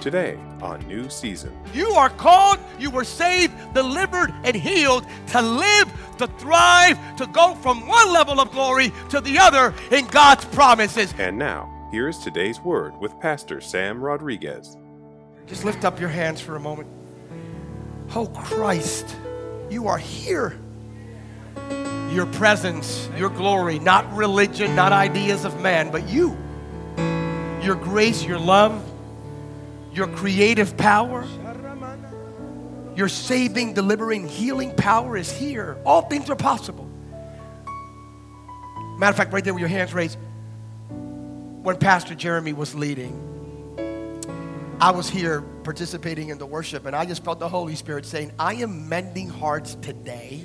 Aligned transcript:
Today 0.00 0.38
on 0.62 0.86
New 0.86 1.10
Season. 1.10 1.56
You 1.74 1.90
are 1.90 2.10
called, 2.10 2.58
you 2.78 2.90
were 2.90 3.04
saved, 3.04 3.52
delivered, 3.74 4.32
and 4.44 4.54
healed 4.54 5.04
to 5.28 5.42
live, 5.42 5.92
to 6.18 6.26
thrive, 6.38 6.98
to 7.16 7.26
go 7.28 7.54
from 7.56 7.86
one 7.86 8.12
level 8.12 8.40
of 8.40 8.50
glory 8.52 8.92
to 9.10 9.20
the 9.20 9.38
other 9.38 9.74
in 9.90 10.06
God's 10.06 10.44
promises. 10.46 11.12
And 11.18 11.38
now, 11.38 11.88
here 11.90 12.08
is 12.08 12.18
today's 12.18 12.60
word 12.60 12.96
with 12.98 13.18
Pastor 13.20 13.60
Sam 13.60 14.00
Rodriguez. 14.00 14.76
Just 15.46 15.64
lift 15.64 15.84
up 15.84 16.00
your 16.00 16.08
hands 16.08 16.40
for 16.40 16.56
a 16.56 16.60
moment. 16.60 16.88
Oh, 18.14 18.26
Christ, 18.26 19.16
you 19.70 19.88
are 19.88 19.98
here. 19.98 20.58
Your 22.10 22.26
presence, 22.26 23.08
your 23.16 23.30
glory, 23.30 23.78
not 23.78 24.10
religion, 24.14 24.74
not 24.76 24.92
ideas 24.92 25.44
of 25.44 25.60
man, 25.60 25.90
but 25.90 26.08
you. 26.08 26.36
Your 27.62 27.74
grace, 27.74 28.24
your 28.24 28.38
love, 28.38 28.80
your 29.96 30.06
creative 30.08 30.76
power, 30.76 31.24
your 32.94 33.08
saving, 33.08 33.72
delivering, 33.72 34.28
healing 34.28 34.74
power 34.74 35.16
is 35.16 35.32
here. 35.32 35.78
All 35.86 36.02
things 36.02 36.28
are 36.28 36.36
possible. 36.36 36.88
Matter 38.98 39.10
of 39.10 39.16
fact, 39.16 39.32
right 39.32 39.42
there 39.42 39.54
with 39.54 39.60
your 39.60 39.68
hands 39.68 39.94
raised, 39.94 40.18
when 40.88 41.76
Pastor 41.78 42.14
Jeremy 42.14 42.52
was 42.52 42.74
leading, 42.74 43.22
I 44.80 44.90
was 44.90 45.08
here 45.08 45.40
participating 45.64 46.28
in 46.28 46.38
the 46.38 46.46
worship, 46.46 46.84
and 46.84 46.94
I 46.94 47.06
just 47.06 47.24
felt 47.24 47.38
the 47.38 47.48
Holy 47.48 47.74
Spirit 47.74 48.04
saying, 48.04 48.32
I 48.38 48.54
am 48.54 48.88
mending 48.88 49.28
hearts 49.28 49.76
today. 49.76 50.44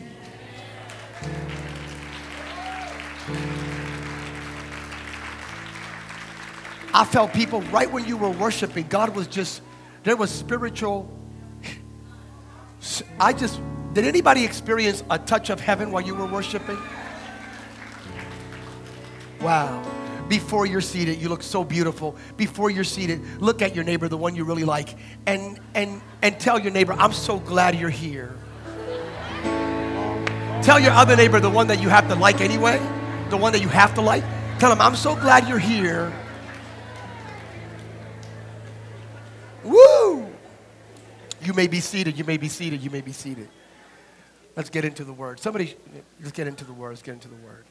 I 6.94 7.06
felt 7.06 7.34
people 7.34 7.62
right 7.64 7.90
when 7.90 8.06
you 8.06 8.18
were 8.18 8.30
worshiping, 8.30 8.88
God 8.88 9.16
was 9.16 9.28
just, 9.28 9.62
there 10.04 10.16
was 10.16 10.30
spiritual. 10.30 11.10
I 13.20 13.34
just, 13.34 13.60
did 13.94 14.06
anybody 14.06 14.44
experience 14.44 15.04
a 15.10 15.18
touch 15.20 15.50
of 15.50 15.60
heaven 15.60 15.92
while 15.92 16.02
you 16.02 16.16
were 16.16 16.26
worshiping? 16.26 16.78
Wow. 19.40 19.84
Before 20.28 20.66
you're 20.66 20.82
seated, 20.82 21.20
you 21.22 21.30
look 21.30 21.44
so 21.44 21.64
beautiful. 21.64 22.16
Before 22.38 22.70
you're 22.70 22.84
seated, 22.84 23.22
look 23.42 23.62
at 23.62 23.76
your 23.76 23.84
neighbor, 23.84 24.08
the 24.08 24.18
one 24.18 24.36
you 24.36 24.46
really 24.46 24.64
like, 24.64 24.96
and 25.26 25.60
and 25.74 26.02
and 26.22 26.40
tell 26.40 26.58
your 26.58 26.72
neighbor, 26.72 26.94
I'm 26.94 27.12
so 27.12 27.40
glad 27.40 27.76
you're 27.76 27.90
here. 27.90 28.34
Tell 30.62 30.80
your 30.80 30.92
other 30.92 31.18
neighbor, 31.18 31.40
the 31.42 31.50
one 31.50 31.68
that 31.68 31.82
you 31.82 31.90
have 31.90 32.08
to 32.08 32.16
like 32.16 32.40
anyway, 32.40 32.78
the 33.30 33.36
one 33.36 33.52
that 33.54 33.62
you 33.62 33.68
have 33.68 33.94
to 33.96 34.02
like, 34.02 34.24
tell 34.60 34.72
him, 34.72 34.80
I'm 34.80 34.96
so 34.96 35.16
glad 35.16 35.50
you're 35.50 35.60
here. 35.60 36.14
You 41.42 41.54
may 41.54 41.68
be 41.68 41.80
seated, 41.80 42.18
you 42.18 42.24
may 42.24 42.38
be 42.38 42.50
seated, 42.50 42.82
you 42.82 42.90
may 42.90 43.02
be 43.02 43.12
seated. 43.12 43.50
Let's 44.56 44.70
get 44.70 44.86
into 44.86 45.04
the 45.04 45.14
word. 45.14 45.40
Somebody, 45.40 45.76
let's 46.20 46.32
get 46.32 46.48
into 46.48 46.66
the 46.66 46.74
word, 46.74 46.90
let's 46.90 47.02
get 47.02 47.14
into 47.14 47.30
the 47.30 47.36
word. 47.36 47.66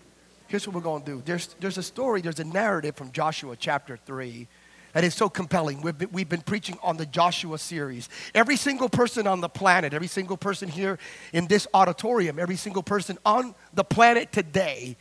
Here's 0.48 0.66
what 0.66 0.74
we're 0.74 0.82
going 0.82 1.02
to 1.02 1.10
do. 1.12 1.22
There's, 1.24 1.54
there's 1.60 1.78
a 1.78 1.82
story, 1.82 2.20
there's 2.20 2.40
a 2.40 2.44
narrative 2.44 2.96
from 2.96 3.12
Joshua 3.12 3.54
chapter 3.56 3.96
3 3.96 4.48
that 4.92 5.04
is 5.04 5.14
so 5.14 5.28
compelling. 5.28 5.82
We've 5.82 5.96
been, 5.96 6.08
we've 6.10 6.28
been 6.28 6.40
preaching 6.40 6.76
on 6.82 6.96
the 6.96 7.06
Joshua 7.06 7.58
series. 7.58 8.08
Every 8.34 8.56
single 8.56 8.88
person 8.88 9.28
on 9.28 9.40
the 9.40 9.48
planet, 9.48 9.94
every 9.94 10.08
single 10.08 10.36
person 10.36 10.68
here 10.68 10.98
in 11.32 11.46
this 11.46 11.68
auditorium, 11.72 12.40
every 12.40 12.56
single 12.56 12.82
person 12.82 13.18
on 13.24 13.54
the 13.72 13.84
planet 13.84 14.32
today 14.32 14.96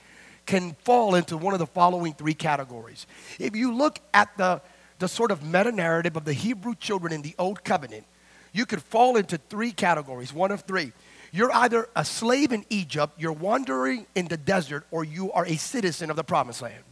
can 0.45 0.75
fall 0.84 1.16
into 1.16 1.38
one 1.38 1.53
of 1.53 1.59
the 1.59 1.66
following 1.66 2.14
three 2.14 2.36
categories. 2.36 3.08
If 3.40 3.56
you 3.56 3.73
look 3.73 4.00
at 4.14 4.38
the 4.38 4.62
the 5.00 5.08
sort 5.08 5.31
of 5.31 5.44
meta 5.44 5.72
narrative 5.72 6.16
of 6.16 6.25
the 6.25 6.34
Hebrew 6.34 6.75
children 6.75 7.12
in 7.14 7.22
the 7.22 7.34
Old 7.40 7.64
Covenant, 7.64 8.06
you 8.53 8.66
could 8.66 8.81
fall 8.81 9.16
into 9.16 9.38
three 9.38 9.72
categories, 9.72 10.33
one 10.33 10.52
of 10.52 10.61
three. 10.61 10.92
You're 11.31 11.52
either 11.53 11.88
a 11.95 12.03
slave 12.03 12.52
in 12.52 12.66
Egypt, 12.69 13.14
you're 13.19 13.31
wandering 13.31 14.08
in 14.16 14.28
the 14.28 14.38
desert, 14.38 14.85
or 14.90 15.03
you 15.03 15.31
are 15.31 15.46
a 15.46 15.57
citizen 15.57 16.09
of 16.09 16.16
the 16.16 16.24
promised 16.24 16.62
land. 16.62 16.84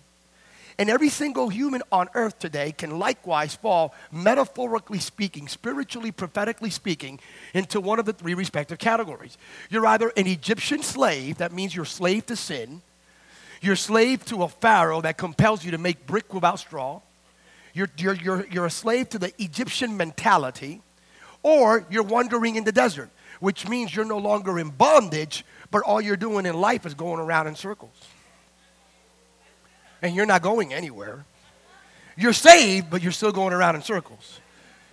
And 0.79 0.91
every 0.91 1.09
single 1.09 1.49
human 1.49 1.81
on 1.91 2.07
earth 2.13 2.37
today 2.37 2.71
can 2.71 2.99
likewise 2.99 3.55
fall, 3.55 3.95
metaphorically 4.11 4.99
speaking, 4.99 5.47
spiritually, 5.47 6.11
prophetically 6.11 6.69
speaking, 6.69 7.19
into 7.55 7.81
one 7.81 7.97
of 7.97 8.05
the 8.05 8.13
three 8.13 8.35
respective 8.35 8.77
categories. 8.77 9.39
You're 9.71 9.87
either 9.87 10.11
an 10.15 10.27
Egyptian 10.27 10.83
slave, 10.83 11.39
that 11.39 11.51
means 11.51 11.75
you're 11.75 11.85
slave 11.85 12.27
to 12.27 12.35
sin. 12.35 12.83
You're 13.59 13.75
slave 13.75 14.23
to 14.25 14.43
a 14.43 14.47
Pharaoh 14.47 15.01
that 15.01 15.17
compels 15.17 15.65
you 15.65 15.71
to 15.71 15.79
make 15.79 16.05
brick 16.05 16.31
without 16.31 16.59
straw 16.59 17.01
you're, 17.77 17.89
you're, 17.95 18.15
you're, 18.15 18.47
you're 18.47 18.65
a 18.65 18.71
slave 18.71 19.09
to 19.09 19.19
the 19.19 19.31
Egyptian 19.37 19.95
mentality, 19.97 20.81
or 21.47 21.85
you're 21.89 22.03
wandering 22.03 22.57
in 22.57 22.65
the 22.65 22.73
desert, 22.73 23.09
which 23.39 23.67
means 23.69 23.95
you're 23.95 24.05
no 24.05 24.17
longer 24.17 24.59
in 24.59 24.69
bondage, 24.69 25.45
but 25.71 25.81
all 25.83 26.01
you're 26.01 26.17
doing 26.17 26.45
in 26.45 26.55
life 26.59 26.85
is 26.85 26.93
going 26.93 27.21
around 27.21 27.47
in 27.47 27.55
circles. 27.55 27.95
And 30.01 30.13
you're 30.13 30.25
not 30.25 30.41
going 30.41 30.73
anywhere. 30.73 31.25
You're 32.17 32.33
saved, 32.33 32.89
but 32.89 33.01
you're 33.01 33.13
still 33.13 33.31
going 33.31 33.53
around 33.53 33.75
in 33.75 33.81
circles. 33.81 34.41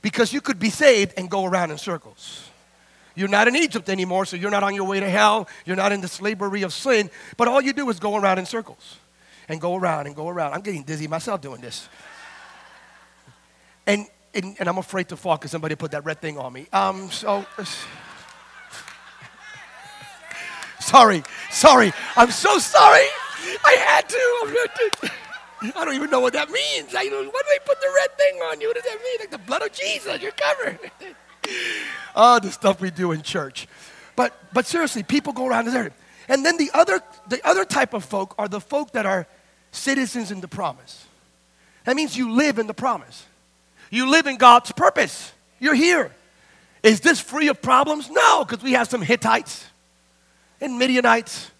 Because 0.00 0.32
you 0.32 0.40
could 0.40 0.58
be 0.60 0.70
saved 0.70 1.14
and 1.16 1.28
go 1.28 1.44
around 1.44 1.72
in 1.72 1.78
circles. 1.78 2.48
You're 3.16 3.28
not 3.28 3.48
in 3.48 3.56
Egypt 3.56 3.88
anymore, 3.88 4.24
so 4.24 4.36
you're 4.36 4.50
not 4.50 4.62
on 4.62 4.74
your 4.74 4.84
way 4.84 5.00
to 5.00 5.08
hell. 5.08 5.48
You're 5.66 5.76
not 5.76 5.92
in 5.92 6.00
the 6.00 6.08
slavery 6.08 6.62
of 6.62 6.72
sin, 6.72 7.10
but 7.36 7.48
all 7.48 7.60
you 7.60 7.72
do 7.72 7.90
is 7.90 7.98
go 7.98 8.16
around 8.16 8.38
in 8.38 8.46
circles 8.46 8.98
and 9.48 9.60
go 9.60 9.74
around 9.74 10.06
and 10.06 10.14
go 10.14 10.28
around. 10.28 10.52
I'm 10.52 10.60
getting 10.60 10.84
dizzy 10.84 11.08
myself 11.08 11.40
doing 11.40 11.60
this. 11.60 11.88
And, 13.86 14.06
and, 14.34 14.56
and 14.58 14.68
I'm 14.68 14.78
afraid 14.78 15.08
to 15.08 15.16
fall 15.16 15.36
because 15.36 15.50
somebody 15.50 15.74
put 15.74 15.92
that 15.92 16.04
red 16.04 16.20
thing 16.20 16.38
on 16.38 16.52
me. 16.52 16.66
Um, 16.72 17.10
so, 17.10 17.46
sorry, 20.80 21.22
sorry. 21.50 21.92
I'm 22.16 22.30
so 22.30 22.58
sorry. 22.58 23.06
I 23.64 23.72
had 23.86 24.08
to. 24.08 25.10
I 25.76 25.84
don't 25.84 25.94
even 25.94 26.10
know 26.10 26.20
what 26.20 26.34
that 26.34 26.50
means. 26.50 26.94
I 26.94 27.08
don't, 27.08 27.24
do 27.24 27.32
they 27.32 27.58
put 27.64 27.80
the 27.80 27.92
red 27.94 28.16
thing 28.18 28.36
on 28.40 28.60
you? 28.60 28.68
What 28.68 28.74
does 28.76 28.84
that 28.84 28.98
mean? 29.02 29.16
Like 29.20 29.30
the 29.30 29.38
blood 29.38 29.62
of 29.62 29.72
Jesus, 29.72 30.20
you're 30.20 30.32
covered. 30.32 30.78
oh, 32.16 32.38
the 32.40 32.50
stuff 32.52 32.80
we 32.80 32.90
do 32.90 33.12
in 33.12 33.22
church. 33.22 33.66
But, 34.16 34.36
but 34.52 34.66
seriously, 34.66 35.02
people 35.02 35.32
go 35.32 35.46
around 35.46 35.66
the 35.66 35.76
earth. 35.76 35.94
And 36.28 36.44
then 36.44 36.56
the 36.56 36.70
other, 36.74 37.00
the 37.28 37.46
other 37.46 37.64
type 37.64 37.94
of 37.94 38.04
folk 38.04 38.34
are 38.38 38.48
the 38.48 38.60
folk 38.60 38.92
that 38.92 39.06
are 39.06 39.26
citizens 39.72 40.30
in 40.30 40.40
the 40.40 40.48
promise. 40.48 41.06
That 41.84 41.96
means 41.96 42.16
you 42.16 42.32
live 42.32 42.58
in 42.58 42.66
the 42.66 42.74
promise. 42.74 43.24
You 43.94 44.10
live 44.10 44.26
in 44.26 44.38
God's 44.38 44.72
purpose. 44.72 45.32
You're 45.60 45.74
here. 45.74 46.10
Is 46.82 47.00
this 47.00 47.20
free 47.20 47.46
of 47.46 47.62
problems? 47.62 48.10
No, 48.10 48.44
because 48.44 48.62
we 48.62 48.72
have 48.72 48.88
some 48.88 49.02
Hittites 49.02 49.64
and 50.60 50.78
Midianites 50.80 51.50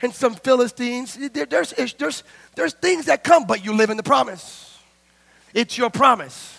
and 0.00 0.14
some 0.14 0.34
Philistines. 0.34 1.18
There's, 1.32 1.74
there's, 1.98 2.24
there's 2.54 2.72
things 2.72 3.04
that 3.06 3.22
come, 3.22 3.46
but 3.46 3.62
you 3.62 3.74
live 3.74 3.90
in 3.90 3.98
the 3.98 4.02
promise. 4.02 4.78
It's 5.52 5.76
your 5.76 5.90
promise. 5.90 6.56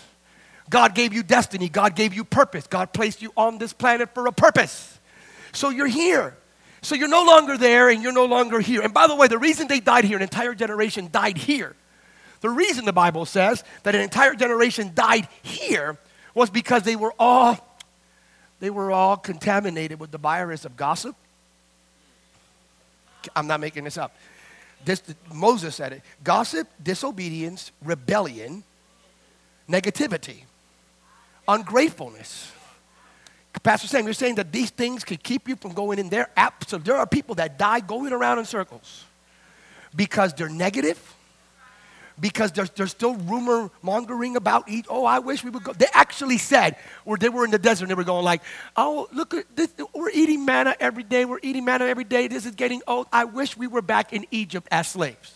God 0.70 0.94
gave 0.94 1.12
you 1.12 1.24
destiny. 1.24 1.68
God 1.68 1.96
gave 1.96 2.14
you 2.14 2.22
purpose. 2.22 2.68
God 2.68 2.92
placed 2.92 3.20
you 3.20 3.32
on 3.36 3.58
this 3.58 3.72
planet 3.72 4.14
for 4.14 4.28
a 4.28 4.32
purpose. 4.32 4.98
So 5.52 5.70
you're 5.70 5.88
here. 5.88 6.36
So 6.82 6.94
you're 6.94 7.08
no 7.08 7.24
longer 7.24 7.58
there 7.58 7.88
and 7.88 8.00
you're 8.00 8.12
no 8.12 8.26
longer 8.26 8.60
here. 8.60 8.80
And 8.80 8.94
by 8.94 9.08
the 9.08 9.16
way, 9.16 9.26
the 9.26 9.38
reason 9.38 9.66
they 9.66 9.80
died 9.80 10.04
here, 10.04 10.16
an 10.16 10.22
entire 10.22 10.54
generation 10.54 11.08
died 11.10 11.36
here, 11.36 11.74
the 12.40 12.50
reason 12.50 12.84
the 12.84 12.92
Bible 12.92 13.24
says 13.26 13.64
that 13.82 13.94
an 13.94 14.00
entire 14.00 14.34
generation 14.34 14.92
died 14.94 15.28
here 15.42 15.98
was 16.34 16.50
because 16.50 16.82
they 16.82 16.96
were 16.96 17.14
all 17.18 17.58
they 18.60 18.70
were 18.70 18.90
all 18.90 19.16
contaminated 19.16 20.00
with 20.00 20.10
the 20.10 20.18
virus 20.18 20.64
of 20.64 20.76
gossip. 20.76 21.14
I'm 23.34 23.46
not 23.46 23.60
making 23.60 23.84
this 23.84 23.98
up. 23.98 24.16
This, 24.84 25.02
Moses 25.32 25.74
said 25.74 25.92
it. 25.92 26.02
Gossip, 26.22 26.68
disobedience, 26.82 27.72
rebellion, 27.82 28.62
negativity, 29.68 30.44
ungratefulness. 31.48 32.52
Pastor 33.62 33.88
Sam, 33.88 34.04
you're 34.04 34.12
saying 34.12 34.36
that 34.36 34.52
these 34.52 34.70
things 34.70 35.02
can 35.02 35.16
keep 35.16 35.48
you 35.48 35.56
from 35.56 35.72
going 35.72 35.98
in 35.98 36.08
there? 36.08 36.30
So 36.66 36.78
there 36.78 36.96
are 36.96 37.06
people 37.06 37.34
that 37.36 37.58
die 37.58 37.80
going 37.80 38.12
around 38.12 38.38
in 38.38 38.44
circles 38.44 39.04
because 39.94 40.34
they're 40.34 40.48
negative, 40.48 41.15
because 42.18 42.52
there's, 42.52 42.70
there's 42.70 42.90
still 42.90 43.14
rumor 43.14 43.70
mongering 43.82 44.36
about 44.36 44.68
eat. 44.68 44.86
Oh, 44.88 45.04
I 45.04 45.18
wish 45.18 45.44
we 45.44 45.50
would 45.50 45.62
go. 45.62 45.72
They 45.72 45.86
actually 45.92 46.38
said, 46.38 46.76
where 47.04 47.18
they 47.18 47.28
were 47.28 47.44
in 47.44 47.50
the 47.50 47.58
desert 47.58 47.84
and 47.84 47.90
they 47.90 47.94
were 47.94 48.04
going 48.04 48.24
like, 48.24 48.42
oh, 48.76 49.08
look 49.12 49.34
this. 49.54 49.70
We're 49.94 50.10
eating 50.10 50.44
manna 50.44 50.74
every 50.80 51.02
day. 51.02 51.24
We're 51.24 51.40
eating 51.42 51.64
manna 51.64 51.84
every 51.84 52.04
day. 52.04 52.28
This 52.28 52.46
is 52.46 52.54
getting 52.54 52.82
old. 52.86 53.06
I 53.12 53.24
wish 53.24 53.56
we 53.56 53.66
were 53.66 53.82
back 53.82 54.12
in 54.12 54.26
Egypt 54.30 54.66
as 54.70 54.88
slaves. 54.88 55.34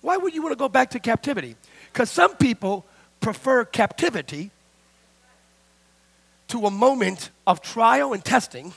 Why 0.00 0.16
would 0.16 0.34
you 0.34 0.42
want 0.42 0.52
to 0.52 0.58
go 0.58 0.68
back 0.68 0.90
to 0.90 1.00
captivity? 1.00 1.56
Because 1.92 2.10
some 2.10 2.36
people 2.36 2.86
prefer 3.20 3.64
captivity 3.64 4.50
to 6.48 6.66
a 6.66 6.70
moment 6.70 7.30
of 7.46 7.60
trial 7.60 8.12
and 8.12 8.24
testing. 8.24 8.72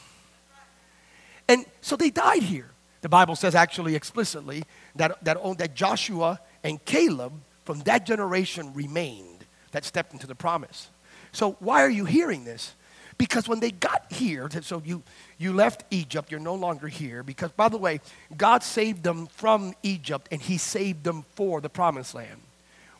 And 1.48 1.66
so 1.82 1.96
they 1.96 2.10
died 2.10 2.44
here. 2.44 2.70
The 3.02 3.10
Bible 3.10 3.36
says 3.36 3.56
actually 3.56 3.96
explicitly 3.96 4.64
that, 4.96 5.24
that, 5.26 5.38
oh, 5.42 5.54
that 5.56 5.76
Joshua 5.76 6.40
and 6.64 6.84
Caleb 6.86 7.34
from 7.66 7.80
that 7.82 8.06
generation 8.06 8.74
remained 8.74 9.46
that 9.72 9.86
stepped 9.86 10.14
into 10.14 10.28
the 10.28 10.36
promise. 10.36 10.90
So, 11.32 11.54
why 11.60 11.82
are 11.84 11.90
you 11.90 12.06
hearing 12.06 12.44
this? 12.44 12.76
Because 13.18 13.48
when 13.48 13.60
they 13.60 13.72
got 13.72 14.12
here, 14.12 14.50
so 14.62 14.82
you, 14.84 15.04
you 15.38 15.54
left 15.54 15.84
Egypt, 15.92 16.32
you're 16.32 16.40
no 16.40 16.56
longer 16.56 16.88
here. 16.88 17.24
Because, 17.24 17.52
by 17.52 17.70
the 17.70 17.78
way, 17.78 18.02
God 18.36 18.64
saved 18.64 19.04
them 19.04 19.28
from 19.28 19.74
Egypt 19.84 20.28
and 20.32 20.42
He 20.42 20.58
saved 20.58 21.04
them 21.04 21.24
for 21.36 21.62
the 21.62 21.70
promised 21.70 22.16
land. 22.16 22.42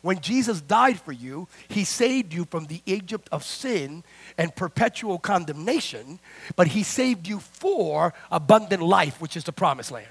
When 0.02 0.20
Jesus 0.20 0.60
died 0.60 1.00
for 1.00 1.12
you, 1.12 1.48
he 1.68 1.84
saved 1.84 2.34
you 2.34 2.44
from 2.44 2.66
the 2.66 2.82
Egypt 2.86 3.28
of 3.30 3.44
sin 3.44 4.02
and 4.36 4.54
perpetual 4.54 5.18
condemnation, 5.18 6.18
but 6.56 6.66
he 6.66 6.82
saved 6.82 7.28
you 7.28 7.38
for 7.38 8.12
abundant 8.30 8.82
life, 8.82 9.20
which 9.20 9.36
is 9.36 9.44
the 9.44 9.52
promised 9.52 9.92
land. 9.92 10.08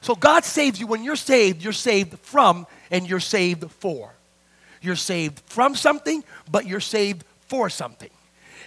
So 0.00 0.14
God 0.14 0.44
saves 0.44 0.78
you. 0.78 0.88
When 0.88 1.04
you're 1.04 1.16
saved, 1.16 1.62
you're 1.62 1.72
saved 1.72 2.18
from 2.18 2.66
and 2.90 3.08
you're 3.08 3.20
saved 3.20 3.70
for. 3.70 4.12
You're 4.82 4.96
saved 4.96 5.40
from 5.46 5.74
something, 5.76 6.22
but 6.50 6.66
you're 6.66 6.80
saved 6.80 7.24
for 7.48 7.70
something. 7.70 8.10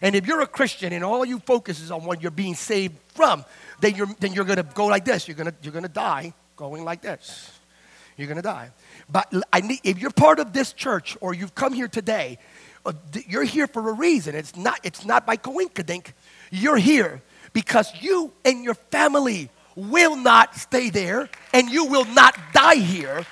And 0.01 0.15
if 0.15 0.25
you're 0.25 0.41
a 0.41 0.47
Christian 0.47 0.93
and 0.93 1.03
all 1.03 1.25
you 1.25 1.39
focus 1.39 1.79
is 1.79 1.91
on 1.91 2.05
what 2.05 2.21
you're 2.21 2.31
being 2.31 2.55
saved 2.55 2.97
from, 3.09 3.45
then 3.81 3.95
you're, 3.95 4.07
then 4.19 4.33
you're 4.33 4.45
going 4.45 4.57
to 4.57 4.63
go 4.63 4.85
like 4.85 5.05
this. 5.05 5.27
You're 5.27 5.35
going 5.35 5.53
you're 5.61 5.73
gonna 5.73 5.87
die 5.87 6.33
going 6.55 6.83
like 6.83 7.01
this. 7.01 7.51
You're 8.17 8.27
going 8.27 8.37
to 8.37 8.41
die. 8.41 8.71
But 9.09 9.31
I 9.53 9.61
need, 9.61 9.79
if 9.83 9.99
you're 9.99 10.11
part 10.11 10.39
of 10.39 10.51
this 10.51 10.73
church 10.73 11.15
or 11.21 11.33
you've 11.33 11.55
come 11.55 11.73
here 11.73 11.87
today, 11.87 12.39
uh, 12.85 12.93
you're 13.27 13.43
here 13.43 13.67
for 13.67 13.87
a 13.89 13.93
reason. 13.93 14.35
It's 14.35 14.55
not, 14.55 14.79
it's 14.83 15.05
not 15.05 15.25
by 15.25 15.35
coincidence. 15.35 16.13
You're 16.51 16.77
here 16.77 17.21
because 17.53 17.91
you 18.01 18.33
and 18.43 18.63
your 18.63 18.73
family 18.73 19.49
will 19.75 20.15
not 20.15 20.55
stay 20.55 20.89
there 20.89 21.29
and 21.53 21.69
you 21.69 21.85
will 21.85 22.05
not 22.05 22.35
die 22.53 22.75
here. 22.75 23.25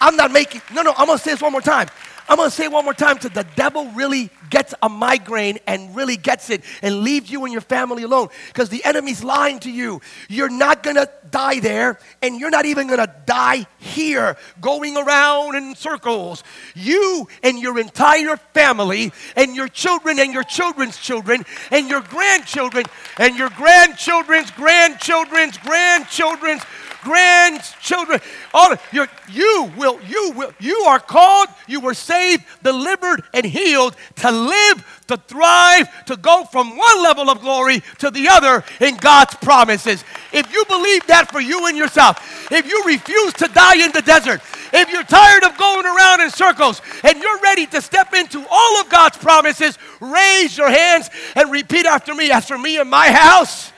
I'm 0.00 0.16
not 0.16 0.32
making, 0.32 0.62
no, 0.72 0.82
no, 0.82 0.92
I'm 0.96 1.06
gonna 1.06 1.18
say 1.18 1.32
this 1.32 1.42
one 1.42 1.52
more 1.52 1.60
time. 1.60 1.88
I'm 2.30 2.36
going 2.36 2.48
to 2.48 2.54
say 2.54 2.68
one 2.68 2.84
more 2.84 2.94
time 2.94 3.18
to 3.18 3.28
the 3.28 3.44
devil 3.56 3.90
really 3.90 4.30
gets 4.50 4.72
a 4.80 4.88
migraine 4.88 5.58
and 5.66 5.96
really 5.96 6.16
gets 6.16 6.48
it 6.48 6.62
and 6.80 7.00
leaves 7.00 7.28
you 7.28 7.42
and 7.42 7.52
your 7.52 7.60
family 7.60 8.04
alone 8.04 8.28
because 8.46 8.68
the 8.68 8.84
enemy's 8.84 9.24
lying 9.24 9.58
to 9.60 9.70
you. 9.70 10.00
You're 10.28 10.48
not 10.48 10.84
going 10.84 10.94
to 10.94 11.10
die 11.32 11.58
there 11.58 11.98
and 12.22 12.38
you're 12.38 12.50
not 12.50 12.66
even 12.66 12.86
going 12.86 13.00
to 13.00 13.12
die 13.26 13.66
here 13.78 14.36
going 14.60 14.96
around 14.96 15.56
in 15.56 15.74
circles. 15.74 16.44
You 16.76 17.26
and 17.42 17.58
your 17.58 17.80
entire 17.80 18.36
family 18.54 19.12
and 19.34 19.56
your 19.56 19.66
children 19.66 20.20
and 20.20 20.32
your 20.32 20.44
children's 20.44 20.98
children 20.98 21.44
and 21.72 21.88
your 21.88 22.00
grandchildren 22.00 22.84
and 23.18 23.36
your 23.36 23.50
grandchildren's 23.50 24.52
grandchildren's 24.52 25.58
grandchildren's 25.58 26.62
grandchildren. 27.02 28.20
All 28.52 28.74
your, 28.92 29.08
you 29.30 29.72
will, 29.76 30.00
you 30.02 30.32
will, 30.36 30.52
you 30.58 30.76
are 30.86 30.98
called, 30.98 31.48
you 31.66 31.80
were 31.80 31.94
saved, 31.94 32.44
delivered, 32.62 33.22
and 33.32 33.44
healed 33.44 33.96
to 34.16 34.30
live, 34.30 35.02
to 35.08 35.16
thrive, 35.16 36.04
to 36.06 36.16
go 36.16 36.44
from 36.44 36.76
one 36.76 37.02
level 37.02 37.30
of 37.30 37.40
glory 37.40 37.82
to 37.98 38.10
the 38.10 38.28
other 38.28 38.64
in 38.80 38.96
God's 38.96 39.34
promises. 39.36 40.04
If 40.32 40.52
you 40.52 40.64
believe 40.66 41.06
that 41.06 41.30
for 41.30 41.40
you 41.40 41.66
and 41.66 41.76
yourself, 41.76 42.50
if 42.52 42.66
you 42.66 42.82
refuse 42.86 43.32
to 43.34 43.48
die 43.48 43.84
in 43.84 43.92
the 43.92 44.02
desert, 44.02 44.40
if 44.72 44.90
you're 44.90 45.04
tired 45.04 45.44
of 45.44 45.56
going 45.58 45.86
around 45.86 46.20
in 46.20 46.30
circles 46.30 46.80
and 47.02 47.18
you're 47.18 47.40
ready 47.40 47.66
to 47.66 47.82
step 47.82 48.14
into 48.14 48.44
all 48.50 48.80
of 48.80 48.88
God's 48.88 49.18
promises, 49.18 49.78
raise 50.00 50.56
your 50.56 50.70
hands 50.70 51.10
and 51.34 51.50
repeat 51.50 51.86
after 51.86 52.14
me. 52.14 52.30
As 52.30 52.46
for 52.46 52.58
me 52.58 52.78
and 52.78 52.88
my 52.88 53.10
house, 53.10 53.72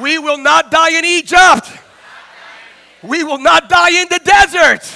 we 0.00 0.18
will 0.18 0.38
not 0.38 0.70
die 0.70 0.98
in 0.98 1.04
Egypt. 1.04 1.70
We 3.02 3.24
will 3.24 3.38
not 3.38 3.68
die 3.68 4.02
in 4.02 4.08
the 4.08 4.20
desert. 4.24 4.92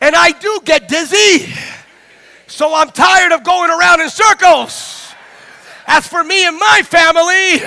And 0.00 0.14
I 0.14 0.30
do 0.32 0.60
get 0.64 0.88
dizzy. 0.88 1.52
So 2.46 2.74
I'm 2.74 2.90
tired 2.90 3.32
of 3.32 3.44
going 3.44 3.70
around 3.70 4.00
in 4.00 4.10
circles. 4.10 5.12
As 5.86 6.06
for 6.06 6.22
me 6.22 6.46
and 6.46 6.58
my 6.58 6.82
family, 6.84 7.66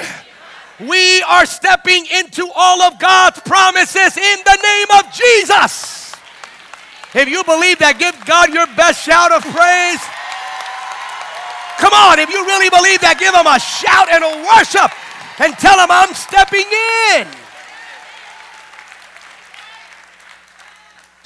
we 0.89 1.21
are 1.23 1.45
stepping 1.45 2.05
into 2.07 2.49
all 2.55 2.81
of 2.81 2.99
God's 2.99 3.39
promises 3.41 4.17
in 4.17 4.39
the 4.45 4.57
name 4.61 4.87
of 4.99 5.13
Jesus. 5.13 6.15
If 7.13 7.27
you 7.27 7.43
believe 7.43 7.79
that, 7.79 7.99
give 7.99 8.15
God 8.25 8.53
your 8.53 8.67
best 8.77 9.03
shout 9.03 9.31
of 9.31 9.43
praise. 9.43 10.01
Come 11.77 11.93
on, 11.93 12.19
if 12.19 12.29
you 12.29 12.45
really 12.45 12.69
believe 12.69 13.01
that, 13.01 13.17
give 13.19 13.33
him 13.33 13.49
a 13.49 13.59
shout 13.59 14.07
and 14.09 14.23
a 14.23 14.33
worship 14.53 14.93
and 15.41 15.57
tell 15.57 15.81
him 15.81 15.89
I'm 15.89 16.13
stepping 16.13 16.69
in. 17.17 17.40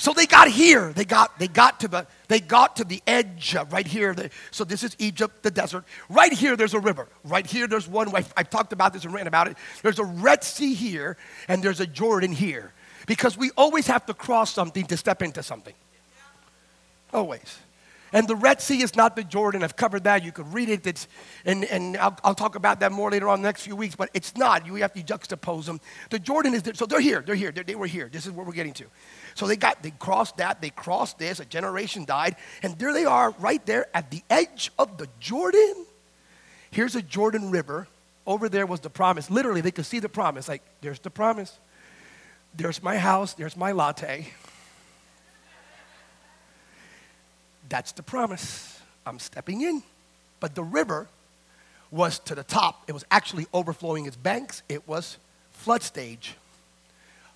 So 0.05 0.13
they 0.13 0.27
got 0.27 0.47
here. 0.49 0.93
They 0.93 1.03
got, 1.03 1.39
they 1.39 1.47
got 1.47 1.79
to 1.79 1.87
the 1.87 2.05
they 2.27 2.39
got 2.39 2.75
to 2.75 2.83
the 2.83 3.01
edge 3.07 3.55
right 3.71 3.87
here. 3.87 4.15
so 4.51 4.63
this 4.63 4.83
is 4.83 4.95
Egypt, 4.99 5.41
the 5.41 5.49
desert. 5.49 5.83
Right 6.09 6.31
here, 6.31 6.55
there's 6.55 6.75
a 6.75 6.79
river. 6.79 7.07
Right 7.23 7.43
here, 7.43 7.65
there's 7.65 7.87
one. 7.87 8.15
I've, 8.15 8.31
I've 8.37 8.51
talked 8.51 8.71
about 8.71 8.93
this 8.93 9.03
and 9.03 9.11
written 9.11 9.27
about 9.27 9.47
it. 9.47 9.57
There's 9.81 9.97
a 9.97 10.03
Red 10.03 10.43
Sea 10.43 10.75
here, 10.75 11.17
and 11.47 11.63
there's 11.63 11.79
a 11.79 11.87
Jordan 11.87 12.33
here. 12.33 12.71
Because 13.07 13.35
we 13.35 13.49
always 13.57 13.87
have 13.87 14.05
to 14.05 14.13
cross 14.13 14.53
something 14.53 14.85
to 14.85 14.95
step 14.95 15.23
into 15.23 15.41
something. 15.41 15.73
Always. 17.11 17.57
And 18.15 18.29
the 18.29 18.35
Red 18.35 18.61
Sea 18.61 18.81
is 18.81 18.95
not 18.95 19.17
the 19.17 19.25
Jordan. 19.25 19.61
I've 19.61 19.75
covered 19.75 20.05
that. 20.05 20.23
You 20.23 20.31
could 20.31 20.51
read 20.53 20.69
it. 20.69 20.87
It's, 20.87 21.09
and 21.43 21.65
and 21.65 21.97
I'll, 21.97 22.17
I'll 22.23 22.33
talk 22.33 22.55
about 22.55 22.79
that 22.79 22.93
more 22.93 23.11
later 23.11 23.27
on 23.27 23.41
the 23.41 23.47
next 23.47 23.63
few 23.63 23.75
weeks, 23.75 23.93
but 23.93 24.09
it's 24.13 24.37
not. 24.37 24.65
You 24.65 24.75
have 24.75 24.93
to 24.93 25.03
juxtapose 25.03 25.65
them. 25.65 25.81
The 26.09 26.17
Jordan 26.17 26.53
is 26.53 26.63
there. 26.63 26.73
So 26.73 26.85
they're 26.85 27.01
here. 27.01 27.21
They're 27.21 27.35
here. 27.35 27.51
They're, 27.51 27.65
they 27.65 27.75
were 27.75 27.87
here. 27.87 28.07
This 28.09 28.25
is 28.25 28.31
what 28.31 28.47
we're 28.47 28.53
getting 28.53 28.71
to. 28.75 28.85
So 29.33 29.47
they 29.47 29.57
got, 29.57 29.83
they 29.83 29.91
crossed 29.91 30.37
that. 30.37 30.61
They 30.61 30.69
crossed 30.69 31.19
this. 31.19 31.41
A 31.41 31.45
generation 31.45 32.05
died. 32.05 32.37
And 32.63 32.79
there 32.79 32.93
they 32.93 33.03
are 33.03 33.31
right 33.31 33.63
there 33.65 33.87
at 33.93 34.09
the 34.11 34.23
edge 34.29 34.71
of 34.79 34.97
the 34.97 35.09
Jordan. 35.19 35.85
Here's 36.71 36.95
a 36.95 37.01
Jordan 37.01 37.51
River. 37.51 37.85
Over 38.25 38.47
there 38.47 38.65
was 38.65 38.79
the 38.79 38.89
promise. 38.89 39.29
Literally, 39.29 39.59
they 39.59 39.71
could 39.71 39.85
see 39.85 39.99
the 39.99 40.07
promise. 40.07 40.47
Like, 40.47 40.63
there's 40.79 40.99
the 40.99 41.11
promise. 41.11 41.59
There's 42.55 42.81
my 42.81 42.97
house. 42.97 43.33
There's 43.33 43.57
my 43.57 43.73
latte. 43.73 44.29
That's 47.69 47.91
the 47.91 48.03
promise. 48.03 48.79
I'm 49.05 49.19
stepping 49.19 49.61
in. 49.61 49.83
But 50.39 50.55
the 50.55 50.63
river 50.63 51.07
was 51.91 52.19
to 52.19 52.35
the 52.35 52.43
top. 52.43 52.83
It 52.87 52.91
was 52.91 53.05
actually 53.09 53.47
overflowing 53.53 54.05
its 54.05 54.15
banks. 54.15 54.63
It 54.69 54.87
was 54.87 55.17
flood 55.51 55.83
stage. 55.83 56.35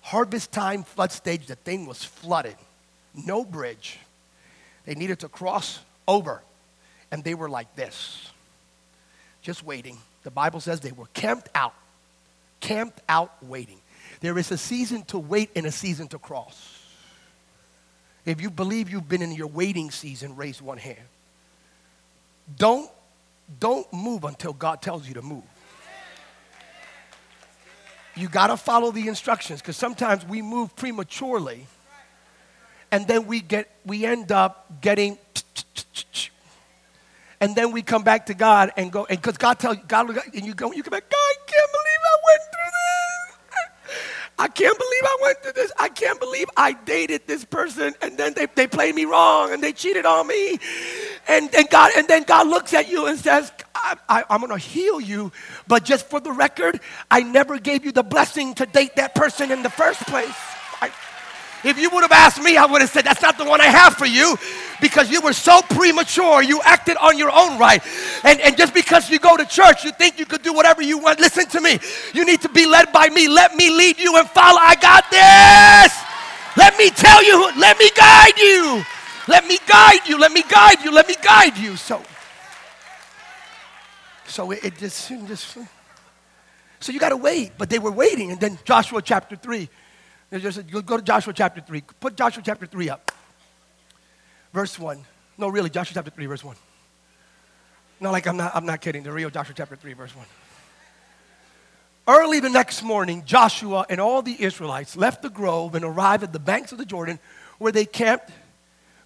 Harvest 0.02 0.52
time, 0.52 0.82
flood 0.82 1.12
stage, 1.12 1.46
the 1.46 1.56
thing 1.56 1.86
was 1.86 2.04
flooded. 2.04 2.56
No 3.14 3.44
bridge. 3.44 3.98
They 4.86 4.94
needed 4.94 5.20
to 5.20 5.28
cross 5.28 5.80
over. 6.06 6.42
And 7.10 7.24
they 7.24 7.34
were 7.34 7.48
like 7.48 7.74
this, 7.74 8.30
just 9.42 9.64
waiting. 9.64 9.98
The 10.22 10.30
Bible 10.30 10.60
says 10.60 10.80
they 10.80 10.92
were 10.92 11.08
camped 11.12 11.48
out, 11.54 11.74
camped 12.60 13.00
out 13.08 13.32
waiting. 13.42 13.78
There 14.20 14.38
is 14.38 14.50
a 14.52 14.58
season 14.58 15.02
to 15.06 15.18
wait 15.18 15.50
and 15.56 15.66
a 15.66 15.72
season 15.72 16.08
to 16.08 16.18
cross. 16.18 16.79
If 18.24 18.40
you 18.40 18.50
believe 18.50 18.90
you've 18.90 19.08
been 19.08 19.22
in 19.22 19.32
your 19.32 19.46
waiting 19.46 19.90
season, 19.90 20.36
raise 20.36 20.60
one 20.60 20.78
hand. 20.78 20.98
Don't, 22.56 22.90
don't 23.58 23.90
move 23.92 24.24
until 24.24 24.52
God 24.52 24.82
tells 24.82 25.08
you 25.08 25.14
to 25.14 25.22
move. 25.22 25.44
You 28.16 28.28
got 28.28 28.48
to 28.48 28.56
follow 28.56 28.90
the 28.90 29.08
instructions 29.08 29.60
because 29.60 29.76
sometimes 29.76 30.26
we 30.26 30.42
move 30.42 30.74
prematurely 30.76 31.66
and 32.92 33.06
then 33.06 33.26
we 33.26 33.40
get 33.40 33.70
we 33.86 34.04
end 34.04 34.32
up 34.32 34.66
getting 34.80 35.16
and 37.40 37.54
then 37.54 37.72
we 37.72 37.82
come 37.82 38.02
back 38.02 38.26
to 38.26 38.34
God 38.34 38.72
and 38.76 38.92
go 38.92 39.06
and 39.06 39.20
because 39.20 39.38
God 39.38 39.58
tells 39.58 39.78
God 39.88 40.10
and 40.34 40.44
you 40.44 40.54
go 40.54 40.72
you 40.72 40.82
come 40.82 40.90
back 40.90 41.08
God 41.08 41.46
can't 41.46 41.70
I 44.40 44.48
can't 44.48 44.78
believe 44.78 45.02
I 45.02 45.18
went 45.20 45.42
through 45.42 45.52
this. 45.52 45.70
I 45.78 45.90
can't 45.90 46.18
believe 46.18 46.48
I 46.56 46.72
dated 46.72 47.26
this 47.26 47.44
person 47.44 47.92
and 48.00 48.16
then 48.16 48.32
they, 48.32 48.46
they 48.46 48.66
played 48.66 48.94
me 48.94 49.04
wrong 49.04 49.52
and 49.52 49.62
they 49.62 49.74
cheated 49.74 50.06
on 50.06 50.26
me. 50.26 50.58
And, 51.28 51.54
and, 51.54 51.68
God, 51.68 51.92
and 51.94 52.08
then 52.08 52.22
God 52.22 52.46
looks 52.46 52.72
at 52.72 52.88
you 52.88 53.04
and 53.04 53.18
says, 53.18 53.52
I, 53.74 53.98
I, 54.08 54.24
I'm 54.30 54.40
going 54.40 54.50
to 54.50 54.56
heal 54.56 54.98
you. 54.98 55.30
But 55.68 55.84
just 55.84 56.06
for 56.06 56.20
the 56.20 56.32
record, 56.32 56.80
I 57.10 57.22
never 57.22 57.58
gave 57.58 57.84
you 57.84 57.92
the 57.92 58.02
blessing 58.02 58.54
to 58.54 58.64
date 58.64 58.96
that 58.96 59.14
person 59.14 59.50
in 59.50 59.62
the 59.62 59.68
first 59.68 60.00
place. 60.06 60.34
If 61.62 61.78
you 61.78 61.90
would 61.90 62.02
have 62.02 62.12
asked 62.12 62.42
me, 62.42 62.56
I 62.56 62.64
would 62.64 62.80
have 62.80 62.90
said, 62.90 63.04
That's 63.04 63.20
not 63.20 63.36
the 63.36 63.44
one 63.44 63.60
I 63.60 63.66
have 63.66 63.94
for 63.94 64.06
you 64.06 64.36
because 64.80 65.10
you 65.10 65.20
were 65.20 65.32
so 65.32 65.60
premature. 65.62 66.42
You 66.42 66.60
acted 66.62 66.96
on 66.96 67.18
your 67.18 67.30
own 67.30 67.58
right. 67.58 67.82
And, 68.24 68.40
and 68.40 68.56
just 68.56 68.72
because 68.72 69.10
you 69.10 69.18
go 69.18 69.36
to 69.36 69.44
church, 69.44 69.84
you 69.84 69.92
think 69.92 70.18
you 70.18 70.26
could 70.26 70.42
do 70.42 70.52
whatever 70.52 70.82
you 70.82 70.98
want. 70.98 71.20
Listen 71.20 71.46
to 71.48 71.60
me. 71.60 71.78
You 72.14 72.24
need 72.24 72.40
to 72.42 72.48
be 72.48 72.66
led 72.66 72.92
by 72.92 73.08
me. 73.08 73.28
Let 73.28 73.54
me 73.56 73.70
lead 73.70 73.98
you 73.98 74.16
and 74.16 74.28
follow. 74.30 74.58
I 74.60 74.74
got 74.76 75.10
this. 75.10 76.10
Let 76.56 76.76
me 76.78 76.90
tell 76.90 77.22
you, 77.24 77.52
let 77.58 77.78
me 77.78 77.90
guide 77.96 78.38
you. 78.38 78.84
Let 79.28 79.46
me 79.46 79.58
guide 79.66 80.08
you. 80.08 80.18
Let 80.18 80.32
me 80.32 80.42
guide 80.42 80.82
you. 80.84 80.92
Let 80.92 81.06
me 81.06 81.14
guide 81.22 81.56
you. 81.56 81.76
So, 81.76 82.02
so 84.26 84.50
it, 84.50 84.64
it 84.64 84.78
just, 84.78 85.08
just, 85.08 85.58
so 86.80 86.92
you 86.92 86.98
got 86.98 87.10
to 87.10 87.16
wait. 87.16 87.52
But 87.56 87.70
they 87.70 87.78
were 87.78 87.92
waiting. 87.92 88.32
And 88.32 88.40
then 88.40 88.58
Joshua 88.64 89.02
chapter 89.02 89.36
3 89.36 89.68
just, 90.38 90.70
go 90.70 90.96
to 90.96 91.02
Joshua 91.02 91.32
chapter 91.32 91.60
3. 91.60 91.82
Put 91.98 92.16
Joshua 92.16 92.42
chapter 92.44 92.66
3 92.66 92.90
up. 92.90 93.10
verse 94.52 94.78
1. 94.78 95.04
No, 95.38 95.48
really, 95.48 95.70
Joshua 95.70 95.94
chapter 95.94 96.10
3, 96.10 96.26
verse 96.26 96.44
1. 96.44 96.54
No, 98.00 98.12
like 98.12 98.26
I'm 98.26 98.36
not, 98.36 98.52
I'm 98.54 98.66
not 98.66 98.80
kidding. 98.80 99.02
The 99.02 99.12
real 99.12 99.30
Joshua 99.30 99.54
chapter 99.56 99.76
3, 99.76 99.92
verse 99.94 100.14
1. 100.14 100.26
Early 102.06 102.40
the 102.40 102.48
next 102.48 102.82
morning, 102.82 103.24
Joshua 103.24 103.86
and 103.88 104.00
all 104.00 104.22
the 104.22 104.36
Israelites 104.42 104.96
left 104.96 105.22
the 105.22 105.30
grove 105.30 105.74
and 105.74 105.84
arrived 105.84 106.22
at 106.22 106.32
the 106.32 106.38
banks 106.38 106.72
of 106.72 106.78
the 106.78 106.84
Jordan 106.84 107.18
where 107.58 107.72
they 107.72 107.84
camped 107.84 108.30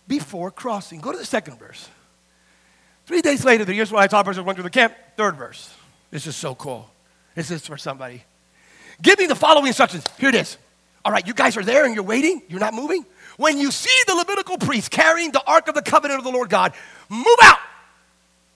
before 0.06 0.50
crossing. 0.50 1.00
Go 1.00 1.12
to 1.12 1.18
the 1.18 1.24
second 1.24 1.58
verse. 1.58 1.88
Three 3.06 3.20
days 3.20 3.44
later, 3.44 3.64
the 3.64 3.78
Israelites 3.78 4.14
officers 4.14 4.42
went 4.44 4.56
to 4.56 4.62
the 4.62 4.70
camp. 4.70 4.94
Third 5.16 5.36
verse. 5.36 5.72
This 6.10 6.26
is 6.26 6.36
so 6.36 6.54
cool. 6.54 6.88
This 7.34 7.50
is 7.50 7.66
for 7.66 7.76
somebody. 7.76 8.22
Give 9.02 9.18
me 9.18 9.26
the 9.26 9.34
following 9.34 9.66
instructions. 9.66 10.06
Here 10.18 10.28
it 10.28 10.34
is. 10.36 10.56
All 11.04 11.12
right, 11.12 11.26
you 11.26 11.34
guys 11.34 11.56
are 11.56 11.62
there 11.62 11.84
and 11.84 11.94
you're 11.94 12.04
waiting. 12.04 12.42
You're 12.48 12.60
not 12.60 12.74
moving. 12.74 13.04
When 13.36 13.58
you 13.58 13.70
see 13.70 13.94
the 14.06 14.14
Levitical 14.14 14.58
priests 14.58 14.88
carrying 14.88 15.32
the 15.32 15.42
ark 15.46 15.68
of 15.68 15.74
the 15.74 15.82
covenant 15.82 16.18
of 16.18 16.24
the 16.24 16.30
Lord 16.30 16.48
God, 16.48 16.72
move 17.08 17.26
out 17.42 17.58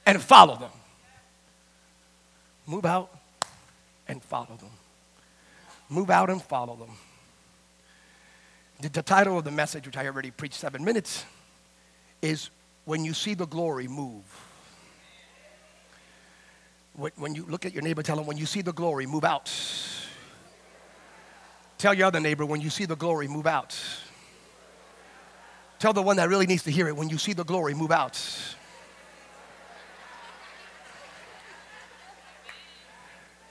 and 0.06 0.20
follow 0.22 0.56
them. 0.56 0.70
Move 2.66 2.86
out 2.86 3.10
and 4.06 4.22
follow 4.22 4.56
them. 4.56 4.70
Move 5.90 6.10
out 6.10 6.30
and 6.30 6.42
follow 6.42 6.76
them. 6.76 6.90
The, 8.80 8.88
the 8.88 9.02
title 9.02 9.38
of 9.38 9.44
the 9.44 9.50
message, 9.50 9.86
which 9.86 9.96
I 9.96 10.06
already 10.06 10.30
preached 10.30 10.54
seven 10.54 10.84
minutes, 10.84 11.24
is 12.22 12.50
When 12.84 13.04
You 13.04 13.12
See 13.12 13.34
the 13.34 13.46
Glory, 13.46 13.88
Move. 13.88 14.22
When, 16.94 17.12
when 17.16 17.34
you 17.34 17.44
look 17.46 17.64
at 17.64 17.72
your 17.72 17.82
neighbor, 17.82 18.02
tell 18.02 18.18
him, 18.18 18.26
When 18.26 18.38
you 18.38 18.46
see 18.46 18.62
the 18.62 18.72
glory, 18.72 19.06
move 19.06 19.24
out. 19.24 19.50
Tell 21.78 21.94
your 21.94 22.08
other 22.08 22.20
neighbor, 22.20 22.44
When 22.44 22.61
you 22.61 22.70
see 22.70 22.85
the 22.85 22.97
glory, 22.97 23.28
move 23.28 23.47
out. 23.47 23.78
Tell 25.78 25.92
the 25.92 26.02
one 26.02 26.16
that 26.16 26.28
really 26.28 26.47
needs 26.47 26.64
to 26.64 26.73
hear 26.73 26.88
it, 26.88 26.97
When 26.97 27.08
you 27.08 27.18
see 27.18 27.32
the 27.32 27.44
glory, 27.44 27.73
move 27.73 27.92
out. 27.92 28.20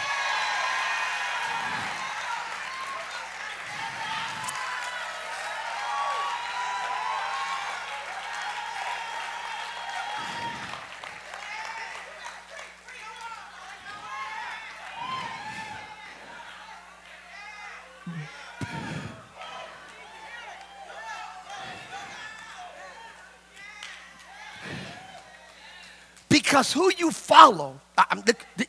Because 26.28 26.74
who 26.74 26.92
you 26.98 27.12
follow, 27.12 27.80
I, 27.98 28.06
am 28.12 28.24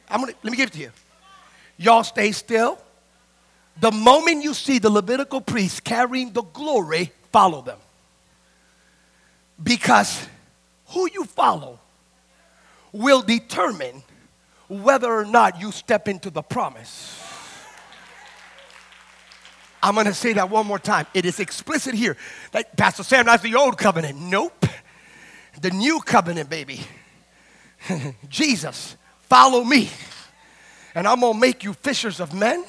I'm 0.09 0.21
gonna, 0.21 0.33
let 0.43 0.51
me 0.51 0.57
give 0.57 0.69
it 0.71 0.73
to 0.73 0.79
you. 0.81 0.91
Y'all 1.77 2.05
stay 2.05 2.33
still. 2.33 2.79
The 3.81 3.91
moment 3.91 4.43
you 4.43 4.53
see 4.53 4.79
the 4.79 4.91
Levitical 4.91 5.41
priests 5.41 5.81
carrying 5.81 6.33
the 6.33 6.43
glory, 6.43 7.13
follow 7.33 7.63
them. 7.63 7.79
Because 9.63 10.27
who 10.89 11.09
you 11.13 11.25
follow 11.25 11.79
will 12.93 13.23
determine 13.23 14.03
whether 14.69 15.11
or 15.13 15.25
not 15.25 15.61
you 15.61 15.73
step 15.73 16.09
into 16.09 16.31
the 16.31 16.43
promise. 16.43 17.20
I'm 19.83 19.95
going 19.95 20.07
to 20.07 20.15
say 20.15 20.35
that 20.35 20.51
one 20.51 20.67
more 20.67 20.79
time. 20.79 21.07
It 21.15 21.25
is 21.25 21.41
explicit 21.41 21.95
here. 21.95 22.17
Pastor 22.77 23.03
Sam, 23.03 23.27
that's 23.27 23.43
the 23.43 23.55
old 23.55 23.79
covenant. 23.79 24.19
Nope. 24.21 24.67
The 25.61 25.71
new 25.71 26.01
covenant, 26.01 26.49
baby. 26.49 26.81
Jesus, 28.29 28.97
follow 29.21 29.65
me, 29.65 29.91
and 30.95 31.07
I'm 31.07 31.21
gonna 31.21 31.39
make 31.39 31.65
you 31.65 31.73
fishers 31.73 32.21
of 32.21 32.35
men. 32.35 32.65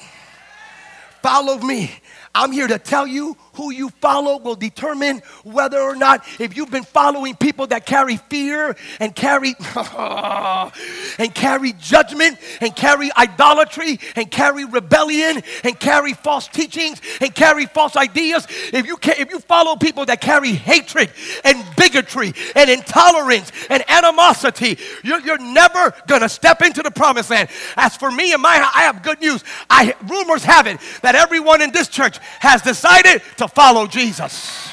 Follow 1.22 1.58
me. 1.60 1.92
I'm 2.34 2.52
here 2.52 2.68
to 2.68 2.80
tell 2.80 3.06
you 3.06 3.36
who 3.56 3.72
you 3.72 3.90
follow 3.90 4.38
will 4.38 4.56
determine 4.56 5.22
whether 5.44 5.80
or 5.82 5.96
not, 5.96 6.26
if 6.40 6.56
you've 6.56 6.72
been 6.72 6.84
following 6.84 7.36
people 7.36 7.68
that 7.68 7.86
carry 7.86 8.16
fear 8.16 8.78
and 9.02 9.14
carry 9.14 9.54
and 9.76 11.36
carry 11.36 11.74
judgment 11.74 12.38
and 12.62 12.74
carry 12.74 13.10
idolatry 13.18 14.00
and 14.16 14.32
carry 14.32 14.64
rebellion 14.64 15.42
and 15.66 15.78
carry 15.78 16.14
false 16.14 16.48
teachings 16.48 17.02
and 17.20 17.36
carry 17.36 17.66
false 17.66 17.98
ideas, 17.98 18.48
if 18.72 18.88
you 18.88 18.98
if 19.04 19.30
you 19.30 19.40
follow 19.40 19.76
people 19.76 20.06
that 20.06 20.22
carry 20.22 20.54
hatred 20.54 21.12
and 21.44 21.64
bigotry 21.76 22.34
and 22.56 22.70
intolerance 22.70 23.52
and 23.70 23.84
animosity, 23.90 24.78
you're, 25.04 25.20
you're 25.20 25.38
never 25.38 25.94
gonna 26.08 26.30
step 26.30 26.62
into 26.62 26.82
the 26.82 26.92
promised 26.92 27.30
land. 27.30 27.50
As 27.76 27.98
for 27.98 28.10
me 28.10 28.32
and 28.32 28.42
my 28.42 28.52
I 28.74 28.84
have 28.84 29.04
good 29.04 29.20
news. 29.20 29.44
I 29.70 29.94
rumors 30.08 30.46
have 30.46 30.68
it 30.68 30.80
that 31.02 31.16
everyone 31.16 31.62
in 31.62 31.72
this 31.72 31.90
church 31.90 32.21
has 32.40 32.62
decided 32.62 33.22
to 33.38 33.48
follow 33.48 33.88
Jesus. 33.88 34.70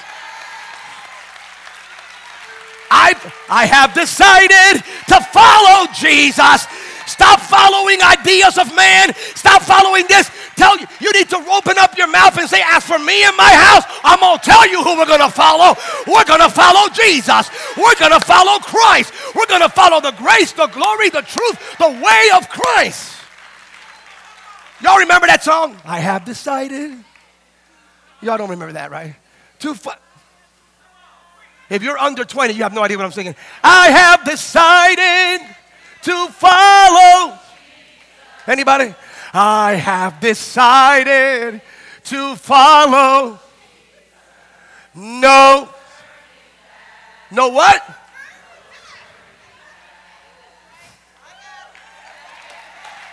I, 2.90 3.12
I 3.48 3.66
have 3.66 3.92
decided 3.92 4.82
to 5.08 5.20
follow 5.32 5.92
Jesus. 5.92 6.66
Stop 7.08 7.40
following 7.40 8.02
ideas 8.02 8.58
of 8.58 8.74
man. 8.76 9.14
Stop 9.34 9.62
following 9.62 10.06
this. 10.08 10.30
Tell 10.56 10.76
you, 10.78 10.86
you 11.00 11.12
need 11.12 11.28
to 11.30 11.38
open 11.50 11.78
up 11.78 11.96
your 11.96 12.06
mouth 12.06 12.36
and 12.36 12.48
say, 12.48 12.60
As 12.64 12.84
for 12.84 12.98
me 12.98 13.24
and 13.24 13.36
my 13.36 13.50
house, 13.50 13.84
I'm 14.04 14.20
going 14.20 14.38
to 14.38 14.44
tell 14.44 14.68
you 14.68 14.82
who 14.82 14.96
we're 14.96 15.06
going 15.06 15.24
to 15.24 15.30
follow. 15.30 15.74
We're 16.06 16.24
going 16.24 16.40
to 16.40 16.50
follow 16.50 16.88
Jesus. 16.92 17.48
We're 17.76 17.96
going 17.96 18.12
to 18.12 18.20
follow 18.20 18.58
Christ. 18.60 19.12
We're 19.34 19.46
going 19.46 19.62
to 19.62 19.70
follow 19.70 20.00
the 20.00 20.12
grace, 20.12 20.52
the 20.52 20.66
glory, 20.66 21.08
the 21.08 21.22
truth, 21.22 21.78
the 21.78 21.88
way 21.88 22.28
of 22.36 22.48
Christ. 22.48 23.16
Y'all 24.82 24.98
remember 24.98 25.26
that 25.26 25.42
song? 25.42 25.76
I 25.84 25.98
have 26.00 26.24
decided. 26.24 27.04
Y'all 28.20 28.36
don't 28.36 28.50
remember 28.50 28.72
that, 28.72 28.90
right? 28.90 29.14
Too. 29.58 29.74
If 31.70 31.82
you're 31.82 31.98
under 31.98 32.24
20, 32.24 32.54
you 32.54 32.62
have 32.62 32.74
no 32.74 32.82
idea 32.82 32.96
what 32.96 33.04
I'm 33.04 33.12
singing. 33.12 33.36
I 33.62 33.90
have 33.90 34.24
decided 34.24 35.46
to 36.02 36.28
follow. 36.28 37.38
Anybody? 38.46 38.94
I 39.32 39.74
have 39.74 40.20
decided 40.20 41.60
to 42.04 42.36
follow. 42.36 43.38
No. 44.94 45.68
No 47.30 47.48
what? 47.48 47.82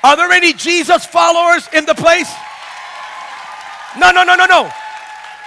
Are 0.03 0.15
there 0.15 0.31
any 0.31 0.53
Jesus 0.53 1.05
followers 1.05 1.67
in 1.73 1.85
the 1.85 1.95
place? 1.95 2.31
No, 3.97 4.11
no, 4.11 4.23
no, 4.23 4.35
no, 4.35 4.45
no. 4.45 4.71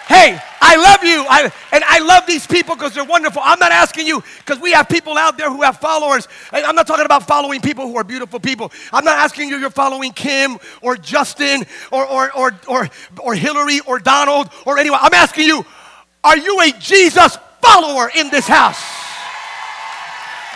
Hey, 0.09 0.41
I 0.63 0.77
love 0.77 1.05
you. 1.05 1.27
I, 1.29 1.53
and 1.71 1.85
I 1.85 1.99
love 1.99 2.27
these 2.27 2.47
people 2.47 2.75
because 2.75 2.95
they're 2.95 3.05
wonderful. 3.05 3.43
I'm 3.45 3.59
not 3.59 3.73
asking 3.73 4.07
you 4.07 4.25
because 4.39 4.59
we 4.59 4.73
have 4.73 4.89
people 4.89 5.19
out 5.19 5.37
there 5.37 5.51
who 5.51 5.61
have 5.61 5.77
followers. 5.81 6.27
I'm 6.51 6.75
not 6.75 6.87
talking 6.87 7.05
about 7.05 7.27
following 7.27 7.61
people 7.61 7.87
who 7.87 7.95
are 7.99 8.05
beautiful 8.05 8.41
people. 8.41 8.73
I'm 8.91 9.05
not 9.05 9.19
asking 9.19 9.51
you 9.51 9.59
you're 9.59 9.69
following 9.69 10.13
Kim 10.13 10.59
or 10.81 10.97
Justin 10.97 11.67
or, 11.93 12.07
or, 12.07 12.33
or, 12.35 12.59
or, 12.67 12.89
or 13.21 13.35
Hillary 13.35 13.81
or 13.81 13.99
Donald 13.99 14.49
or 14.65 14.79
anyone. 14.79 14.99
I'm 15.03 15.13
asking 15.13 15.47
you, 15.47 15.63
are 16.25 16.39
you 16.39 16.59
a 16.63 16.73
Jesus 16.81 17.37
follower 17.61 18.11
in 18.17 18.31
this 18.31 18.49
house? 18.49 18.83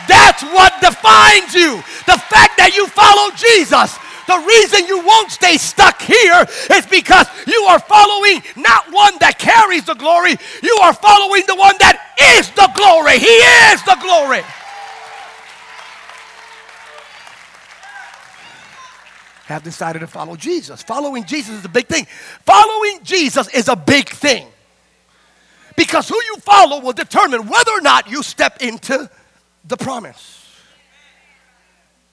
That's 0.08 0.42
what 0.42 0.80
defines 0.80 1.54
you. 1.54 1.76
The 2.06 2.16
fact 2.16 2.56
that 2.56 2.72
you 2.74 2.86
follow 2.88 3.30
Jesus. 3.36 3.98
The 4.32 4.46
reason 4.46 4.86
you 4.86 5.04
won't 5.04 5.30
stay 5.30 5.58
stuck 5.58 6.00
here 6.00 6.46
is 6.70 6.86
because 6.86 7.26
you 7.46 7.64
are 7.68 7.78
following 7.78 8.42
not 8.56 8.90
one 8.90 9.18
that 9.20 9.38
carries 9.38 9.84
the 9.84 9.92
glory, 9.92 10.36
you 10.62 10.78
are 10.82 10.94
following 10.94 11.42
the 11.46 11.54
one 11.54 11.76
that 11.80 12.00
is 12.38 12.48
the 12.52 12.70
glory. 12.74 13.18
He 13.18 13.26
is 13.26 13.82
the 13.82 13.98
glory. 14.00 14.40
Have 19.44 19.62
decided 19.62 19.98
to 19.98 20.06
follow 20.06 20.34
Jesus. 20.34 20.82
Following 20.82 21.26
Jesus 21.26 21.58
is 21.58 21.64
a 21.66 21.68
big 21.68 21.86
thing. 21.86 22.06
Following 22.46 23.00
Jesus 23.02 23.48
is 23.52 23.68
a 23.68 23.76
big 23.76 24.08
thing. 24.08 24.46
Because 25.76 26.08
who 26.08 26.16
you 26.16 26.36
follow 26.38 26.80
will 26.80 26.94
determine 26.94 27.48
whether 27.48 27.72
or 27.72 27.82
not 27.82 28.10
you 28.10 28.22
step 28.22 28.62
into 28.62 29.10
the 29.66 29.76
promise. 29.76 30.48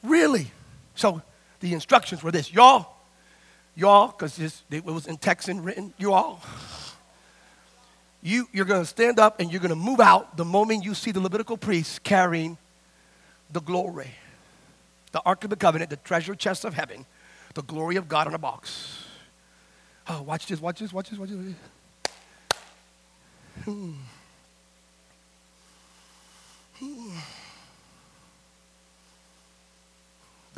Really. 0.04 0.48
So 0.96 1.22
the 1.60 1.74
instructions 1.74 2.24
were 2.24 2.32
this 2.32 2.54
y'all, 2.54 2.96
y'all, 3.76 4.08
because 4.08 4.40
it 4.40 4.86
was 4.86 5.08
in 5.08 5.18
Texan 5.18 5.64
written, 5.64 5.94
you 5.98 6.14
all. 6.14 6.42
You, 8.22 8.48
you're 8.52 8.66
going 8.66 8.82
to 8.82 8.86
stand 8.86 9.18
up 9.18 9.40
and 9.40 9.50
you're 9.52 9.62
going 9.62 9.70
to 9.70 9.76
move 9.76 10.02
out 10.02 10.36
the 10.36 10.44
moment 10.44 10.84
you 10.84 10.94
see 10.94 11.12
the 11.12 11.22
Levitical 11.22 11.56
priests 11.58 12.00
carrying 12.00 12.58
the 13.52 13.62
glory, 13.62 14.12
the 15.12 15.22
Ark 15.22 15.44
of 15.46 15.50
the 15.50 15.56
Covenant, 15.56 15.90
the 15.90 15.96
treasure 15.98 16.36
chest 16.36 16.66
of 16.66 16.74
heaven, 16.74 17.06
the 17.54 17.64
glory 17.64 17.96
of 17.96 18.10
God 18.10 18.28
in 18.28 18.34
a 18.34 18.38
box. 18.38 19.06
Oh, 20.08 20.22
watch 20.24 20.48
this, 20.48 20.60
watch 20.60 20.80
this, 20.80 20.92
watch 20.92 21.10
this, 21.10 21.20
watch 21.20 21.30
this. 21.30 21.56
Hmm. 23.64 23.92
Hmm. 26.80 27.18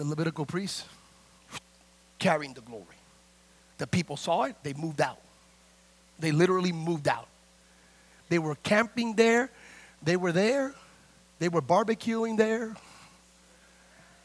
The 0.01 0.07
Levitical 0.07 0.47
priests 0.47 0.83
carrying 2.17 2.55
the 2.55 2.61
glory. 2.61 2.97
The 3.77 3.85
people 3.85 4.17
saw 4.17 4.45
it, 4.45 4.55
they 4.63 4.73
moved 4.73 4.99
out. 4.99 5.19
They 6.17 6.31
literally 6.31 6.71
moved 6.71 7.07
out. 7.07 7.27
They 8.27 8.39
were 8.39 8.55
camping 8.63 9.13
there, 9.13 9.51
they 10.01 10.17
were 10.17 10.31
there, 10.31 10.73
they 11.37 11.49
were 11.49 11.61
barbecuing 11.61 12.35
there. 12.35 12.75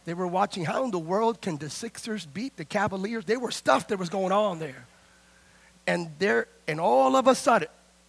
They 0.07 0.15
were 0.15 0.27
watching 0.27 0.65
how 0.65 0.85
in 0.85 0.93
the 0.93 0.99
world 0.99 1.43
can 1.43 1.59
the 1.59 1.69
Sixers 1.69 2.25
beat 2.25 2.57
the 2.57 2.65
Cavaliers? 2.65 3.27
There 3.27 3.41
were 3.41 3.51
stuff 3.51 3.89
that 3.89 3.99
was 3.99 4.09
going 4.09 4.33
on 4.33 4.59
there. 4.59 4.87
And 5.87 6.11
there, 6.19 6.47
and 6.67 6.81
all 6.81 7.17
of 7.17 7.27
a 7.27 7.35
sudden, 7.35 7.69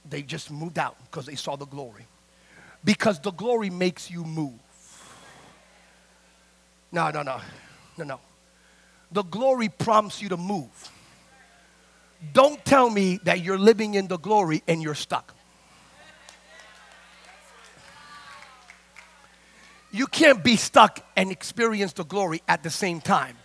they 0.10 0.22
just 0.22 0.52
moved 0.52 0.80
out 0.80 0.96
because 1.10 1.26
they 1.26 1.36
saw 1.36 1.58
the 1.58 1.66
glory. 1.66 2.06
Because 2.86 3.20
the 3.20 3.32
glory 3.32 3.70
makes 3.70 4.10
you 4.10 4.24
move. 4.24 4.54
No, 6.92 7.10
no, 7.12 7.22
no. 7.22 7.42
No, 7.98 8.04
no. 8.04 8.20
The 9.12 9.24
glory 9.24 9.70
prompts 9.70 10.22
you 10.22 10.30
to 10.30 10.38
move. 10.38 10.92
Don't 12.34 12.64
tell 12.66 12.90
me 12.90 13.20
that 13.24 13.42
you're 13.42 13.58
living 13.58 13.94
in 13.94 14.08
the 14.08 14.18
glory 14.18 14.64
and 14.68 14.82
you're 14.82 14.96
stuck. 14.96 15.34
You 19.92 20.08
can't 20.08 20.44
be 20.44 20.58
stuck 20.58 21.00
and 21.16 21.32
experience 21.32 21.94
the 21.94 22.04
glory 22.04 22.42
at 22.48 22.64
the 22.64 22.70
same 22.70 23.02
time 23.02 23.38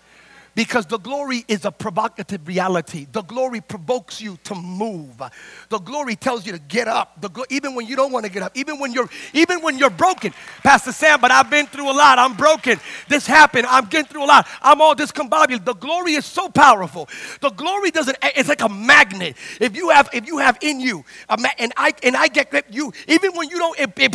because 0.54 0.86
the 0.86 0.98
glory 0.98 1.44
is 1.48 1.64
a 1.64 1.72
provocative 1.72 2.46
reality. 2.46 3.06
The 3.12 3.22
glory 3.22 3.60
provokes 3.60 4.20
you 4.20 4.38
to 4.44 4.54
move. 4.54 5.22
The 5.68 5.78
glory 5.78 6.16
tells 6.16 6.46
you 6.46 6.52
to 6.52 6.58
get 6.58 6.88
up. 6.88 7.20
The 7.20 7.28
glo- 7.28 7.44
even 7.50 7.74
when 7.74 7.86
you 7.86 7.96
don't 7.96 8.12
want 8.12 8.26
to 8.26 8.32
get 8.32 8.42
up, 8.42 8.56
even 8.56 8.78
when 8.78 8.92
you're 8.92 9.08
even 9.32 9.60
when 9.62 9.78
you're 9.78 9.90
broken. 9.90 10.32
Pastor 10.62 10.92
Sam, 10.92 11.20
but 11.20 11.30
I've 11.30 11.50
been 11.50 11.66
through 11.66 11.90
a 11.90 11.94
lot. 11.94 12.18
I'm 12.18 12.34
broken. 12.34 12.80
This 13.08 13.26
happened. 13.26 13.66
I'm 13.66 13.86
getting 13.86 14.06
through 14.08 14.24
a 14.24 14.26
lot. 14.26 14.48
I'm 14.62 14.80
all 14.80 14.94
discombobulated. 14.94 15.64
The 15.64 15.74
glory 15.74 16.14
is 16.14 16.26
so 16.26 16.48
powerful. 16.48 17.08
The 17.40 17.50
glory 17.50 17.90
doesn't. 17.90 18.16
Eh, 18.22 18.30
it's 18.36 18.48
like 18.48 18.62
a 18.62 18.68
magnet. 18.68 19.36
If 19.60 19.76
you 19.76 19.90
have 19.90 20.08
if 20.12 20.26
you 20.26 20.38
have 20.38 20.58
in 20.62 20.80
you, 20.80 21.04
ma- 21.38 21.48
and 21.58 21.72
I 21.76 21.92
and 22.02 22.16
I 22.16 22.28
get 22.28 22.52
you. 22.70 22.92
Even 23.08 23.32
when 23.32 23.48
you 23.50 23.58
don't, 23.58 23.78
it, 23.80 23.92
it, 23.98 24.14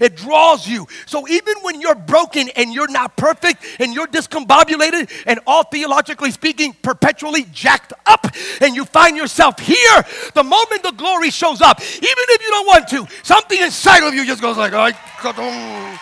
it 0.00 0.16
draws 0.16 0.66
you. 0.68 0.86
So 1.06 1.26
even 1.28 1.54
when 1.62 1.80
you're 1.80 1.94
broken 1.94 2.48
and 2.56 2.72
you're 2.74 2.88
not 2.90 3.16
perfect 3.16 3.64
and 3.80 3.94
you're 3.94 4.06
discombobulated 4.06 5.10
and 5.26 5.40
all 5.46 5.63
theologically 5.70 6.30
speaking, 6.30 6.74
perpetually 6.82 7.46
jacked 7.52 7.92
up, 8.06 8.26
and 8.60 8.74
you 8.74 8.84
find 8.84 9.16
yourself 9.16 9.58
here, 9.58 10.04
the 10.34 10.42
moment 10.42 10.82
the 10.82 10.92
glory 10.92 11.30
shows 11.30 11.60
up, 11.60 11.80
even 11.80 12.04
if 12.04 12.42
you 12.42 12.50
don't 12.50 12.66
want 12.66 12.88
to, 12.88 13.06
something 13.22 13.60
inside 13.60 14.02
of 14.02 14.14
you 14.14 14.24
just 14.26 14.40
goes 14.40 14.56
like, 14.56 14.72
mm, 14.72 15.98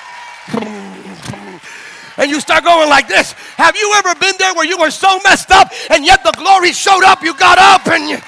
mm, 0.46 1.14
mm. 1.14 2.18
and 2.18 2.30
you 2.30 2.40
start 2.40 2.64
going 2.64 2.88
like 2.88 3.08
this. 3.08 3.32
Have 3.56 3.76
you 3.76 3.92
ever 3.96 4.14
been 4.16 4.34
there 4.38 4.54
where 4.54 4.66
you 4.66 4.78
were 4.78 4.90
so 4.90 5.18
messed 5.24 5.50
up 5.50 5.72
and 5.90 6.04
yet 6.04 6.22
the 6.24 6.32
glory 6.32 6.72
showed 6.72 7.04
up? 7.04 7.22
You 7.22 7.34
got 7.34 7.58
up 7.58 7.86
and 7.88 8.08
you, 8.08 8.18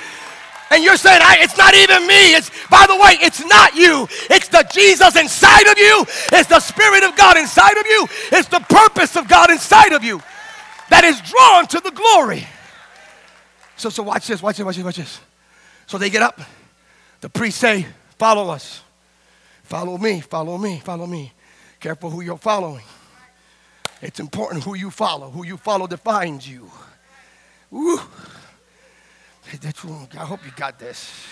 and 0.71 0.83
you're 0.83 0.97
saying, 0.97 1.21
it's 1.23 1.57
not 1.57 1.75
even 1.75 2.07
me. 2.07 2.35
It's, 2.35 2.51
by 2.69 2.87
the 2.89 2.97
way, 2.97 3.19
it's 3.21 3.45
not 3.45 3.75
you. 3.75 4.09
It's 4.31 4.49
the 4.49 4.67
Jesus 4.73 5.15
inside 5.15 5.67
of 5.71 5.79
you. 5.79 6.05
It's 6.33 6.49
the 6.49 6.59
Spirit 6.59 7.05
of 7.05 7.17
God 7.17 7.37
inside 7.37 7.77
of 7.77 7.87
you. 7.87 8.09
It's 8.33 8.49
the 8.49 8.61
purpose 8.61 9.17
of 9.17 9.29
God 9.29 9.51
inside 9.51 9.93
of 9.93 10.03
you 10.03 10.21
that 10.91 11.05
is 11.05 11.21
drawn 11.21 11.67
to 11.69 11.81
the 11.81 11.91
glory. 11.91 12.47
So, 13.77 13.91
so 13.91 14.03
watch 14.03 14.27
this, 14.27 14.43
watch 14.43 14.57
this, 14.57 14.65
watch 14.65 14.77
this, 14.77 14.85
watch 14.85 14.97
this. 14.97 15.21
So 15.87 15.99
they 15.99 16.11
get 16.11 16.23
up. 16.23 16.41
The 17.21 17.29
priests 17.29 17.61
say, 17.61 17.87
Follow 18.19 18.51
us. 18.51 18.83
Follow 19.65 19.99
me, 19.99 20.21
follow 20.21 20.57
me, 20.59 20.81
follow 20.85 21.07
me. 21.07 21.33
Careful 21.81 22.11
who 22.11 22.21
you're 22.21 22.39
following. 22.39 22.85
It's 24.01 24.21
important 24.21 24.63
who 24.63 24.75
you 24.75 24.91
follow. 24.91 25.31
Who 25.31 25.45
you 25.45 25.57
follow 25.57 25.87
defines 25.87 26.49
you. 26.49 26.71
Woo. 27.71 27.99
I 29.53 30.25
hope 30.25 30.45
you 30.45 30.53
got 30.57 30.79
this. 30.79 31.27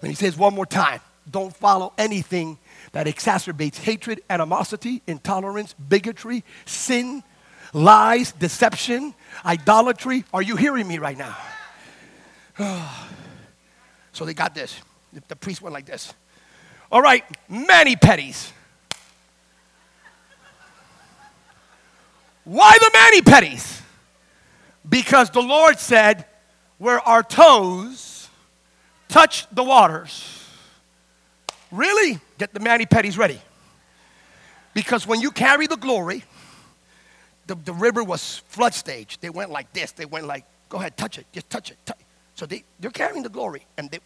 And 0.00 0.10
he 0.10 0.14
says 0.14 0.36
one 0.36 0.54
more 0.54 0.66
time 0.66 1.00
don't 1.30 1.54
follow 1.56 1.92
anything 1.96 2.58
that 2.92 3.06
exacerbates 3.06 3.76
hatred, 3.76 4.22
animosity, 4.28 5.02
intolerance, 5.06 5.74
bigotry, 5.74 6.44
sin, 6.66 7.22
lies, 7.74 8.32
deception, 8.32 9.12
idolatry. 9.44 10.24
Are 10.32 10.40
you 10.40 10.56
hearing 10.56 10.88
me 10.88 10.98
right 10.98 11.18
now? 11.18 11.36
so 14.12 14.24
they 14.24 14.32
got 14.32 14.54
this. 14.54 14.80
The 15.28 15.36
priest 15.36 15.60
went 15.60 15.74
like 15.74 15.84
this. 15.84 16.14
All 16.90 17.02
right, 17.02 17.24
mani 17.48 17.96
pedis. 17.96 18.50
Why 22.44 22.76
the 22.78 22.90
mani 22.92 23.20
pedis? 23.22 23.80
Because 24.88 25.30
the 25.30 25.40
Lord 25.42 25.78
said, 25.78 26.26
where 26.78 27.00
our 27.00 27.22
toes 27.22 28.28
touch 29.08 29.46
the 29.50 29.64
waters. 29.64 30.44
Really? 31.70 32.20
Get 32.38 32.52
the 32.52 32.60
mani 32.60 32.86
pedis 32.86 33.16
ready. 33.16 33.40
Because 34.74 35.06
when 35.06 35.20
you 35.20 35.30
carry 35.30 35.66
the 35.66 35.76
glory, 35.76 36.24
the, 37.46 37.54
the 37.54 37.72
river 37.72 38.02
was 38.02 38.38
flood 38.48 38.74
stage. 38.74 39.18
They 39.20 39.30
went 39.30 39.50
like 39.50 39.72
this. 39.72 39.92
They 39.92 40.06
went 40.06 40.26
like, 40.26 40.44
go 40.68 40.78
ahead, 40.78 40.96
touch 40.96 41.18
it. 41.18 41.26
Just 41.32 41.50
touch 41.50 41.70
it. 41.70 41.76
Touch. 41.84 41.98
So 42.34 42.46
they, 42.46 42.64
they're 42.80 42.90
carrying 42.90 43.22
the 43.22 43.28
glory. 43.28 43.66
And 43.76 43.90
they, 43.90 44.00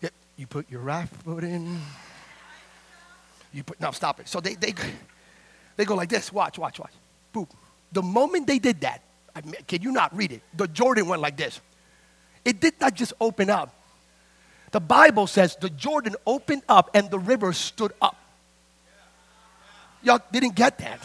yep, 0.00 0.12
you 0.36 0.46
put 0.46 0.70
your 0.70 0.80
right 0.80 1.08
foot 1.08 1.44
in. 1.44 1.80
You 3.52 3.64
put, 3.64 3.80
no, 3.80 3.90
stop 3.90 4.20
it. 4.20 4.28
So 4.28 4.40
they, 4.40 4.54
they, 4.54 4.74
they 5.76 5.84
go 5.84 5.94
like 5.94 6.08
this. 6.08 6.32
Watch, 6.32 6.58
watch, 6.58 6.78
watch. 6.78 6.92
Boom. 7.32 7.46
The 7.92 8.02
moment 8.02 8.46
they 8.46 8.58
did 8.58 8.80
that, 8.80 9.02
I, 9.34 9.40
can 9.40 9.82
you 9.82 9.92
not 9.92 10.16
read 10.16 10.32
it? 10.32 10.42
The 10.56 10.68
Jordan 10.68 11.06
went 11.06 11.22
like 11.22 11.36
this. 11.36 11.60
It 12.44 12.60
did 12.60 12.74
not 12.80 12.94
just 12.94 13.12
open 13.20 13.50
up. 13.50 13.74
The 14.72 14.80
Bible 14.80 15.26
says 15.26 15.56
the 15.56 15.70
Jordan 15.70 16.14
opened 16.26 16.62
up 16.68 16.90
and 16.94 17.10
the 17.10 17.18
river 17.18 17.52
stood 17.52 17.92
up. 18.00 18.16
Y'all 20.02 20.20
didn't 20.32 20.54
get 20.54 20.78
that. 20.78 21.00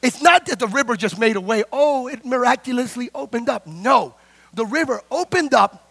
It's 0.00 0.22
not 0.22 0.46
that 0.46 0.58
the 0.58 0.68
river 0.68 0.96
just 0.96 1.18
made 1.18 1.36
a 1.36 1.40
way, 1.40 1.64
oh, 1.72 2.06
it 2.06 2.24
miraculously 2.24 3.10
opened 3.14 3.48
up. 3.48 3.66
No, 3.66 4.14
the 4.54 4.64
river 4.64 5.02
opened 5.10 5.54
up 5.54 5.90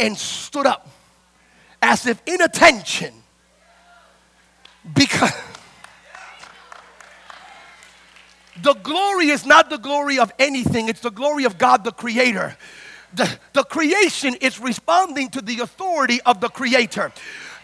and 0.00 0.16
stood 0.16 0.66
up 0.66 0.88
as 1.80 2.06
if 2.06 2.20
in 2.26 2.40
attention. 2.40 3.12
Because 4.94 5.32
the 8.62 8.74
glory 8.74 9.28
is 9.28 9.44
not 9.44 9.68
the 9.68 9.78
glory 9.78 10.18
of 10.18 10.32
anything, 10.38 10.88
it's 10.88 11.00
the 11.00 11.10
glory 11.10 11.44
of 11.44 11.58
God 11.58 11.84
the 11.84 11.92
Creator. 11.92 12.56
The, 13.14 13.38
the 13.52 13.64
creation 13.64 14.34
is 14.36 14.58
responding 14.58 15.28
to 15.30 15.42
the 15.42 15.60
authority 15.60 16.22
of 16.22 16.40
the 16.40 16.48
Creator. 16.48 17.12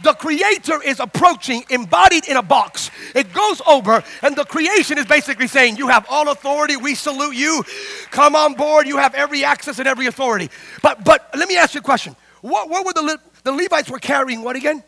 The 0.03 0.13
Creator 0.13 0.83
is 0.83 1.01
approaching, 1.01 1.65
embodied 1.71 2.29
in 2.29 2.37
a 2.37 2.43
box. 2.43 2.91
It 3.15 3.33
goes 3.33 3.61
over, 3.67 4.03
and 4.23 4.37
the 4.37 4.45
creation 4.45 4.97
is 4.97 5.07
basically 5.07 5.49
saying, 5.49 5.77
You 5.77 5.89
have 5.89 6.07
all 6.09 6.31
authority. 6.31 6.77
We 6.77 6.95
salute 6.95 7.35
you. 7.35 7.65
Come 8.11 8.37
on 8.37 8.55
board. 8.55 8.87
You 8.87 8.99
have 8.99 9.15
every 9.15 9.45
access 9.45 9.79
and 9.79 9.89
every 9.89 10.07
authority. 10.07 10.51
But, 10.83 11.05
but 11.05 11.29
let 11.37 11.49
me 11.49 11.57
ask 11.57 11.75
you 11.75 11.81
a 11.81 11.83
question. 11.83 12.15
What, 12.43 12.71
what 12.71 12.87
were 12.87 12.93
the, 12.93 13.03
Le- 13.03 13.21
the 13.43 13.53
Levites 13.53 13.91
were 13.91 13.99
carrying? 13.99 14.43
What 14.43 14.55
again? 14.55 14.85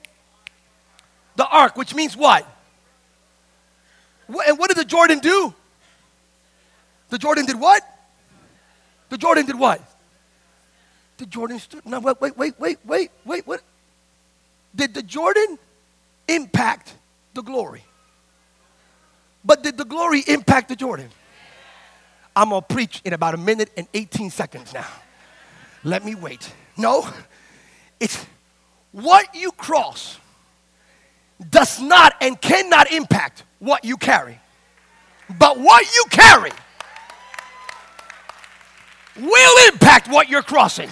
The 1.36 1.46
ark, 1.46 1.76
which 1.76 1.94
means 1.94 2.16
what? 2.16 2.46
what? 4.28 4.48
And 4.48 4.58
what 4.58 4.68
did 4.68 4.76
the 4.76 4.84
Jordan 4.84 5.18
do? 5.18 5.54
The 7.08 7.18
Jordan 7.18 7.46
did 7.46 7.58
what? 7.58 7.82
The 9.08 9.18
Jordan 9.18 9.44
did 9.46 9.58
what? 9.58 9.80
The 11.18 11.26
Jordan 11.26 11.58
stood. 11.58 11.84
No, 11.84 11.98
wait, 11.98 12.20
wait, 12.20 12.38
wait, 12.38 12.54
wait, 12.58 12.78
wait, 12.84 13.10
wait. 13.24 13.46
What? 13.46 13.62
Did 14.74 14.94
the 14.94 15.02
Jordan 15.02 15.58
impact 16.28 16.94
the 17.34 17.42
glory? 17.42 17.84
But 19.44 19.62
did 19.62 19.76
the 19.76 19.84
glory 19.84 20.22
impact 20.26 20.68
the 20.68 20.76
Jordan? 20.76 21.08
I'm 22.36 22.50
to 22.50 22.62
preach 22.62 23.00
in 23.04 23.12
about 23.12 23.34
a 23.34 23.38
minute 23.38 23.70
and 23.76 23.88
18 23.92 24.30
seconds 24.30 24.72
now. 24.72 24.86
Let 25.82 26.04
me 26.04 26.14
wait. 26.14 26.52
No, 26.76 27.08
it's 27.98 28.24
what 28.92 29.34
you 29.34 29.52
cross 29.52 30.18
does 31.48 31.80
not 31.80 32.14
and 32.20 32.40
cannot 32.40 32.92
impact 32.92 33.44
what 33.58 33.84
you 33.84 33.96
carry. 33.96 34.38
But 35.38 35.58
what 35.58 35.86
you 35.94 36.04
carry 36.10 36.50
will 39.16 39.68
impact 39.68 40.08
what 40.08 40.28
you're 40.28 40.42
crossing. 40.42 40.90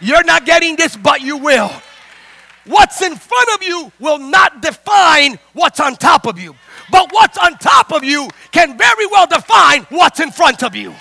You're 0.00 0.24
not 0.24 0.46
getting 0.46 0.76
this, 0.76 0.96
but 0.96 1.20
you 1.20 1.36
will. 1.36 1.70
What's 2.70 3.02
in 3.02 3.16
front 3.16 3.48
of 3.54 3.66
you 3.66 3.90
will 3.98 4.18
not 4.18 4.62
define 4.62 5.40
what's 5.54 5.80
on 5.80 5.96
top 5.96 6.24
of 6.24 6.38
you. 6.38 6.54
But 6.92 7.12
what's 7.12 7.36
on 7.36 7.58
top 7.58 7.92
of 7.92 8.04
you 8.04 8.28
can 8.52 8.78
very 8.78 9.06
well 9.06 9.26
define 9.26 9.82
what's 9.88 10.20
in 10.20 10.30
front 10.30 10.62
of 10.62 10.76
you. 10.76 10.94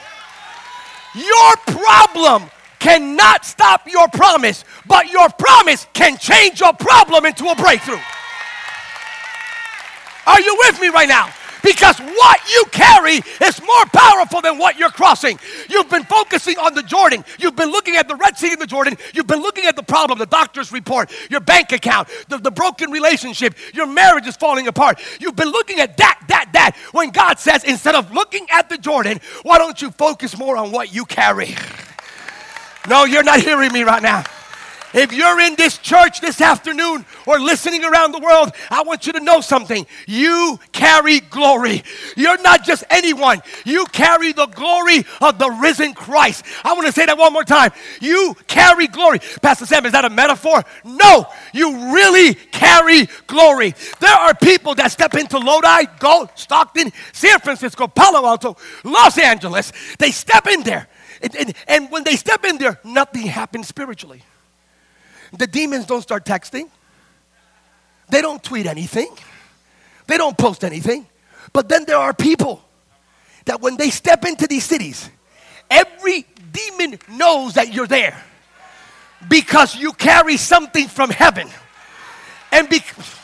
Your 1.13 1.55
problem 1.67 2.49
cannot 2.79 3.45
stop 3.45 3.87
your 3.87 4.07
promise, 4.07 4.65
but 4.87 5.11
your 5.11 5.29
promise 5.29 5.85
can 5.93 6.17
change 6.17 6.59
your 6.59 6.73
problem 6.73 7.27
into 7.27 7.45
a 7.45 7.55
breakthrough. 7.55 8.01
Are 10.25 10.41
you 10.41 10.57
with 10.65 10.81
me 10.81 10.87
right 10.87 11.07
now? 11.07 11.29
Because 11.63 11.99
what 11.99 12.39
you 12.51 12.63
carry 12.71 13.15
is 13.15 13.61
more 13.61 13.85
powerful 13.91 14.41
than 14.41 14.57
what 14.57 14.77
you're 14.77 14.89
crossing. 14.89 15.39
You've 15.69 15.89
been 15.89 16.03
focusing 16.03 16.57
on 16.57 16.73
the 16.73 16.83
Jordan. 16.83 17.23
You've 17.37 17.55
been 17.55 17.71
looking 17.71 17.95
at 17.95 18.07
the 18.07 18.15
Red 18.15 18.37
Sea 18.37 18.53
and 18.53 18.61
the 18.61 18.67
Jordan. 18.67 18.97
You've 19.13 19.27
been 19.27 19.41
looking 19.41 19.65
at 19.65 19.75
the 19.75 19.83
problem, 19.83 20.19
the 20.19 20.25
doctor's 20.25 20.71
report, 20.71 21.11
your 21.29 21.41
bank 21.41 21.71
account, 21.71 22.07
the, 22.27 22.37
the 22.37 22.51
broken 22.51 22.91
relationship, 22.91 23.55
your 23.73 23.87
marriage 23.87 24.27
is 24.27 24.35
falling 24.35 24.67
apart. 24.67 24.99
You've 25.19 25.35
been 25.35 25.51
looking 25.51 25.79
at 25.79 25.97
that, 25.97 26.19
that, 26.27 26.49
that. 26.53 26.75
When 26.91 27.09
God 27.11 27.39
says, 27.39 27.63
instead 27.63 27.95
of 27.95 28.11
looking 28.11 28.47
at 28.51 28.69
the 28.69 28.77
Jordan, 28.77 29.19
why 29.43 29.57
don't 29.57 29.81
you 29.81 29.91
focus 29.91 30.37
more 30.37 30.57
on 30.57 30.71
what 30.71 30.93
you 30.93 31.05
carry? 31.05 31.55
No, 32.87 33.05
you're 33.05 33.23
not 33.23 33.39
hearing 33.41 33.71
me 33.71 33.83
right 33.83 34.01
now. 34.01 34.23
If 34.93 35.13
you're 35.13 35.39
in 35.39 35.55
this 35.55 35.77
church 35.77 36.19
this 36.19 36.41
afternoon 36.41 37.05
or 37.27 37.39
listening 37.39 37.83
around 37.83 38.11
the 38.11 38.19
world, 38.19 38.51
I 38.71 38.83
want 38.83 39.05
you 39.05 39.13
to 39.13 39.19
know 39.19 39.41
something. 39.41 39.85
You 40.07 40.59
carry 40.71 41.19
glory. 41.19 41.83
You're 42.17 42.41
not 42.41 42.63
just 42.63 42.83
anyone, 42.89 43.41
you 43.65 43.85
carry 43.87 44.33
the 44.33 44.47
glory 44.47 45.05
of 45.21 45.37
the 45.37 45.49
risen 45.61 45.93
Christ. 45.93 46.45
I 46.63 46.73
want 46.73 46.87
to 46.87 46.93
say 46.93 47.05
that 47.05 47.17
one 47.17 47.33
more 47.33 47.43
time. 47.43 47.71
You 48.01 48.35
carry 48.47 48.87
glory. 48.87 49.19
Pastor 49.41 49.65
Sam, 49.65 49.85
is 49.85 49.91
that 49.91 50.05
a 50.05 50.09
metaphor? 50.09 50.63
No, 50.83 51.27
you 51.53 51.93
really 51.93 52.33
carry 52.33 53.07
glory. 53.27 53.75
There 53.99 54.13
are 54.13 54.33
people 54.33 54.75
that 54.75 54.91
step 54.91 55.13
into 55.15 55.37
Lodi, 55.37 55.85
Go, 55.99 56.29
Stockton, 56.35 56.91
San 57.13 57.39
Francisco, 57.39 57.87
Palo 57.87 58.25
Alto, 58.25 58.57
Los 58.83 59.17
Angeles. 59.17 59.71
They 59.99 60.11
step 60.11 60.47
in 60.47 60.63
there. 60.63 60.87
And, 61.21 61.35
and, 61.35 61.53
and 61.67 61.91
when 61.91 62.03
they 62.03 62.15
step 62.15 62.45
in 62.45 62.57
there, 62.57 62.79
nothing 62.83 63.27
happens 63.27 63.67
spiritually. 63.67 64.23
The 65.37 65.47
demons 65.47 65.85
don't 65.85 66.01
start 66.01 66.25
texting, 66.25 66.69
they 68.09 68.21
don't 68.21 68.43
tweet 68.43 68.65
anything, 68.65 69.09
they 70.07 70.17
don't 70.17 70.37
post 70.37 70.63
anything. 70.63 71.07
But 71.53 71.69
then 71.69 71.85
there 71.85 71.97
are 71.97 72.13
people 72.13 72.63
that 73.45 73.61
when 73.61 73.77
they 73.77 73.89
step 73.89 74.25
into 74.25 74.47
these 74.47 74.63
cities, 74.63 75.09
every 75.69 76.25
demon 76.51 76.99
knows 77.09 77.53
that 77.53 77.73
you're 77.73 77.87
there 77.87 78.21
because 79.27 79.75
you 79.75 79.93
carry 79.93 80.37
something 80.37 80.87
from 80.87 81.09
heaven. 81.09 81.49
And 82.51 82.69
because 82.69 83.19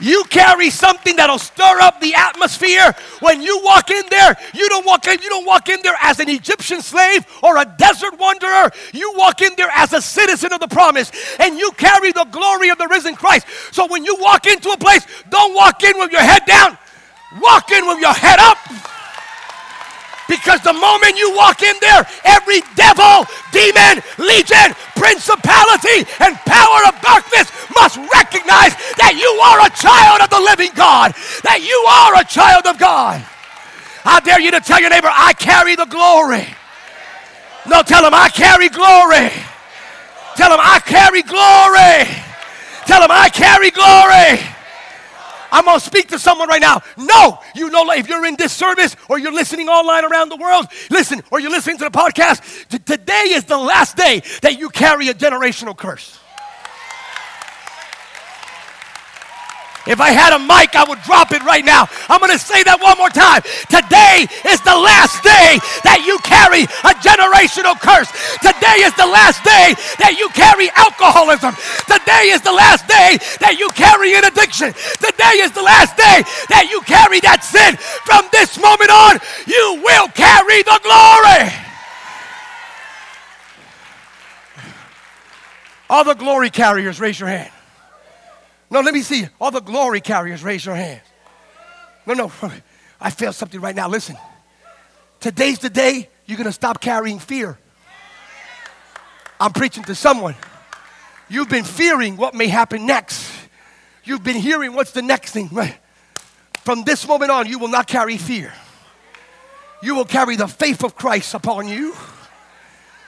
You 0.00 0.24
carry 0.24 0.70
something 0.70 1.16
that'll 1.16 1.38
stir 1.38 1.80
up 1.80 2.00
the 2.00 2.14
atmosphere. 2.14 2.94
When 3.20 3.40
you 3.40 3.60
walk 3.64 3.90
in 3.90 4.02
there, 4.10 4.36
you 4.52 4.68
don't 4.68 4.84
walk 4.84 5.06
in, 5.06 5.22
you 5.22 5.28
don't 5.28 5.46
walk 5.46 5.68
in 5.68 5.80
there 5.82 5.96
as 6.00 6.18
an 6.18 6.28
Egyptian 6.28 6.82
slave 6.82 7.26
or 7.42 7.58
a 7.58 7.64
desert 7.78 8.18
wanderer. 8.18 8.70
You 8.92 9.14
walk 9.16 9.40
in 9.42 9.54
there 9.56 9.70
as 9.72 9.92
a 9.92 10.02
citizen 10.02 10.52
of 10.52 10.60
the 10.60 10.68
promise 10.68 11.12
and 11.38 11.58
you 11.58 11.70
carry 11.72 12.12
the 12.12 12.24
glory 12.24 12.70
of 12.70 12.78
the 12.78 12.88
risen 12.88 13.14
Christ. 13.14 13.46
So 13.72 13.86
when 13.86 14.04
you 14.04 14.16
walk 14.20 14.46
into 14.46 14.70
a 14.70 14.76
place, 14.76 15.06
don't 15.30 15.54
walk 15.54 15.82
in 15.84 15.96
with 15.98 16.10
your 16.10 16.22
head 16.22 16.44
down. 16.46 16.76
Walk 17.40 17.70
in 17.70 17.86
with 17.86 17.98
your 17.98 18.14
head 18.14 18.38
up. 18.40 18.58
Because 20.28 20.60
the 20.62 20.72
moment 20.72 21.18
you 21.18 21.34
walk 21.36 21.62
in 21.62 21.76
there, 21.80 22.06
every 22.24 22.60
devil, 22.74 23.28
demon, 23.52 24.00
legion, 24.16 24.72
principality, 24.96 26.08
and 26.20 26.36
power 26.48 26.80
of 26.88 26.96
darkness 27.04 27.52
must 27.76 28.00
recognize 28.00 28.72
that 28.96 29.14
you 29.20 29.28
are 29.44 29.60
a 29.60 29.70
child 29.76 30.24
of 30.24 30.30
the 30.30 30.40
living 30.40 30.72
God, 30.74 31.12
that 31.44 31.60
you 31.60 31.76
are 31.84 32.16
a 32.16 32.24
child 32.24 32.66
of 32.66 32.78
God. 32.78 33.20
I 34.04 34.20
dare 34.20 34.40
you 34.40 34.50
to 34.52 34.60
tell 34.60 34.80
your 34.80 34.90
neighbor, 34.90 35.10
I 35.12 35.32
carry 35.34 35.76
the 35.76 35.86
glory. 35.86 36.46
No, 37.66 37.82
tell 37.82 38.04
him, 38.04 38.12
I 38.12 38.28
carry 38.28 38.68
glory. 38.68 39.32
Tell 40.36 40.52
him, 40.52 40.60
I 40.60 40.80
carry 40.80 41.22
glory. 41.22 42.04
Tell 42.86 43.02
him, 43.02 43.10
I 43.10 43.28
carry 43.28 43.70
glory. 43.70 44.40
I'm 45.54 45.64
going 45.64 45.78
to 45.78 45.84
speak 45.84 46.08
to 46.08 46.18
someone 46.18 46.48
right 46.48 46.60
now. 46.60 46.82
No, 46.96 47.38
you 47.54 47.70
know, 47.70 47.88
if 47.92 48.08
you're 48.08 48.26
in 48.26 48.34
this 48.36 48.52
service 48.52 48.96
or 49.08 49.20
you're 49.20 49.32
listening 49.32 49.68
online 49.68 50.04
around 50.04 50.28
the 50.28 50.36
world, 50.36 50.66
listen, 50.90 51.22
or 51.30 51.38
you're 51.38 51.52
listening 51.52 51.78
to 51.78 51.84
the 51.84 51.90
podcast, 51.90 52.68
t- 52.68 52.78
today 52.80 53.28
is 53.28 53.44
the 53.44 53.56
last 53.56 53.96
day 53.96 54.20
that 54.42 54.58
you 54.58 54.68
carry 54.68 55.08
a 55.10 55.14
generational 55.14 55.76
curse. 55.76 56.18
If 59.86 60.00
I 60.00 60.16
had 60.16 60.32
a 60.32 60.40
mic, 60.40 60.72
I 60.72 60.84
would 60.88 61.00
drop 61.04 61.32
it 61.32 61.44
right 61.44 61.64
now. 61.64 61.84
I'm 62.08 62.20
going 62.20 62.32
to 62.32 62.40
say 62.40 62.64
that 62.64 62.80
one 62.80 62.96
more 62.96 63.12
time. 63.12 63.44
Today 63.68 64.24
is 64.48 64.60
the 64.64 64.72
last 64.72 65.20
day 65.20 65.60
that 65.84 66.00
you 66.08 66.16
carry 66.24 66.64
a 66.64 66.92
generational 67.04 67.76
curse. 67.76 68.08
Today 68.40 68.80
is 68.88 68.96
the 68.96 69.04
last 69.04 69.44
day 69.44 69.76
that 70.00 70.16
you 70.16 70.32
carry 70.32 70.72
alcoholism. 70.72 71.52
Today 71.84 72.32
is 72.32 72.40
the 72.40 72.56
last 72.56 72.88
day 72.88 73.20
that 73.44 73.60
you 73.60 73.68
carry 73.76 74.16
an 74.16 74.24
addiction. 74.24 74.72
Today 75.04 75.44
is 75.44 75.52
the 75.52 75.62
last 75.62 76.00
day 76.00 76.24
that 76.48 76.72
you 76.72 76.80
carry 76.88 77.20
that 77.20 77.44
sin. 77.44 77.76
From 78.08 78.24
this 78.32 78.56
moment 78.56 78.88
on, 78.88 79.20
you 79.44 79.84
will 79.84 80.08
carry 80.16 80.64
the 80.64 80.80
glory. 80.80 81.44
All 85.92 86.04
the 86.08 86.16
glory 86.16 86.48
carriers, 86.48 86.98
raise 86.98 87.20
your 87.20 87.28
hand. 87.28 87.53
No, 88.70 88.80
let 88.80 88.94
me 88.94 89.02
see. 89.02 89.28
All 89.40 89.50
the 89.50 89.60
glory 89.60 90.00
carriers, 90.00 90.42
raise 90.42 90.64
your 90.64 90.74
hands. 90.74 91.02
No, 92.06 92.14
no. 92.14 92.32
I 93.00 93.10
feel 93.10 93.32
something 93.32 93.60
right 93.60 93.74
now. 93.74 93.88
Listen. 93.88 94.16
Today's 95.20 95.58
the 95.58 95.70
day 95.70 96.08
you're 96.26 96.42
to 96.44 96.52
stop 96.52 96.80
carrying 96.80 97.18
fear. 97.18 97.58
I'm 99.40 99.52
preaching 99.52 99.84
to 99.84 99.94
someone. 99.94 100.34
You've 101.28 101.48
been 101.48 101.64
fearing 101.64 102.16
what 102.16 102.34
may 102.34 102.46
happen 102.46 102.86
next. 102.86 103.30
You've 104.04 104.22
been 104.22 104.36
hearing 104.36 104.74
what's 104.74 104.92
the 104.92 105.02
next 105.02 105.32
thing? 105.32 105.50
From 106.62 106.84
this 106.84 107.06
moment 107.06 107.30
on, 107.30 107.46
you 107.46 107.58
will 107.58 107.68
not 107.68 107.86
carry 107.86 108.16
fear. 108.16 108.52
You 109.82 109.94
will 109.94 110.04
carry 110.04 110.36
the 110.36 110.48
faith 110.48 110.84
of 110.84 110.94
Christ 110.94 111.34
upon 111.34 111.68
you. 111.68 111.94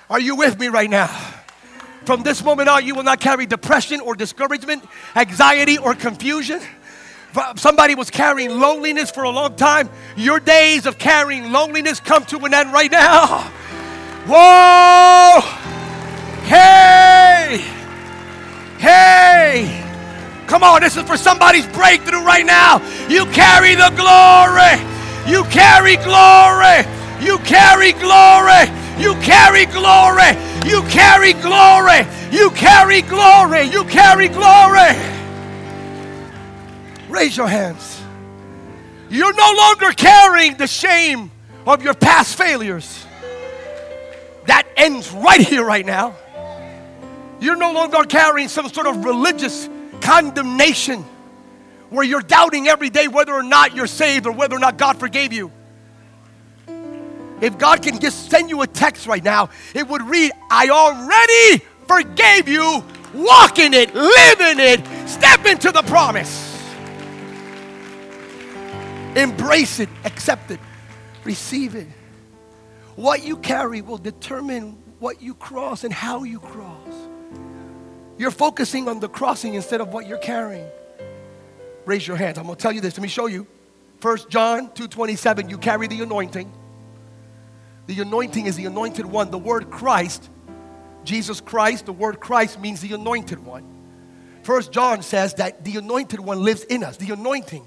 Are 0.08 0.20
you 0.20 0.36
with 0.36 0.58
me 0.58 0.68
right 0.68 0.90
now? 0.90 1.10
From 2.06 2.22
this 2.22 2.42
moment 2.44 2.68
on, 2.68 2.86
you 2.86 2.94
will 2.94 3.02
not 3.02 3.18
carry 3.18 3.46
depression 3.46 4.00
or 4.00 4.14
discouragement, 4.14 4.84
anxiety 5.16 5.76
or 5.76 5.92
confusion. 5.92 6.60
Uh, 7.34 7.54
somebody 7.56 7.96
was 7.96 8.10
carrying 8.10 8.60
loneliness 8.60 9.10
for 9.10 9.24
a 9.24 9.30
long 9.30 9.56
time. 9.56 9.90
Your 10.16 10.38
days 10.38 10.86
of 10.86 10.98
carrying 10.98 11.50
loneliness 11.50 11.98
come 11.98 12.24
to 12.26 12.38
an 12.44 12.54
end 12.54 12.72
right 12.72 12.92
now. 12.92 13.40
Whoa! 14.26 15.40
Hey! 16.44 17.58
Hey! 18.78 19.82
Come 20.46 20.62
on, 20.62 20.82
this 20.82 20.96
is 20.96 21.02
for 21.02 21.16
somebody's 21.16 21.66
breakthrough 21.66 22.22
right 22.22 22.46
now. 22.46 22.78
You 23.08 23.26
carry 23.26 23.74
the 23.74 23.90
glory. 23.96 24.78
You 25.28 25.42
carry 25.50 25.96
glory. 25.96 26.86
You 27.20 27.38
carry 27.38 27.92
glory. 27.92 28.64
You 28.98 29.14
carry 29.22 29.66
glory. 29.66 30.36
You 30.66 30.82
carry 30.82 31.32
glory. 31.34 32.06
You 32.30 32.50
carry 32.50 33.02
glory. 33.02 33.62
You 33.62 33.84
carry 33.84 34.28
glory. 34.28 34.96
Raise 37.08 37.36
your 37.36 37.48
hands. 37.48 38.02
You're 39.08 39.34
no 39.34 39.54
longer 39.56 39.90
carrying 39.92 40.56
the 40.56 40.66
shame 40.66 41.30
of 41.66 41.82
your 41.82 41.94
past 41.94 42.36
failures. 42.36 43.06
That 44.46 44.66
ends 44.76 45.10
right 45.12 45.40
here, 45.40 45.64
right 45.64 45.86
now. 45.86 46.14
You're 47.40 47.56
no 47.56 47.72
longer 47.72 48.04
carrying 48.04 48.48
some 48.48 48.68
sort 48.68 48.86
of 48.86 49.04
religious 49.04 49.68
condemnation 50.00 51.04
where 51.90 52.04
you're 52.04 52.22
doubting 52.22 52.66
every 52.68 52.90
day 52.90 53.08
whether 53.08 53.32
or 53.32 53.42
not 53.42 53.74
you're 53.74 53.86
saved 53.86 54.26
or 54.26 54.32
whether 54.32 54.56
or 54.56 54.58
not 54.58 54.76
God 54.76 54.98
forgave 54.98 55.32
you. 55.32 55.52
If 57.40 57.58
God 57.58 57.82
can 57.82 57.98
just 57.98 58.30
send 58.30 58.48
you 58.48 58.62
a 58.62 58.66
text 58.66 59.06
right 59.06 59.22
now, 59.22 59.50
it 59.74 59.86
would 59.86 60.02
read, 60.02 60.32
I 60.50 60.68
already 60.70 61.64
forgave 61.86 62.48
you. 62.48 62.82
Walk 63.14 63.58
in 63.58 63.72
it, 63.74 63.94
live 63.94 64.40
in 64.40 64.60
it, 64.60 65.08
step 65.08 65.46
into 65.46 65.72
the 65.72 65.82
promise. 65.82 66.44
Embrace 69.14 69.80
it, 69.80 69.88
accept 70.04 70.50
it, 70.50 70.60
receive 71.24 71.74
it. 71.74 71.86
What 72.96 73.22
you 73.22 73.36
carry 73.38 73.80
will 73.80 73.98
determine 73.98 74.76
what 74.98 75.22
you 75.22 75.34
cross 75.34 75.84
and 75.84 75.92
how 75.92 76.24
you 76.24 76.40
cross. 76.40 76.88
You're 78.18 78.30
focusing 78.30 78.88
on 78.88 79.00
the 79.00 79.08
crossing 79.08 79.54
instead 79.54 79.80
of 79.80 79.92
what 79.92 80.06
you're 80.06 80.18
carrying. 80.18 80.66
Raise 81.84 82.06
your 82.06 82.16
hands. 82.16 82.38
I'm 82.38 82.44
going 82.44 82.56
to 82.56 82.62
tell 82.62 82.72
you 82.72 82.80
this. 82.80 82.96
Let 82.96 83.02
me 83.02 83.08
show 83.08 83.26
you. 83.26 83.46
1 84.00 84.18
John 84.28 84.68
2:27, 84.70 85.48
you 85.48 85.58
carry 85.58 85.86
the 85.86 86.02
anointing. 86.02 86.52
The 87.86 88.00
anointing 88.00 88.46
is 88.46 88.56
the 88.56 88.66
anointed 88.66 89.06
one. 89.06 89.30
The 89.30 89.38
word 89.38 89.70
Christ, 89.70 90.28
Jesus 91.04 91.40
Christ, 91.40 91.86
the 91.86 91.92
word 91.92 92.20
Christ 92.20 92.60
means 92.60 92.80
the 92.80 92.92
anointed 92.94 93.44
one. 93.44 93.64
First 94.42 94.72
John 94.72 95.02
says 95.02 95.34
that 95.34 95.64
the 95.64 95.76
anointed 95.76 96.20
one 96.20 96.42
lives 96.42 96.62
in 96.64 96.84
us. 96.84 96.96
The 96.96 97.12
anointing, 97.12 97.66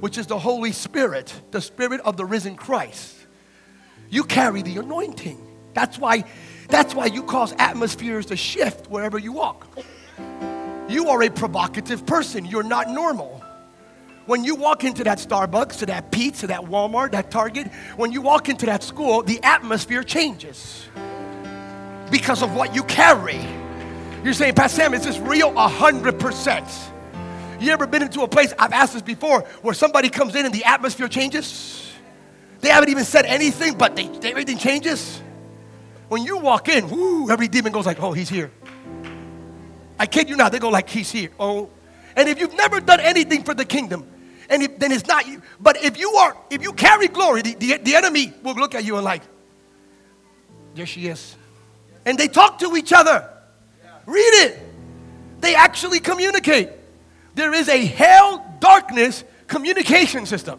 which 0.00 0.18
is 0.18 0.26
the 0.26 0.38
Holy 0.38 0.72
Spirit, 0.72 1.32
the 1.50 1.60
spirit 1.60 2.00
of 2.02 2.16
the 2.16 2.24
risen 2.24 2.56
Christ. 2.56 3.14
You 4.10 4.24
carry 4.24 4.62
the 4.62 4.78
anointing. 4.78 5.40
That's 5.74 5.98
why 5.98 6.24
that's 6.68 6.94
why 6.94 7.06
you 7.06 7.22
cause 7.22 7.54
atmospheres 7.58 8.26
to 8.26 8.36
shift 8.36 8.88
wherever 8.88 9.18
you 9.18 9.32
walk. 9.32 9.66
You 10.88 11.08
are 11.08 11.22
a 11.22 11.30
provocative 11.30 12.06
person. 12.06 12.44
You're 12.44 12.62
not 12.62 12.88
normal. 12.88 13.33
When 14.26 14.42
you 14.42 14.54
walk 14.54 14.84
into 14.84 15.04
that 15.04 15.18
Starbucks, 15.18 15.78
to 15.80 15.86
that 15.86 16.10
Pete's, 16.10 16.40
to 16.40 16.46
that 16.46 16.62
Walmart, 16.62 17.12
that 17.12 17.30
Target, 17.30 17.70
when 17.96 18.10
you 18.10 18.22
walk 18.22 18.48
into 18.48 18.64
that 18.66 18.82
school, 18.82 19.22
the 19.22 19.38
atmosphere 19.42 20.02
changes 20.02 20.86
because 22.10 22.42
of 22.42 22.54
what 22.54 22.74
you 22.74 22.84
carry. 22.84 23.38
You're 24.22 24.32
saying, 24.32 24.54
Pastor 24.54 24.76
Sam, 24.76 24.94
is 24.94 25.04
this 25.04 25.18
real? 25.18 25.56
A 25.58 25.68
hundred 25.68 26.18
percent. 26.18 26.66
You 27.60 27.70
ever 27.70 27.86
been 27.86 28.02
into 28.02 28.22
a 28.22 28.28
place, 28.28 28.54
I've 28.58 28.72
asked 28.72 28.94
this 28.94 29.02
before, 29.02 29.42
where 29.60 29.74
somebody 29.74 30.08
comes 30.08 30.34
in 30.34 30.46
and 30.46 30.54
the 30.54 30.64
atmosphere 30.64 31.08
changes? 31.08 31.92
They 32.60 32.70
haven't 32.70 32.88
even 32.88 33.04
said 33.04 33.26
anything, 33.26 33.76
but 33.76 33.94
they, 33.94 34.06
everything 34.22 34.56
changes. 34.56 35.20
When 36.08 36.22
you 36.22 36.38
walk 36.38 36.68
in, 36.68 36.84
every 37.30 37.48
demon 37.48 37.72
goes 37.72 37.84
like, 37.84 38.00
oh, 38.00 38.12
he's 38.12 38.30
here. 38.30 38.50
I 39.98 40.06
kid 40.06 40.30
you 40.30 40.36
not, 40.36 40.50
they 40.50 40.58
go 40.58 40.70
like, 40.70 40.88
he's 40.88 41.10
here. 41.10 41.30
Oh, 41.38 41.68
and 42.16 42.28
if 42.28 42.40
you've 42.40 42.54
never 42.54 42.80
done 42.80 43.00
anything 43.00 43.42
for 43.42 43.54
the 43.54 43.64
kingdom, 43.64 44.06
and 44.48 44.62
if, 44.62 44.78
then 44.78 44.92
it's 44.92 45.06
not 45.06 45.26
you. 45.26 45.42
But 45.60 45.82
if 45.82 45.98
you 45.98 46.10
are, 46.10 46.36
if 46.50 46.62
you 46.62 46.72
carry 46.72 47.08
glory, 47.08 47.42
the, 47.42 47.54
the, 47.54 47.78
the 47.78 47.94
enemy 47.96 48.32
will 48.42 48.54
look 48.54 48.74
at 48.74 48.84
you 48.84 48.96
and 48.96 49.04
like, 49.04 49.22
there 50.74 50.86
she 50.86 51.08
is. 51.08 51.36
And 52.04 52.18
they 52.18 52.28
talk 52.28 52.58
to 52.58 52.76
each 52.76 52.92
other. 52.92 53.30
Read 54.06 54.44
it. 54.44 54.58
They 55.40 55.54
actually 55.54 56.00
communicate. 56.00 56.70
There 57.34 57.52
is 57.52 57.68
a 57.68 57.84
hell 57.84 58.44
darkness 58.60 59.24
communication 59.46 60.26
system 60.26 60.58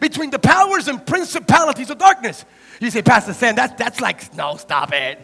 between 0.00 0.30
the 0.30 0.38
powers 0.38 0.88
and 0.88 1.04
principalities 1.06 1.90
of 1.90 1.98
darkness. 1.98 2.44
You 2.80 2.90
say, 2.90 3.02
Pastor 3.02 3.32
Sam, 3.32 3.54
that, 3.56 3.78
that's 3.78 4.00
like, 4.00 4.34
no, 4.34 4.56
stop 4.56 4.92
it. 4.92 5.20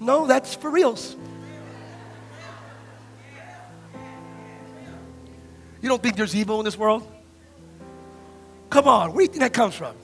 No, 0.00 0.26
that's 0.26 0.54
for 0.54 0.70
reals. 0.70 1.16
You 5.82 5.88
don't 5.88 6.02
think 6.02 6.16
there's 6.16 6.34
evil 6.34 6.60
in 6.60 6.64
this 6.64 6.78
world? 6.78 7.06
Come 8.70 8.88
on, 8.88 9.12
where 9.12 9.18
do 9.18 9.22
you 9.24 9.28
think 9.28 9.40
that 9.40 9.52
comes 9.52 9.74
from? 9.74 9.94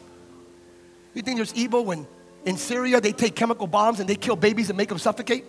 You 1.14 1.22
think 1.22 1.38
there's 1.38 1.54
evil 1.54 1.84
when 1.84 2.06
in 2.44 2.56
Syria 2.56 3.00
they 3.00 3.12
take 3.12 3.34
chemical 3.34 3.66
bombs 3.66 4.00
and 4.00 4.08
they 4.08 4.16
kill 4.16 4.36
babies 4.36 4.68
and 4.68 4.76
make 4.76 4.88
them 4.88 4.98
suffocate? 4.98 5.44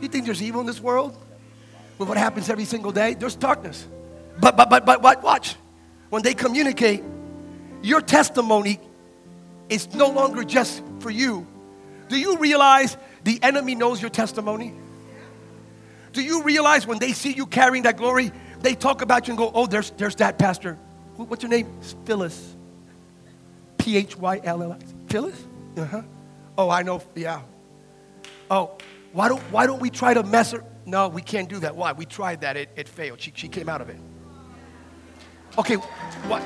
You 0.00 0.08
think 0.08 0.26
there's 0.26 0.42
evil 0.42 0.60
in 0.60 0.66
this 0.66 0.80
world? 0.80 1.16
With 1.98 2.08
what 2.08 2.18
happens 2.18 2.48
every 2.48 2.64
single 2.64 2.92
day? 2.92 3.14
There's 3.14 3.34
darkness. 3.34 3.86
But 4.40 4.56
but 4.56 4.70
but 4.70 4.86
but 4.86 5.02
what 5.02 5.22
watch. 5.22 5.56
When 6.10 6.22
they 6.22 6.34
communicate, 6.34 7.02
your 7.82 8.00
testimony 8.00 8.78
is 9.68 9.92
no 9.94 10.08
longer 10.08 10.44
just 10.44 10.82
for 11.00 11.10
you. 11.10 11.46
Do 12.08 12.16
you 12.18 12.36
realize 12.38 12.96
the 13.24 13.42
enemy 13.42 13.74
knows 13.74 14.00
your 14.00 14.10
testimony? 14.10 14.74
Do 16.18 16.24
you 16.24 16.42
realize 16.42 16.84
when 16.84 16.98
they 16.98 17.12
see 17.12 17.32
you 17.32 17.46
carrying 17.46 17.84
that 17.84 17.96
glory, 17.96 18.32
they 18.58 18.74
talk 18.74 19.02
about 19.02 19.28
you 19.28 19.34
and 19.34 19.38
go, 19.38 19.52
oh, 19.54 19.66
there's, 19.66 19.92
there's 19.92 20.16
that 20.16 20.36
pastor. 20.36 20.74
What's 21.14 21.44
your 21.44 21.50
name? 21.50 21.68
Phyllis. 22.06 22.56
P 23.78 23.96
H 23.96 24.16
Y 24.16 24.40
L 24.42 24.64
L 24.64 24.72
I. 24.72 24.78
Phyllis? 25.06 25.40
Uh 25.76 25.84
huh. 25.84 26.02
Oh, 26.58 26.70
I 26.70 26.82
know. 26.82 27.00
Yeah. 27.14 27.42
Oh, 28.50 28.78
why 29.12 29.28
don't, 29.28 29.40
why 29.52 29.68
don't 29.68 29.78
we 29.78 29.90
try 29.90 30.12
to 30.12 30.24
mess 30.24 30.50
her? 30.50 30.64
No, 30.86 31.06
we 31.06 31.22
can't 31.22 31.48
do 31.48 31.60
that. 31.60 31.76
Why? 31.76 31.92
We 31.92 32.04
tried 32.04 32.40
that. 32.40 32.56
It, 32.56 32.70
it 32.74 32.88
failed. 32.88 33.20
She, 33.20 33.32
she 33.36 33.46
came 33.46 33.68
out 33.68 33.80
of 33.80 33.88
it. 33.88 34.00
Okay, 35.56 35.76
what? 35.76 36.42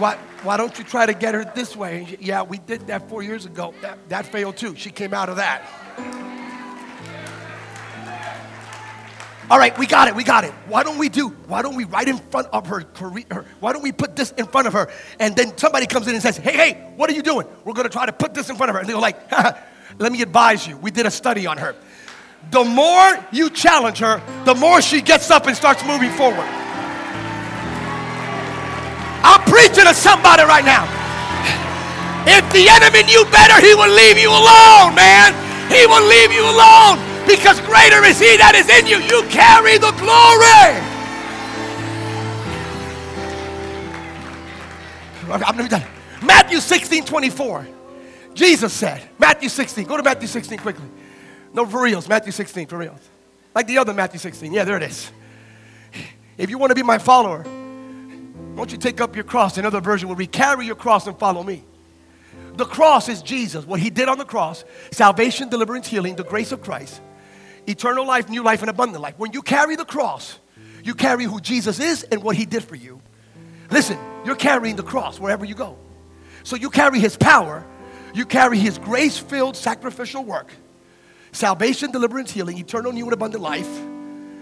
Why, 0.00 0.16
why 0.42 0.56
don't 0.56 0.76
you 0.76 0.82
try 0.82 1.06
to 1.06 1.14
get 1.14 1.34
her 1.34 1.44
this 1.44 1.76
way? 1.76 2.18
Yeah, 2.18 2.42
we 2.42 2.58
did 2.58 2.88
that 2.88 3.08
four 3.08 3.22
years 3.22 3.46
ago. 3.46 3.72
That, 3.82 4.08
that 4.08 4.26
failed 4.26 4.56
too. 4.56 4.74
She 4.74 4.90
came 4.90 5.14
out 5.14 5.28
of 5.28 5.36
that. 5.36 5.62
All 9.48 9.58
right, 9.58 9.76
we 9.78 9.86
got 9.86 10.08
it, 10.08 10.16
we 10.16 10.24
got 10.24 10.42
it. 10.42 10.50
Why 10.66 10.82
don't 10.82 10.98
we 10.98 11.08
do, 11.08 11.28
why 11.28 11.62
don't 11.62 11.76
we 11.76 11.84
right 11.84 12.08
in 12.08 12.18
front 12.18 12.48
of 12.48 12.66
her, 12.66 12.84
her, 12.98 13.44
why 13.60 13.72
don't 13.72 13.82
we 13.82 13.92
put 13.92 14.16
this 14.16 14.32
in 14.32 14.46
front 14.46 14.66
of 14.66 14.72
her? 14.72 14.90
And 15.20 15.36
then 15.36 15.56
somebody 15.56 15.86
comes 15.86 16.08
in 16.08 16.14
and 16.14 16.22
says, 16.22 16.36
hey, 16.36 16.52
hey, 16.52 16.92
what 16.96 17.08
are 17.08 17.12
you 17.12 17.22
doing? 17.22 17.46
We're 17.64 17.74
gonna 17.74 17.88
try 17.88 18.06
to 18.06 18.12
put 18.12 18.34
this 18.34 18.50
in 18.50 18.56
front 18.56 18.70
of 18.70 18.74
her. 18.74 18.80
And 18.80 18.88
they 18.88 18.92
go 18.92 18.98
like, 18.98 19.30
let 19.98 20.10
me 20.10 20.20
advise 20.22 20.66
you, 20.66 20.76
we 20.78 20.90
did 20.90 21.06
a 21.06 21.12
study 21.12 21.46
on 21.46 21.58
her. 21.58 21.76
The 22.50 22.64
more 22.64 23.24
you 23.30 23.48
challenge 23.50 23.98
her, 23.98 24.20
the 24.44 24.54
more 24.54 24.82
she 24.82 25.00
gets 25.00 25.30
up 25.30 25.46
and 25.46 25.56
starts 25.56 25.84
moving 25.84 26.10
forward. 26.10 26.46
I'm 29.22 29.42
preaching 29.42 29.84
to 29.84 29.94
somebody 29.94 30.42
right 30.42 30.64
now. 30.64 30.90
If 32.26 32.42
the 32.52 32.68
enemy 32.68 33.04
knew 33.04 33.24
better, 33.30 33.64
he 33.64 33.76
would 33.76 33.90
leave 33.90 34.18
you 34.18 34.30
alone, 34.30 34.96
man. 34.96 35.34
He 35.70 35.86
will 35.86 36.04
leave 36.04 36.32
you 36.32 36.42
alone 36.42 37.05
because 37.26 37.60
greater 37.60 38.04
is 38.04 38.18
he 38.18 38.36
that 38.36 38.54
is 38.54 38.68
in 38.68 38.86
you. 38.86 38.98
You 38.98 39.26
carry 39.28 39.78
the 39.78 39.92
glory. 39.98 40.96
Matthew 46.22 46.60
16, 46.60 47.04
24. 47.04 47.66
Jesus 48.34 48.72
said, 48.72 49.02
Matthew 49.18 49.48
16. 49.48 49.86
Go 49.86 49.96
to 49.96 50.02
Matthew 50.02 50.28
16 50.28 50.58
quickly. 50.58 50.86
No, 51.52 51.66
for 51.66 51.82
reals. 51.82 52.08
Matthew 52.08 52.32
16, 52.32 52.66
for 52.66 52.78
reals. 52.78 53.00
Like 53.54 53.66
the 53.66 53.78
other 53.78 53.94
Matthew 53.94 54.18
16. 54.18 54.52
Yeah, 54.52 54.64
there 54.64 54.76
it 54.76 54.82
is. 54.82 55.10
If 56.38 56.50
you 56.50 56.58
want 56.58 56.70
to 56.70 56.74
be 56.74 56.82
my 56.82 56.98
follower, 56.98 57.44
won't 58.54 58.70
you 58.72 58.78
take 58.78 59.00
up 59.00 59.14
your 59.14 59.24
cross? 59.24 59.56
Another 59.56 59.80
version 59.80 60.08
will 60.08 60.16
read, 60.16 60.32
carry 60.32 60.66
your 60.66 60.74
cross 60.74 61.06
and 61.06 61.18
follow 61.18 61.42
me. 61.42 61.64
The 62.56 62.66
cross 62.66 63.08
is 63.08 63.22
Jesus, 63.22 63.66
what 63.66 63.80
he 63.80 63.90
did 63.90 64.08
on 64.08 64.18
the 64.18 64.24
cross 64.24 64.64
salvation, 64.90 65.48
deliverance, 65.48 65.88
healing, 65.88 66.16
the 66.16 66.24
grace 66.24 66.52
of 66.52 66.62
Christ, 66.62 67.00
eternal 67.66 68.06
life, 68.06 68.28
new 68.28 68.42
life, 68.42 68.60
and 68.60 68.70
abundant 68.70 69.02
life. 69.02 69.14
When 69.18 69.32
you 69.32 69.42
carry 69.42 69.76
the 69.76 69.84
cross, 69.84 70.38
you 70.84 70.94
carry 70.94 71.24
who 71.24 71.40
Jesus 71.40 71.80
is 71.80 72.04
and 72.04 72.22
what 72.22 72.36
he 72.36 72.46
did 72.46 72.64
for 72.64 72.76
you. 72.76 73.00
Listen, 73.70 73.98
you're 74.24 74.36
carrying 74.36 74.76
the 74.76 74.82
cross 74.82 75.18
wherever 75.18 75.44
you 75.44 75.54
go. 75.54 75.76
So 76.44 76.56
you 76.56 76.70
carry 76.70 77.00
his 77.00 77.16
power, 77.16 77.64
you 78.14 78.24
carry 78.24 78.58
his 78.58 78.78
grace 78.78 79.18
filled 79.18 79.56
sacrificial 79.56 80.24
work, 80.24 80.52
salvation, 81.32 81.90
deliverance, 81.90 82.30
healing, 82.30 82.58
eternal, 82.58 82.92
new, 82.92 83.04
and 83.04 83.12
abundant 83.12 83.42
life. 83.42 83.68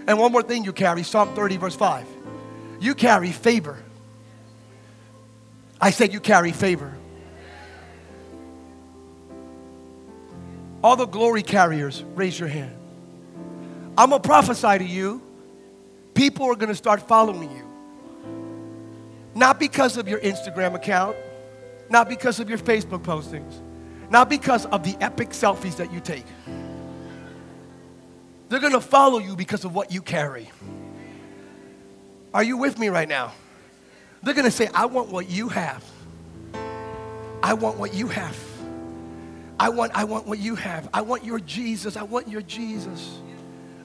And 0.07 0.19
one 0.19 0.33
more 0.33 0.43
thing 0.43 0.65
you 0.65 0.73
carry 0.73 1.03
Psalm 1.03 1.35
30, 1.35 1.57
verse 1.57 1.75
5. 1.75 2.07
You 2.81 2.95
carry 2.95 3.33
favor. 3.33 3.83
I 5.81 5.91
said 5.91 6.13
you 6.13 6.21
carry 6.21 6.53
favor. 6.53 6.95
All 10.83 10.97
the 10.97 11.07
glory 11.07 11.43
carriers, 11.43 12.05
raise 12.15 12.39
your 12.39 12.51
hand. 12.51 12.77
I'm 13.97 14.11
going 14.11 14.23
to 14.23 14.29
prophesy 14.29 14.79
to 14.79 14.85
you. 14.85 15.23
People 16.15 16.47
are 16.47 16.57
going 16.57 16.69
to 16.69 16.75
start 16.75 17.07
following 17.07 17.51
you. 17.51 17.65
Not 19.35 19.59
because 19.59 19.97
of 19.97 20.09
your 20.09 20.21
Instagram 20.21 20.75
account, 20.75 21.17
not 21.91 22.09
because 22.09 22.41
of 22.41 22.49
your 22.49 22.59
Facebook 22.59 23.03
postings, 23.03 23.61
not 24.11 24.29
because 24.29 24.67
of 24.67 24.85
the 24.85 24.97
epic 25.01 25.31
selfies 25.31 25.77
that 25.77 25.93
you 25.93 26.01
take. 26.01 26.25
They're 28.49 28.61
going 28.61 28.73
to 28.73 28.81
follow 28.81 29.19
you 29.19 29.35
because 29.37 29.65
of 29.65 29.75
what 29.75 29.93
you 29.93 30.03
carry. 30.03 30.51
Are 32.33 32.43
you 32.43 32.57
with 32.57 32.79
me 32.79 32.89
right 32.89 33.09
now? 33.09 33.33
They're 34.23 34.35
going 34.35 34.45
to 34.45 34.51
say, 34.51 34.69
I 34.73 34.87
want 34.87 35.11
what 35.11 35.29
you 35.29 35.49
have. 35.49 35.85
I 37.43 37.55
want 37.55 37.79
what 37.79 37.95
you 37.95 38.09
have. 38.09 38.37
I 39.59 39.69
want, 39.69 39.93
I 39.95 40.05
want 40.05 40.27
what 40.27 40.39
you 40.39 40.55
have. 40.57 40.89
I 40.93 41.03
want 41.03 41.25
your 41.25 41.39
Jesus. 41.39 41.97
I 41.97 42.03
want 42.03 42.29
your 42.29 42.43
Jesus. 42.43 43.19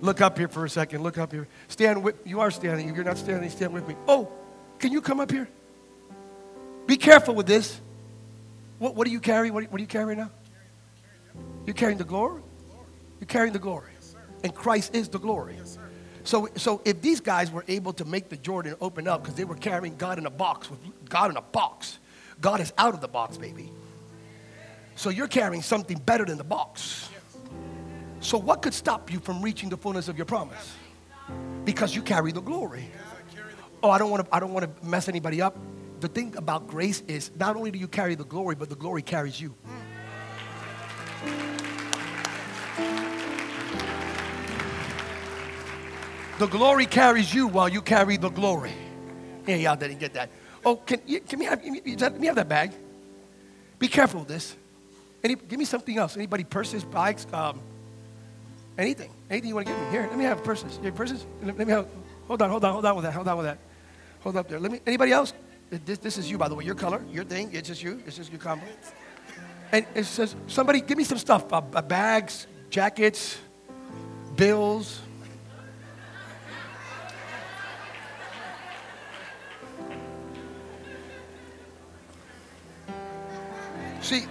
Look 0.02 0.22
up 0.22 0.38
here 0.38 0.48
for 0.48 0.66
a 0.66 0.70
second. 0.70 1.04
Look 1.04 1.18
up 1.18 1.32
here. 1.32 1.48
Stand 1.68 2.04
with 2.04 2.16
you 2.26 2.40
are 2.40 2.52
standing. 2.52 2.90
If 2.90 2.96
you're 2.96 3.04
not 3.04 3.18
standing, 3.18 3.50
stand 3.50 3.74
with 3.74 3.88
me. 3.88 3.96
Oh, 4.08 4.32
can 4.80 4.92
you 4.92 5.02
come 5.02 5.20
up 5.20 5.32
here? 5.32 5.50
Be 6.88 6.98
careful 6.98 7.36
with 7.36 7.48
this. 7.48 7.80
What, 8.80 8.96
what 8.96 9.06
do 9.06 9.12
you 9.12 9.20
carry? 9.20 9.52
What, 9.52 9.64
what 9.66 9.78
do 9.78 9.84
you 9.84 9.88
carry 9.88 10.16
now? 10.16 10.32
You're 11.66 11.74
carrying 11.74 11.98
the 11.98 12.06
glory? 12.06 12.42
You're 13.20 13.28
carrying 13.28 13.54
the 13.54 13.60
glory. 13.60 13.92
And 14.44 14.56
Christ 14.56 14.96
is 14.96 15.10
the 15.10 15.20
glory. 15.20 15.58
So, 16.24 16.48
so 16.56 16.82
if 16.86 17.02
these 17.02 17.20
guys 17.20 17.52
were 17.52 17.66
able 17.68 17.94
to 17.94 18.06
make 18.06 18.30
the 18.30 18.38
Jordan 18.38 18.76
open 18.80 19.08
up 19.08 19.24
because 19.24 19.36
they 19.36 19.46
were 19.46 19.56
carrying 19.56 19.96
God 19.98 20.18
in 20.18 20.26
a 20.26 20.30
box, 20.30 20.70
with 20.70 20.80
God 21.10 21.32
in 21.32 21.38
a 21.38 21.42
box, 21.42 22.00
God 22.40 22.62
is 22.62 22.72
out 22.78 22.94
of 22.94 23.02
the 23.02 23.08
box, 23.08 23.38
baby. 23.38 23.72
So 24.96 25.10
you're 25.10 25.28
carrying 25.28 25.62
something 25.62 25.98
better 25.98 26.26
than 26.26 26.38
the 26.38 26.44
box. 26.44 27.09
So 28.22 28.38
what 28.38 28.62
could 28.62 28.74
stop 28.74 29.12
you 29.12 29.20
from 29.20 29.42
reaching 29.42 29.70
the 29.70 29.78
fullness 29.78 30.08
of 30.08 30.18
your 30.18 30.26
promise? 30.26 30.76
Because 31.64 31.96
you 31.96 32.02
carry 32.02 32.32
the 32.32 32.42
glory. 32.42 32.90
Oh, 33.82 33.90
I 33.90 33.98
don't 33.98 34.12
want 34.12 34.26
to 34.26 34.36
I 34.36 34.40
don't 34.40 34.54
want 34.54 34.66
to 34.66 34.86
mess 34.86 35.08
anybody 35.08 35.42
up. 35.42 35.58
The 36.00 36.08
thing 36.08 36.36
about 36.38 36.68
grace 36.68 37.02
is 37.08 37.32
not 37.38 37.56
only 37.56 37.72
do 37.72 37.80
you 37.80 37.88
carry 37.88 38.16
the 38.16 38.26
glory, 38.26 38.56
but 38.56 38.70
the 38.70 38.76
glory 38.76 39.02
carries 39.02 39.40
you. 39.40 39.56
The 46.40 46.48
glory 46.48 46.86
carries 46.86 47.34
you 47.34 47.48
while 47.48 47.68
you 47.68 47.82
carry 47.82 48.16
the 48.16 48.30
glory. 48.30 48.72
Yeah, 49.46 49.56
y'all 49.56 49.76
didn't 49.76 50.00
get 50.00 50.14
that. 50.14 50.30
Oh, 50.64 50.78
can, 50.78 51.02
you, 51.06 51.20
can 51.20 51.40
we 51.40 51.46
have, 51.46 51.62
let 51.64 52.20
me 52.20 52.28
have 52.28 52.36
that 52.36 52.48
bag? 52.48 52.72
Be 53.78 53.90
careful 53.90 54.22
of 54.22 54.28
this. 54.28 54.56
Any, 55.22 55.36
give 55.36 55.60
me 55.60 55.66
something 55.66 55.98
else. 55.98 56.16
Anybody, 56.16 56.46
purses, 56.46 56.86
bikes, 56.86 57.28
um, 57.34 57.60
anything. 58.80 59.12
Anything 59.30 59.50
you 59.50 59.56
want 59.56 59.68
to 59.68 59.74
give 59.74 59.82
me. 59.82 59.90
Here, 59.92 60.08
let 60.10 60.18
me 60.18 60.24
have 60.24 60.44
purses. 60.44 60.78
You 60.78 60.86
have 60.86 60.96
purses? 60.96 61.26
Let, 61.44 61.58
me 61.58 61.66
have, 61.72 61.88
hold 62.28 62.42
on, 62.42 62.50
hold 62.50 62.64
on, 62.66 62.74
hold 62.74 62.86
on 62.86 62.96
with 62.96 63.06
that, 63.06 63.14
hold 63.14 63.28
on 63.28 63.38
with 63.38 63.46
that. 63.46 63.60
Hold 64.22 64.38
up 64.38 64.48
there. 64.48 64.60
Let 64.60 64.72
me, 64.72 64.80
anybody 64.88 65.12
else? 65.12 65.34
This, 65.70 66.00
this 66.00 66.18
is 66.18 66.30
you, 66.30 66.38
by 66.38 66.50
the 66.50 66.56
way. 66.56 66.64
Your 66.64 66.76
color, 66.76 67.04
your 67.12 67.24
thing. 67.24 67.52
It's 67.54 67.68
just 67.68 67.84
you. 67.84 68.02
It's 68.06 68.16
just 68.18 68.32
your 68.32 68.40
combo. 68.40 68.66
And 69.72 69.86
it 69.94 70.06
says, 70.06 70.36
somebody, 70.48 70.82
give 70.82 70.98
me 70.98 71.04
some 71.04 71.20
stuff. 71.20 71.46
Uh, 71.54 71.62
bags, 71.62 72.48
jackets, 72.70 73.38
bills. 74.36 75.02
See, 84.02 84.26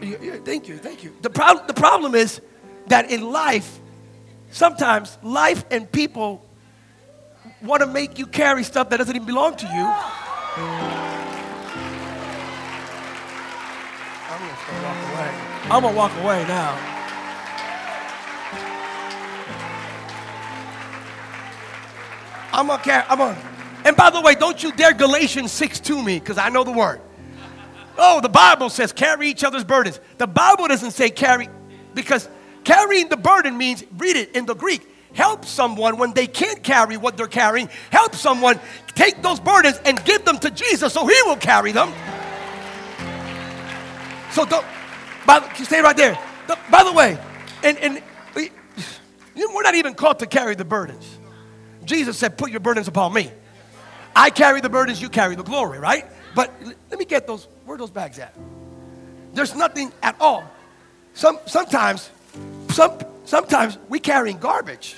thank 0.00 0.68
you, 0.68 0.78
thank 0.78 1.04
you. 1.04 1.14
The, 1.22 1.30
pro- 1.30 1.66
the 1.66 1.74
problem 1.74 2.14
is 2.14 2.40
that 2.86 3.10
in 3.10 3.30
life, 3.30 3.80
sometimes 4.50 5.18
life 5.22 5.64
and 5.70 5.90
people 5.90 6.44
want 7.62 7.82
to 7.82 7.86
make 7.86 8.18
you 8.18 8.26
carry 8.26 8.64
stuff 8.64 8.90
that 8.90 8.98
doesn't 8.98 9.14
even 9.14 9.26
belong 9.26 9.56
to 9.56 9.66
you. 9.66 9.86
I'm 14.30 14.38
gonna 14.40 14.82
walk 14.84 14.96
away. 15.12 15.30
I'm 15.70 15.82
gonna 15.82 15.96
walk 15.96 16.12
away 16.22 16.44
now. 16.46 16.94
I'm 22.52 22.66
gonna 22.66 22.82
carry, 22.82 23.04
I'm 23.08 23.18
gonna, 23.18 23.38
and 23.84 23.96
by 23.96 24.10
the 24.10 24.20
way, 24.20 24.34
don't 24.34 24.62
you 24.62 24.72
dare 24.72 24.92
Galatians 24.92 25.52
6 25.52 25.80
to 25.80 26.02
me, 26.02 26.18
because 26.18 26.38
I 26.38 26.48
know 26.48 26.64
the 26.64 26.72
word. 26.72 27.00
Oh, 27.98 28.20
the 28.20 28.28
Bible 28.28 28.70
says 28.70 28.92
carry 28.92 29.28
each 29.28 29.42
other's 29.42 29.64
burdens. 29.64 29.98
The 30.18 30.28
Bible 30.28 30.68
doesn't 30.68 30.92
say 30.92 31.10
carry, 31.10 31.48
because 31.94 32.28
carrying 32.62 33.08
the 33.08 33.16
burden 33.16 33.58
means, 33.58 33.82
read 33.96 34.16
it 34.16 34.36
in 34.36 34.46
the 34.46 34.54
Greek, 34.54 34.88
help 35.12 35.44
someone 35.44 35.98
when 35.98 36.14
they 36.14 36.28
can't 36.28 36.62
carry 36.62 36.96
what 36.96 37.16
they're 37.16 37.26
carrying. 37.26 37.68
Help 37.90 38.14
someone 38.14 38.60
take 38.94 39.20
those 39.20 39.40
burdens 39.40 39.80
and 39.84 40.02
give 40.04 40.24
them 40.24 40.38
to 40.38 40.50
Jesus 40.50 40.92
so 40.92 41.06
he 41.06 41.20
will 41.24 41.36
carry 41.36 41.72
them. 41.72 41.92
So 44.30 44.44
don't, 44.44 44.64
by, 45.26 45.40
stay 45.54 45.80
right 45.80 45.96
there. 45.96 46.16
The, 46.46 46.56
by 46.70 46.84
the 46.84 46.92
way, 46.92 47.18
and, 47.64 47.76
and 47.78 48.02
we, 48.36 48.52
we're 49.34 49.62
not 49.62 49.74
even 49.74 49.94
called 49.94 50.20
to 50.20 50.26
carry 50.26 50.54
the 50.54 50.64
burdens. 50.64 51.18
Jesus 51.84 52.16
said, 52.16 52.38
Put 52.38 52.50
your 52.50 52.60
burdens 52.60 52.86
upon 52.86 53.12
me. 53.12 53.32
I 54.14 54.30
carry 54.30 54.60
the 54.60 54.68
burdens, 54.68 55.00
you 55.00 55.08
carry 55.08 55.34
the 55.34 55.42
glory, 55.42 55.78
right? 55.78 56.04
But 56.38 56.54
let 56.88 57.00
me 57.00 57.04
get 57.04 57.26
those, 57.26 57.48
where 57.64 57.74
are 57.74 57.78
those 57.78 57.90
bags 57.90 58.16
at? 58.20 58.32
There's 59.34 59.56
nothing 59.56 59.90
at 60.04 60.14
all. 60.20 60.48
Some, 61.12 61.40
sometimes, 61.46 62.10
some, 62.68 62.96
sometimes 63.24 63.76
we 63.88 63.98
carrying 63.98 64.38
garbage. 64.38 64.94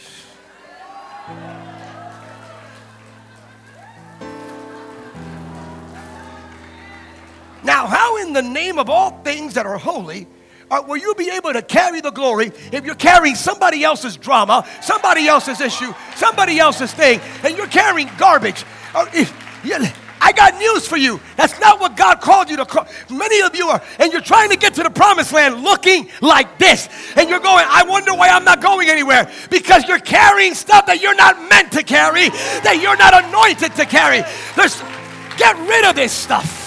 Now, 7.64 7.87
how 7.87 8.18
in 8.18 8.35
the 8.35 8.42
name 8.42 8.79
of 8.79 8.90
all 8.90 9.12
things 9.22 9.55
that 9.55 9.64
are 9.64 9.79
holy 9.79 10.26
uh, 10.70 10.83
will 10.87 10.98
you 10.98 11.14
be 11.14 11.31
able 11.31 11.55
to 11.55 11.62
carry 11.62 12.03
the 12.03 12.11
glory 12.11 12.53
if 12.70 12.85
you're 12.85 12.94
carrying 12.94 13.35
somebody 13.35 13.83
else's 13.83 14.18
drama, 14.18 14.68
somebody 14.83 15.26
else's 15.26 15.62
issue, 15.62 15.94
somebody 16.16 16.59
else's 16.59 16.92
thing, 16.92 17.18
and 17.42 17.57
you're 17.57 17.66
carrying 17.66 18.11
garbage? 18.18 18.62
Uh, 18.94 19.07
if, 19.14 19.33
yeah, 19.64 19.90
I 20.20 20.33
got 20.33 20.59
news 20.59 20.87
for 20.87 20.96
you. 20.96 21.20
That's 21.37 21.59
not 21.61 21.80
what 21.80 21.96
God 21.96 22.20
called 22.20 22.50
you 22.50 22.56
to 22.59 22.66
call. 22.66 22.87
Many 23.11 23.40
of 23.42 23.56
you 23.56 23.68
are, 23.68 23.83
and 23.98 24.12
you're 24.12 24.20
trying 24.20 24.50
to 24.50 24.56
get 24.56 24.74
to 24.74 24.83
the 24.83 24.90
promised 24.90 25.33
land 25.33 25.62
looking 25.62 26.11
like 26.20 26.59
this. 26.59 26.88
And 27.16 27.28
you're 27.28 27.40
going, 27.40 27.64
I 27.68 27.85
wonder 27.85 28.12
why 28.14 28.28
I'm 28.28 28.44
not 28.44 28.61
going 28.61 28.88
anywhere. 28.88 29.30
Because 29.50 29.88
you're 29.88 29.98
carrying 29.98 30.54
stuff 30.54 30.87
that 30.87 31.00
you're 31.00 31.14
not 31.14 31.40
meant 31.48 31.72
to 31.72 31.83
carry, 31.83 32.28
that 32.28 32.80
you're 32.83 32.96
not 32.96 33.24
anointed 33.24 33.74
to 33.76 33.87
carry. 33.87 34.22
There's, 34.56 34.80
get 35.38 35.56
rid 35.66 35.85
of 35.85 35.96
this 35.96 36.12
stuff. 36.12 36.59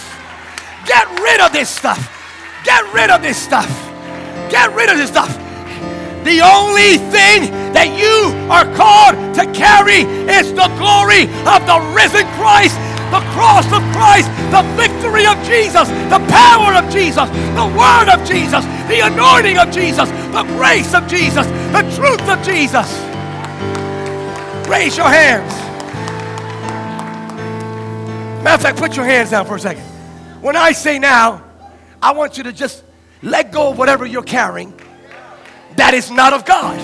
Get 0.86 1.08
rid 1.20 1.40
of 1.40 1.54
this 1.54 1.70
stuff. 1.70 2.10
Get 2.66 2.92
rid 2.94 3.10
of 3.10 3.22
this 3.22 3.38
stuff. 3.38 3.70
Get 4.50 4.74
rid 4.76 4.90
of 4.90 4.98
this 4.98 5.10
stuff. 5.10 5.32
The 6.24 6.40
only 6.40 6.98
thing 7.12 7.52
that 7.76 7.92
you 8.00 8.32
are 8.48 8.64
called 8.80 9.16
to 9.36 9.44
carry 9.52 10.08
is 10.32 10.56
the 10.56 10.72
glory 10.80 11.28
of 11.44 11.60
the 11.68 11.78
risen 11.92 12.24
Christ, 12.40 12.80
the 13.14 13.22
cross 13.30 13.66
of 13.68 13.84
Christ, 13.94 14.28
the 14.50 14.64
victory 14.74 15.28
of 15.28 15.38
Jesus, 15.46 15.88
the 16.10 16.18
power 16.34 16.74
of 16.74 16.90
Jesus, 16.92 17.30
the 17.54 17.70
word 17.78 18.10
of 18.10 18.28
Jesus, 18.28 18.66
the 18.90 19.02
anointing 19.06 19.60
of 19.60 19.70
Jesus, 19.70 20.10
the 20.10 20.44
grace 20.58 20.96
of 20.96 21.08
Jesus, 21.08 21.46
the 21.46 21.84
truth 21.96 22.28
of 22.28 22.44
Jesus. 22.44 22.90
Raise 24.68 24.98
your 24.98 25.10
hands. 25.10 25.54
Matter 28.44 28.56
of 28.56 28.62
fact, 28.62 28.80
put 28.80 28.96
your 28.96 29.06
hands 29.06 29.30
down 29.30 29.46
for 29.46 29.58
a 29.58 29.60
second. 29.60 29.84
When 30.42 30.56
I 30.56 30.72
say 30.72 30.98
now, 30.98 31.44
I 32.02 32.14
want 32.14 32.38
you 32.40 32.44
to 32.46 32.52
just 32.52 32.84
let 33.22 33.52
go 33.52 33.70
of 33.70 33.78
whatever 33.78 34.08
you're 34.08 34.24
carrying 34.24 34.74
that 35.76 35.94
is 35.94 36.10
not 36.10 36.34
of 36.34 36.46
God. 36.46 36.80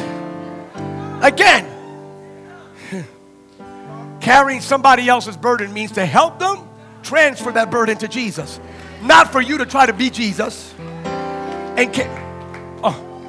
Again, 1.24 1.79
carrying 4.22 4.62
somebody 4.62 5.08
else's 5.08 5.38
burden 5.38 5.74
means 5.74 5.92
to 5.94 6.06
help 6.06 6.40
them 6.40 6.68
transfer 7.04 7.52
that 7.52 7.72
burden 7.72 7.98
to 7.98 8.08
Jesus, 8.08 8.60
not 9.02 9.32
for 9.32 9.42
you 9.42 9.58
to 9.58 9.66
try 9.66 9.86
to 9.86 9.94
be 9.94 10.10
Jesus. 10.10 10.74
And 10.78 11.94
ca- 11.94 12.80
oh, 12.84 13.24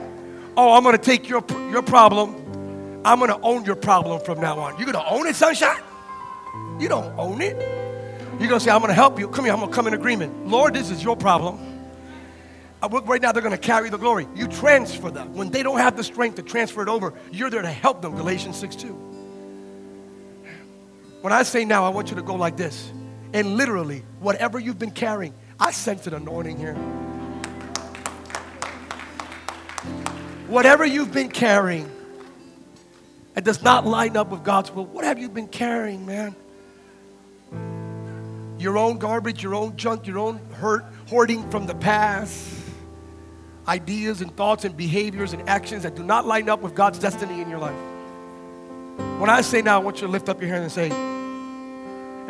oh, 0.56 0.74
I'm 0.74 0.82
going 0.82 0.96
to 0.96 1.02
take 1.02 1.28
your 1.28 1.44
your 1.70 1.82
problem. 1.82 2.36
I'm 3.04 3.18
going 3.18 3.30
to 3.30 3.40
own 3.40 3.64
your 3.64 3.76
problem 3.76 4.20
from 4.24 4.40
now 4.40 4.58
on. 4.58 4.76
You're 4.76 4.92
going 4.92 5.04
to 5.04 5.10
own 5.10 5.26
it, 5.26 5.34
sunshine. 5.34 5.82
You 6.78 6.88
don't 6.88 7.18
own 7.18 7.40
it. 7.40 7.56
You're 8.38 8.48
going 8.48 8.58
to 8.58 8.60
say, 8.60 8.70
I'm 8.70 8.80
going 8.80 8.88
to 8.88 8.94
help 8.94 9.18
you. 9.18 9.28
Come 9.28 9.44
here. 9.44 9.54
I'm 9.54 9.60
going 9.60 9.70
to 9.70 9.74
come 9.74 9.86
in 9.86 9.94
agreement. 9.94 10.46
Lord, 10.46 10.74
this 10.74 10.90
is 10.90 11.02
your 11.02 11.16
problem. 11.16 11.58
Uh, 12.82 12.88
right 12.88 13.20
now, 13.20 13.32
they're 13.32 13.42
going 13.42 13.54
to 13.54 13.58
carry 13.58 13.90
the 13.90 13.98
glory. 13.98 14.26
You 14.34 14.48
transfer 14.48 15.10
them. 15.10 15.34
When 15.34 15.50
they 15.50 15.62
don't 15.62 15.78
have 15.78 15.96
the 15.96 16.04
strength 16.04 16.36
to 16.36 16.42
transfer 16.42 16.82
it 16.82 16.88
over, 16.88 17.14
you're 17.30 17.50
there 17.50 17.62
to 17.62 17.70
help 17.70 18.02
them. 18.02 18.16
Galatians 18.16 18.56
6 18.56 18.76
2. 18.76 19.09
When 21.20 21.32
I 21.32 21.42
say 21.42 21.64
now, 21.64 21.84
I 21.84 21.90
want 21.90 22.10
you 22.10 22.16
to 22.16 22.22
go 22.22 22.34
like 22.34 22.56
this. 22.56 22.90
And 23.34 23.56
literally, 23.56 24.02
whatever 24.20 24.58
you've 24.58 24.78
been 24.78 24.90
carrying, 24.90 25.34
I 25.58 25.70
sense 25.70 26.06
an 26.06 26.14
anointing 26.14 26.58
here. 26.58 26.74
Whatever 30.48 30.84
you've 30.84 31.12
been 31.12 31.28
carrying 31.28 31.90
that 33.34 33.44
does 33.44 33.62
not 33.62 33.86
line 33.86 34.16
up 34.16 34.30
with 34.30 34.42
God's 34.42 34.72
will, 34.72 34.86
what 34.86 35.04
have 35.04 35.18
you 35.18 35.28
been 35.28 35.46
carrying, 35.46 36.06
man? 36.06 36.34
Your 38.58 38.78
own 38.78 38.98
garbage, 38.98 39.42
your 39.42 39.54
own 39.54 39.76
junk, 39.76 40.06
your 40.06 40.18
own 40.18 40.40
hurt, 40.54 40.84
hoarding 41.08 41.48
from 41.50 41.66
the 41.66 41.74
past, 41.74 42.52
ideas 43.68 44.22
and 44.22 44.34
thoughts 44.36 44.64
and 44.64 44.76
behaviors 44.76 45.32
and 45.34 45.48
actions 45.48 45.82
that 45.84 45.94
do 45.94 46.02
not 46.02 46.26
line 46.26 46.48
up 46.48 46.62
with 46.62 46.74
God's 46.74 46.98
destiny 46.98 47.40
in 47.40 47.48
your 47.48 47.58
life. 47.58 47.78
When 49.20 49.30
I 49.30 49.42
say 49.42 49.62
now, 49.62 49.76
I 49.80 49.84
want 49.84 50.00
you 50.00 50.06
to 50.06 50.12
lift 50.12 50.28
up 50.28 50.40
your 50.40 50.50
hand 50.50 50.64
and 50.64 50.72
say, 50.72 51.09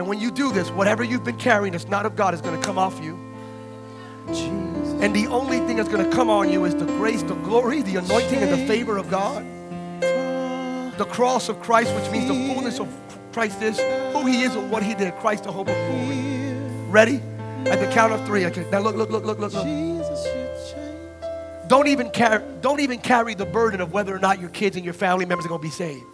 and 0.01 0.09
when 0.09 0.19
you 0.19 0.31
do 0.31 0.51
this, 0.51 0.71
whatever 0.71 1.05
you've 1.05 1.25
been 1.25 1.37
carrying 1.37 1.73
that's 1.73 1.87
not 1.87 2.07
of 2.07 2.17
God 2.17 2.33
is 2.33 2.41
going 2.41 2.59
to 2.59 2.67
come 2.67 2.79
off 2.79 2.99
you. 3.05 3.19
Jesus. 4.29 5.03
And 5.03 5.15
the 5.15 5.27
only 5.27 5.59
thing 5.59 5.77
that's 5.77 5.91
going 5.91 6.03
to 6.03 6.11
come 6.11 6.31
on 6.31 6.51
you 6.51 6.65
is 6.65 6.75
the 6.75 6.87
grace, 6.87 7.23
the 7.23 7.35
glory, 7.35 7.83
the 7.83 7.97
anointing, 7.97 8.39
and 8.39 8.51
the 8.51 8.67
favor 8.67 8.97
of 8.97 9.11
God. 9.11 9.45
The 10.01 11.05
cross 11.05 11.51
of 11.51 11.61
Christ, 11.61 11.95
which 11.95 12.11
means 12.11 12.29
the 12.29 12.55
fullness 12.55 12.81
of 12.81 12.89
Christ 13.35 13.61
is, 13.61 13.79
who 14.15 14.25
He 14.25 14.41
is, 14.41 14.57
and 14.57 14.71
what 14.71 14.83
He 14.83 14.95
did. 14.95 15.15
Christ, 15.17 15.45
the 15.45 15.53
hope 15.53 15.69
of 15.69 15.75
glory. 15.75 16.57
Ready? 16.89 17.21
At 17.67 17.81
the 17.81 17.91
count 17.93 18.15
of 18.15 18.25
three. 18.25 18.47
Okay. 18.47 18.67
Now 18.71 18.79
look, 18.79 18.97
look, 18.97 19.11
look, 19.11 19.27
look, 19.27 19.39
look, 19.39 19.53
look. 19.53 19.67
Don't 21.69 21.89
even 21.89 22.09
carry, 22.09 22.43
don't 22.63 22.81
even 22.81 23.01
carry 23.01 23.35
the 23.35 23.45
burden 23.45 23.83
of 23.83 23.93
whether 23.93 24.17
or 24.17 24.19
not 24.19 24.41
your 24.41 24.49
kids 24.49 24.77
and 24.77 24.85
your 24.85 24.95
family 24.95 25.27
members 25.27 25.45
are 25.45 25.51
going 25.51 25.61
to 25.61 25.67
be 25.67 25.71
saved. 25.71 26.07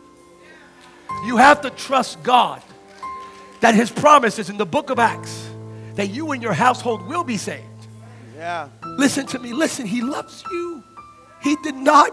You 1.25 1.37
have 1.37 1.61
to 1.61 1.71
trust 1.71 2.21
God 2.25 2.61
that 3.61 3.75
His 3.75 3.91
promise 3.91 4.39
is 4.39 4.51
in 4.51 4.57
the 4.57 4.67
book 4.67 4.91
of 4.91 4.99
Acts 4.99 5.51
that 5.95 6.09
you 6.09 6.33
and 6.33 6.43
your 6.43 6.53
household 6.53 7.07
will 7.07 7.25
be 7.25 7.37
saved. 7.37 7.65
Yeah. 8.37 8.69
Listen 8.85 9.27
to 9.29 9.39
me. 9.39 9.53
Listen, 9.53 9.87
He 9.87 10.03
loves 10.03 10.45
you. 10.51 10.83
He 11.43 11.57
did 11.63 11.75
not 11.75 12.13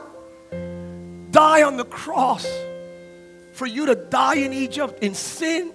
die 1.32 1.64
on 1.64 1.78
the 1.78 1.86
cross 1.86 2.48
for 3.54 3.66
you 3.66 3.86
to 3.88 3.96
die 3.96 4.36
in 4.36 4.54
Egypt 4.54 5.04
in 5.04 5.14
sin 5.14 5.74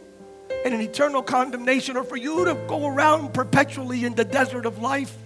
and 0.64 0.74
in 0.74 0.80
eternal 0.80 1.22
condemnation, 1.22 1.96
or 1.96 2.04
for 2.04 2.16
you 2.16 2.44
to 2.44 2.54
go 2.66 2.86
around 2.86 3.32
perpetually 3.32 4.04
in 4.04 4.14
the 4.14 4.24
desert 4.24 4.66
of 4.66 4.78
life, 4.78 5.16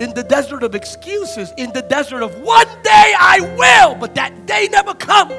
in 0.00 0.12
the 0.14 0.24
desert 0.28 0.62
of 0.62 0.74
excuses, 0.74 1.52
in 1.56 1.72
the 1.72 1.82
desert 1.82 2.22
of 2.22 2.36
one 2.40 2.66
day 2.82 3.14
I 3.18 3.40
will, 3.56 3.94
but 3.94 4.14
that 4.16 4.46
day 4.46 4.68
never 4.70 4.94
comes. 4.94 5.34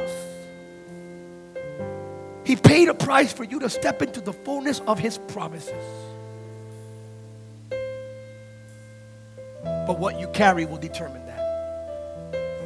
He 2.46 2.56
paid 2.56 2.90
a 2.90 2.94
price 2.94 3.34
for 3.34 3.44
you 3.44 3.60
to 3.60 3.70
step 3.70 4.02
into 4.02 4.22
the 4.22 4.32
fullness 4.32 4.80
of 4.82 5.00
His 5.00 5.18
promises. 5.18 5.74
But 9.64 10.00
what 10.00 10.20
you 10.20 10.28
carry 10.28 10.66
will 10.66 10.78
determine 10.78 11.26
that. 11.26 11.36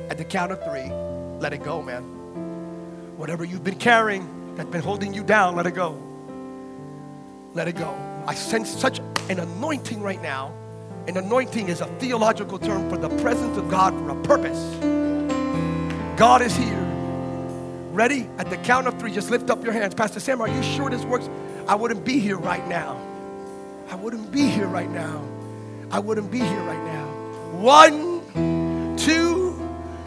At 0.09 0.17
the 0.17 0.25
count 0.25 0.51
of 0.51 0.63
three, 0.63 0.91
let 1.39 1.53
it 1.53 1.63
go, 1.63 1.81
man. 1.81 2.03
Whatever 3.17 3.45
you've 3.45 3.63
been 3.63 3.79
carrying 3.79 4.55
that's 4.55 4.69
been 4.69 4.81
holding 4.81 5.13
you 5.13 5.23
down, 5.23 5.55
let 5.55 5.65
it 5.65 5.75
go. 5.75 6.01
Let 7.53 7.67
it 7.67 7.77
go. 7.77 7.95
I 8.27 8.35
sense 8.35 8.69
such 8.69 8.99
an 9.29 9.39
anointing 9.39 10.01
right 10.01 10.21
now. 10.21 10.53
An 11.07 11.17
anointing 11.17 11.69
is 11.69 11.81
a 11.81 11.87
theological 11.99 12.59
term 12.59 12.89
for 12.89 12.97
the 12.97 13.09
presence 13.21 13.57
of 13.57 13.69
God 13.69 13.93
for 13.93 14.09
a 14.09 14.21
purpose. 14.23 14.59
God 16.17 16.41
is 16.41 16.55
here. 16.55 16.88
Ready? 17.99 18.29
At 18.37 18.49
the 18.49 18.55
count 18.55 18.87
of 18.87 18.97
three, 18.97 19.11
just 19.11 19.29
lift 19.29 19.49
up 19.49 19.61
your 19.61 19.73
hands. 19.73 19.93
Pastor 19.93 20.21
Sam, 20.21 20.39
are 20.39 20.47
you 20.47 20.63
sure 20.63 20.89
this 20.89 21.03
works? 21.03 21.29
I 21.67 21.75
wouldn't 21.75 22.05
be 22.05 22.17
here 22.17 22.37
right 22.37 22.65
now. 22.65 22.97
I 23.91 23.95
wouldn't 23.95 24.31
be 24.31 24.47
here 24.47 24.67
right 24.67 24.89
now. 24.89 25.21
I 25.91 25.99
wouldn't 25.99 26.31
be 26.31 26.39
here 26.39 26.61
right 26.61 26.81
now. 26.85 27.07
One, 27.59 28.95
two, 28.95 29.53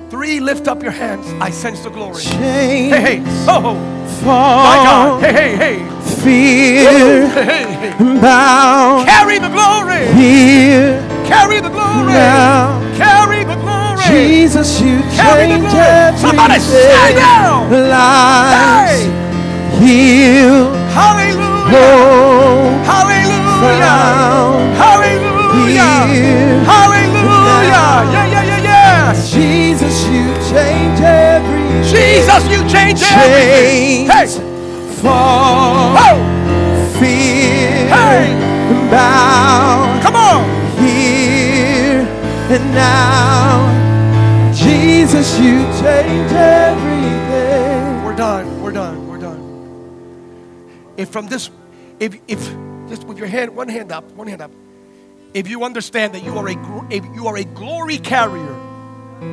three, 0.09 0.40
lift 0.40 0.68
up 0.68 0.82
your 0.82 0.90
hands. 0.90 1.30
I 1.38 1.51
sense 1.51 1.82
the 1.82 1.90
glory. 1.90 2.22
Hey, 2.22 2.88
hey, 2.88 3.22
oh, 3.47 3.74
my 4.24 4.76
God. 4.86 5.22
Hey, 5.22 5.55
hey, 5.55 5.78
hey. 5.80 5.88
Fear, 6.22 7.28
Hey, 7.28 7.93
hey, 7.93 8.20
bow 8.22 9.05
Carry 9.05 9.38
the 9.38 9.51
glory. 9.51 10.07
here 10.14 10.99
Carry 11.26 11.61
the 11.61 11.68
glory. 11.68 12.14
now. 12.14 12.80
Carry 12.97 13.45
the 13.45 13.57
glory. 13.57 13.82
Jesus, 14.09 14.81
you 14.81 15.01
change 15.17 15.65
everything. 15.75 16.17
Somebody 16.19 16.59
say 16.59 17.15
now. 17.15 17.65
Lives 17.71 19.03
Hey. 19.03 19.11
healed, 19.79 20.77
Hallelujah. 20.93 21.73
Hallelujah. 22.85 23.79
found, 23.81 24.77
Hallelujah. 24.77 26.65
Hallelujah. 26.65 28.13
Yeah, 28.13 28.27
yeah, 28.27 28.43
yeah, 28.51 28.69
yeah. 28.69 29.15
Jesus, 29.15 29.97
you 30.09 30.25
change 30.51 31.01
everything. 31.01 31.85
Jesus, 31.85 32.43
you 32.53 32.61
change 32.69 33.01
everything. 33.03 34.07
Hey. 34.11 34.27
Fall, 35.01 35.97
Oh. 35.97 36.19
fear, 36.99 37.87
Hey. 37.95 38.35
bow. 38.91 40.01
Come 40.03 40.17
on. 40.17 40.45
here 40.79 42.07
and 42.51 42.75
now. 42.75 43.82
Jesus, 44.63 45.39
you 45.39 45.63
change 45.83 46.33
everything. 46.33 48.05
We're 48.05 48.15
done. 48.15 48.63
We're 48.63 48.71
done. 48.73 49.09
We're 49.09 49.19
done. 49.19 50.93
If 50.97 51.09
from 51.09 51.27
this, 51.27 51.51
if 51.99 52.17
if 52.29 52.39
just 52.89 53.05
with 53.05 53.19
your 53.19 53.27
hand, 53.27 53.57
one 53.57 53.69
hand 53.69 53.91
up, 53.91 54.05
one 54.13 54.29
hand 54.29 54.41
up. 54.41 54.53
If 55.35 55.49
you 55.49 55.65
understand 55.65 56.15
that 56.15 56.23
you 56.23 56.37
are 56.39 56.49
a 56.49 56.87
if 56.91 57.05
you 57.15 57.27
are 57.27 57.37
a 57.37 57.45
glory 57.45 57.99
carrier, 57.99 58.57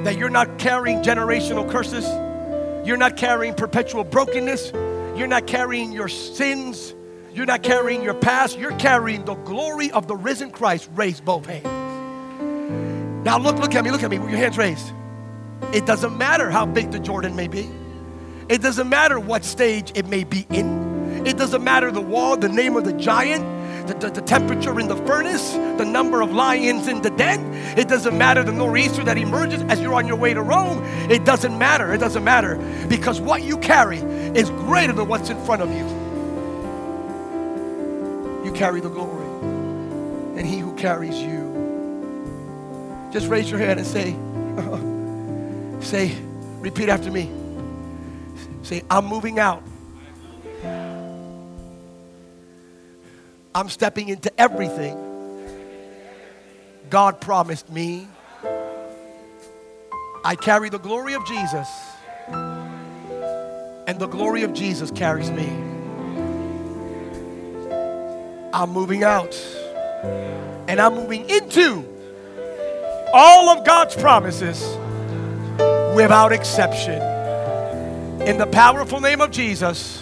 that 0.03 0.17
you're 0.17 0.29
not 0.29 0.57
carrying 0.57 1.01
generational 1.01 1.69
curses, 1.69 2.05
you're 2.87 2.97
not 2.97 3.15
carrying 3.15 3.53
perpetual 3.53 4.03
brokenness, 4.03 4.71
you're 5.15 5.27
not 5.27 5.45
carrying 5.45 5.91
your 5.91 6.07
sins, 6.07 6.95
you're 7.33 7.45
not 7.45 7.61
carrying 7.61 8.01
your 8.01 8.15
past, 8.15 8.57
you're 8.57 8.75
carrying 8.77 9.25
the 9.25 9.35
glory 9.35 9.91
of 9.91 10.07
the 10.07 10.15
risen 10.15 10.49
Christ. 10.49 10.89
Raise 10.95 11.21
both 11.21 11.45
hands. 11.45 11.65
Now 13.25 13.37
look, 13.37 13.59
look 13.59 13.75
at 13.75 13.83
me, 13.83 13.91
look 13.91 14.01
at 14.01 14.09
me 14.09 14.17
with 14.17 14.31
your 14.31 14.39
hands 14.39 14.57
raised. 14.57 14.93
It 15.73 15.85
doesn't 15.85 16.17
matter 16.17 16.49
how 16.49 16.65
big 16.65 16.91
the 16.91 16.99
Jordan 16.99 17.35
may 17.35 17.47
be. 17.47 17.69
It 18.49 18.63
doesn't 18.63 18.89
matter 18.89 19.19
what 19.19 19.45
stage 19.45 19.91
it 19.93 20.07
may 20.07 20.23
be 20.23 20.47
in. 20.49 21.25
It 21.27 21.37
doesn't 21.37 21.63
matter 21.63 21.91
the 21.91 22.01
wall, 22.01 22.35
the 22.37 22.49
name 22.49 22.75
of 22.75 22.85
the 22.85 22.93
giant, 22.93 23.45
the, 23.87 23.93
the, 23.93 24.09
the 24.09 24.21
temperature 24.21 24.79
in 24.79 24.87
the 24.87 24.95
furnace, 24.95 25.51
the 25.51 25.85
number 25.85 26.21
of 26.21 26.31
lions 26.31 26.87
in 26.87 27.03
the 27.03 27.11
den. 27.11 27.53
It 27.77 27.87
doesn't 27.87 28.17
matter 28.17 28.43
the 28.43 28.51
nor'easter 28.51 29.03
that 29.03 29.19
emerges 29.19 29.61
as 29.63 29.79
you're 29.79 29.93
on 29.93 30.07
your 30.07 30.15
way 30.15 30.33
to 30.33 30.41
Rome. 30.41 30.83
It 31.11 31.25
doesn't 31.25 31.55
matter. 31.57 31.93
It 31.93 31.99
doesn't 31.99 32.23
matter 32.23 32.55
because 32.87 33.21
what 33.21 33.43
you 33.43 33.57
carry 33.57 33.99
is 33.99 34.49
greater 34.49 34.93
than 34.93 35.07
what's 35.07 35.29
in 35.29 35.39
front 35.45 35.61
of 35.61 35.71
you. 35.71 35.85
You 38.43 38.51
carry 38.53 38.81
the 38.81 38.89
glory, 38.89 39.27
and 40.39 40.47
he 40.47 40.57
who 40.57 40.73
carries 40.75 41.21
you. 41.21 41.47
Just 43.11 43.27
raise 43.27 43.51
your 43.51 43.59
hand 43.59 43.79
and 43.79 43.87
say, 43.87 44.13
say, 45.81 46.15
repeat 46.59 46.89
after 46.89 47.11
me. 47.11 47.29
Say, 48.63 48.83
I'm 48.89 49.05
moving 49.05 49.39
out. 49.39 49.63
I'm 53.55 53.69
stepping 53.69 54.09
into 54.09 54.31
everything 54.39 54.97
God 56.89 57.19
promised 57.19 57.69
me. 57.69 58.07
I 60.23 60.35
carry 60.35 60.69
the 60.69 60.79
glory 60.79 61.13
of 61.13 61.25
Jesus, 61.25 61.67
and 62.27 63.97
the 63.99 64.07
glory 64.07 64.43
of 64.43 64.53
Jesus 64.53 64.91
carries 64.91 65.31
me. 65.31 65.47
I'm 68.53 68.69
moving 68.71 69.03
out, 69.03 69.33
and 70.67 70.79
I'm 70.79 70.93
moving 70.95 71.29
into 71.29 71.85
all 73.13 73.49
of 73.49 73.65
God's 73.65 73.95
promises 73.95 74.61
without 76.03 76.31
exception. 76.31 77.01
In 78.21 78.37
the 78.37 78.47
powerful 78.47 79.01
name 79.01 79.19
of 79.19 79.31
Jesus, 79.31 80.01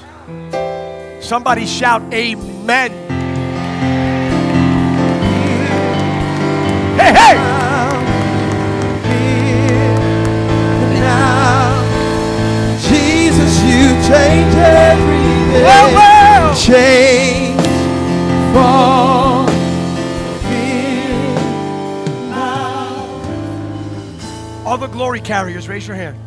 somebody 1.21 1.65
shout, 1.65 2.03
Amen. 2.13 2.91
Hey, 6.99 7.13
hey! 7.19 7.37
Here 10.79 11.01
now. 11.01 11.81
Jesus, 12.87 13.53
you 13.63 13.89
change 14.07 14.53
everything. 14.53 15.63
Well, 15.63 16.53
The 24.79 24.85
glory 24.85 25.21
carriers, 25.21 25.67
raise 25.67 25.87
your 25.87 25.95
hand. 25.95 26.17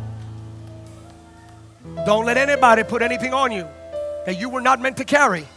Don't 2.05 2.25
let 2.25 2.35
anybody 2.35 2.83
put 2.83 3.01
anything 3.01 3.33
on 3.33 3.51
you 3.51 3.65
that 4.25 4.37
you 4.37 4.49
were 4.49 4.59
not 4.59 4.81
meant 4.81 4.97
to 4.97 5.05
carry. 5.05 5.47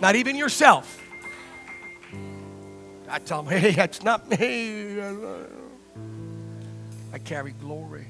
Not 0.00 0.16
even 0.16 0.36
yourself. 0.36 1.00
I 3.10 3.18
tell 3.18 3.42
them, 3.42 3.58
hey, 3.60 3.72
that's 3.72 4.02
not 4.02 4.28
me. 4.28 4.98
I 7.12 7.18
carry 7.22 7.52
glory. 7.52 8.06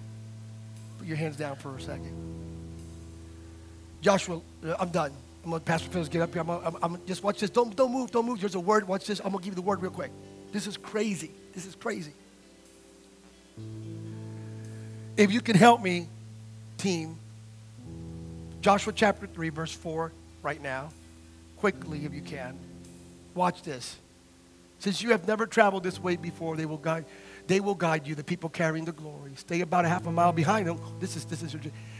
Put 0.98 1.08
your 1.08 1.16
hands 1.16 1.36
down 1.36 1.56
for 1.56 1.76
a 1.76 1.80
second. 1.80 2.14
Joshua, 4.00 4.40
uh, 4.64 4.76
I'm 4.78 4.90
done. 4.90 5.12
I'm 5.44 5.50
gonna 5.50 5.60
Pastor 5.60 5.90
Phillips 5.90 6.08
get 6.08 6.22
up 6.22 6.32
here. 6.32 6.40
I'm, 6.40 6.46
gonna, 6.46 6.66
I'm, 6.66 6.94
I'm 6.94 7.06
just 7.06 7.24
watch 7.24 7.40
this. 7.40 7.50
Don't 7.50 7.74
don't 7.74 7.92
move. 7.92 8.12
Don't 8.12 8.26
move. 8.26 8.40
There's 8.40 8.54
a 8.54 8.60
word. 8.60 8.86
Watch 8.86 9.06
this. 9.06 9.20
I'm 9.20 9.32
gonna 9.32 9.38
give 9.38 9.52
you 9.52 9.56
the 9.56 9.62
word 9.62 9.82
real 9.82 9.90
quick. 9.90 10.12
This 10.52 10.66
is 10.66 10.76
crazy. 10.76 11.32
This 11.52 11.66
is 11.66 11.74
crazy. 11.74 12.12
If 15.16 15.32
you 15.32 15.40
can 15.40 15.56
help 15.56 15.82
me, 15.82 16.08
team. 16.76 17.18
Joshua 18.60 18.92
chapter 18.94 19.26
3, 19.26 19.48
verse 19.48 19.72
4, 19.72 20.12
right 20.42 20.62
now. 20.62 20.90
Quickly, 21.56 22.04
if 22.04 22.12
you 22.12 22.20
can. 22.20 22.58
Watch 23.34 23.62
this. 23.62 23.96
Since 24.78 25.02
you 25.02 25.10
have 25.10 25.26
never 25.26 25.46
traveled 25.46 25.84
this 25.84 25.98
way 25.98 26.16
before, 26.16 26.56
they 26.56 26.66
will 26.66 26.76
guide, 26.76 27.06
they 27.46 27.60
will 27.60 27.74
guide 27.74 28.06
you, 28.06 28.14
the 28.14 28.24
people 28.24 28.50
carrying 28.50 28.84
the 28.84 28.92
glory. 28.92 29.32
Stay 29.36 29.62
about 29.62 29.84
a 29.84 29.88
half 29.88 30.06
a 30.06 30.12
mile 30.12 30.32
behind 30.32 30.66
them. 30.66 30.78
This 31.00 31.16
is, 31.16 31.24
this 31.24 31.42
is, 31.42 31.56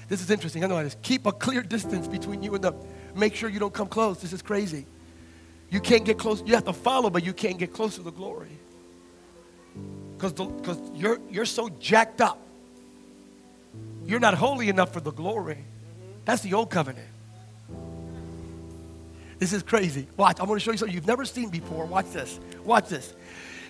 this 0.09 0.21
is 0.21 0.31
interesting. 0.31 0.63
I 0.63 0.67
know 0.67 0.83
this. 0.83 0.97
Keep 1.03 1.27
a 1.27 1.33
clear 1.33 1.63
distance 1.63 2.07
between 2.07 2.43
you 2.43 2.55
and 2.55 2.65
them. 2.65 2.75
Make 3.15 3.35
sure 3.35 3.49
you 3.49 3.59
don't 3.59 3.73
come 3.73 3.89
close. 3.89 4.21
This 4.21 4.33
is 4.33 4.43
crazy. 4.43 4.87
You 5.71 5.81
can't 5.81 6.05
get 6.05 6.19
close. 6.19 6.43
You 6.45 6.55
have 6.55 6.65
to 6.65 6.73
follow, 6.73 7.11
but 7.11 7.25
you 7.25 7.33
can't 7.33 7.59
get 7.59 7.73
close 7.73 7.97
to 7.97 8.03
the 8.03 8.13
glory. 8.13 8.59
Because 10.19 10.79
you're, 10.95 11.19
you're 11.31 11.45
so 11.45 11.69
jacked 11.69 12.21
up. 12.21 12.41
You're 14.07 14.21
not 14.21 14.35
holy 14.35 14.69
enough 14.69 14.93
for 14.93 15.01
the 15.01 15.13
glory. 15.13 15.59
That's 16.25 16.43
the 16.43 16.55
old 16.55 16.71
covenant. 16.71 17.09
This 19.39 19.53
is 19.53 19.63
crazy. 19.63 20.07
Watch, 20.17 20.39
I'm 20.41 20.47
going 20.47 20.59
to 20.59 20.65
show 20.65 20.73
you 20.73 20.79
something 20.79 20.95
you've 20.95 21.07
never 21.07 21.25
seen 21.25 21.51
before. 21.51 21.85
Watch 21.85 22.11
this. 22.13 22.41
Watch 22.65 22.89
this. 22.89 23.15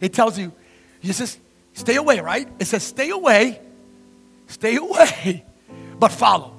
It 0.01 0.13
tells 0.13 0.39
you, 0.39 0.53
you 1.01 1.13
just 1.13 1.41
stay 1.73 1.97
away, 1.97 2.21
right? 2.21 2.49
It 2.59 2.67
says 2.67 2.83
stay 2.83 3.11
away, 3.11 3.61
stay 4.47 4.77
away, 4.77 5.45
but 5.99 6.13
follow. 6.13 6.55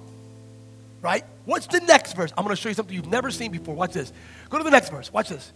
Right? 1.02 1.24
What's 1.46 1.68
the 1.68 1.80
next 1.80 2.14
verse? 2.14 2.34
I'm 2.38 2.44
going 2.44 2.56
to 2.56 2.62
show 2.62 2.70
you 2.70 2.76
something 2.76 2.94
you've 2.94 3.08
never 3.08 3.32
seen 3.32 3.52
before. 3.52 3.76
Watch 3.76 3.94
this. 3.94 4.12
Go 4.50 4.58
to 4.58 4.64
the 4.64 4.72
next 4.72 4.90
verse. 4.90 5.14
Watch 5.14 5.30
this. 5.30 5.54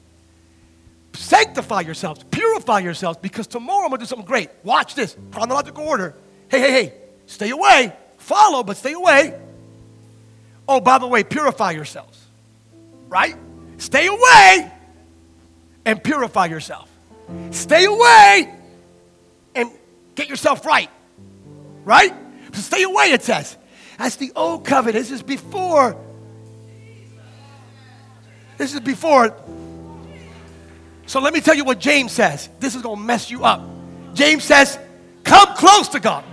Sanctify 1.14 1.82
yourselves, 1.82 2.24
purify 2.32 2.80
yourselves, 2.80 3.20
because 3.22 3.48
tomorrow 3.48 3.84
I'm 3.84 3.90
going 3.90 4.00
to 4.00 4.06
do 4.06 4.08
something 4.08 4.26
great. 4.26 4.50
Watch 4.64 4.96
this. 4.96 5.18
Chronological 5.32 5.88
order. 5.88 6.16
Hey, 6.50 6.60
hey, 6.60 6.72
hey. 6.72 6.94
Stay 7.26 7.50
away. 7.50 7.96
Follow, 8.18 8.64
but 8.64 8.78
stay 8.78 8.94
away. 8.94 9.40
Oh, 10.68 10.80
by 10.80 10.98
the 10.98 11.08
way, 11.08 11.24
purify 11.24 11.72
yourselves 11.72 12.22
right? 13.12 13.36
Stay 13.78 14.08
away 14.08 14.72
and 15.86 16.04
purify 16.04 16.46
yourself. 16.46 16.90
Stay 17.52 17.86
away 17.86 18.56
and 19.54 19.70
get 20.16 20.30
yourself 20.30 20.66
right. 20.66 20.90
Right? 21.84 22.14
So 22.54 22.62
stay 22.62 22.84
away, 22.84 23.12
it 23.12 23.22
says. 23.22 23.58
That's 23.98 24.16
the 24.16 24.32
old 24.36 24.66
covenant. 24.66 24.96
This 24.96 25.12
is 25.12 25.22
before. 25.22 25.98
This 28.58 28.74
is 28.74 28.80
before. 28.80 29.36
So 31.06 31.20
let 31.20 31.34
me 31.34 31.42
tell 31.42 31.56
you 31.56 31.66
what 31.66 31.80
James 31.80 32.12
says. 32.12 32.50
This 32.60 32.76
is 32.76 32.82
going 32.82 32.98
to 32.98 33.04
mess 33.04 33.30
you 33.30 33.44
up. 33.44 33.62
James 34.14 34.44
says, 34.44 34.80
Come 35.24 35.56
close 35.56 35.88
to 35.90 36.00
God. 36.00 36.24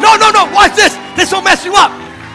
No, 0.00 0.16
no, 0.16 0.30
no. 0.30 0.50
Watch 0.52 0.74
this. 0.74 0.94
This 1.16 1.32
will 1.32 1.42
mess 1.42 1.64
you 1.64 1.74
up. 1.74 1.90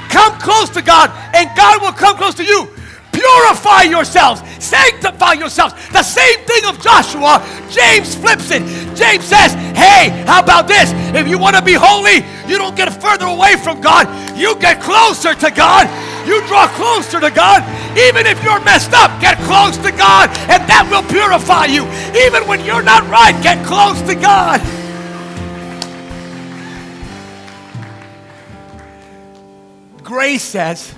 Come 0.09 0.39
close 0.39 0.69
to 0.69 0.81
God, 0.81 1.11
and 1.35 1.49
God 1.55 1.81
will 1.81 1.91
come 1.91 2.15
close 2.15 2.33
to 2.35 2.43
you. 2.43 2.67
Purify 3.11 3.81
yourselves, 3.83 4.41
sanctify 4.63 5.33
yourselves. 5.33 5.73
The 5.91 6.03
same 6.03 6.39
thing 6.45 6.65
of 6.65 6.79
Joshua, 6.79 7.43
James 7.69 8.13
flips 8.15 8.51
it. 8.51 8.61
James 8.95 9.25
says, 9.25 9.53
Hey, 9.75 10.09
how 10.27 10.39
about 10.39 10.67
this? 10.67 10.91
If 11.15 11.27
you 11.27 11.39
want 11.39 11.55
to 11.55 11.63
be 11.63 11.73
holy, 11.73 12.23
you 12.47 12.57
don't 12.57 12.75
get 12.75 12.93
further 13.01 13.25
away 13.25 13.55
from 13.57 13.81
God, 13.81 14.07
you 14.37 14.55
get 14.59 14.81
closer 14.81 15.33
to 15.33 15.51
God. 15.51 15.87
You 16.27 16.45
draw 16.45 16.67
closer 16.67 17.21
to 17.21 17.31
God. 17.31 17.63
Even 17.97 18.27
if 18.27 18.43
you're 18.43 18.59
messed 18.65 18.93
up, 18.93 19.19
get 19.21 19.37
close 19.39 19.77
to 19.77 19.91
God, 19.91 20.29
and 20.49 20.61
that 20.67 20.87
will 20.91 21.03
purify 21.09 21.65
you. 21.65 21.87
Even 22.27 22.47
when 22.47 22.65
you're 22.65 22.83
not 22.83 23.07
right, 23.09 23.31
get 23.41 23.65
close 23.65 24.01
to 24.01 24.13
God. 24.13 24.59
Grace 30.03 30.43
says 30.43 30.93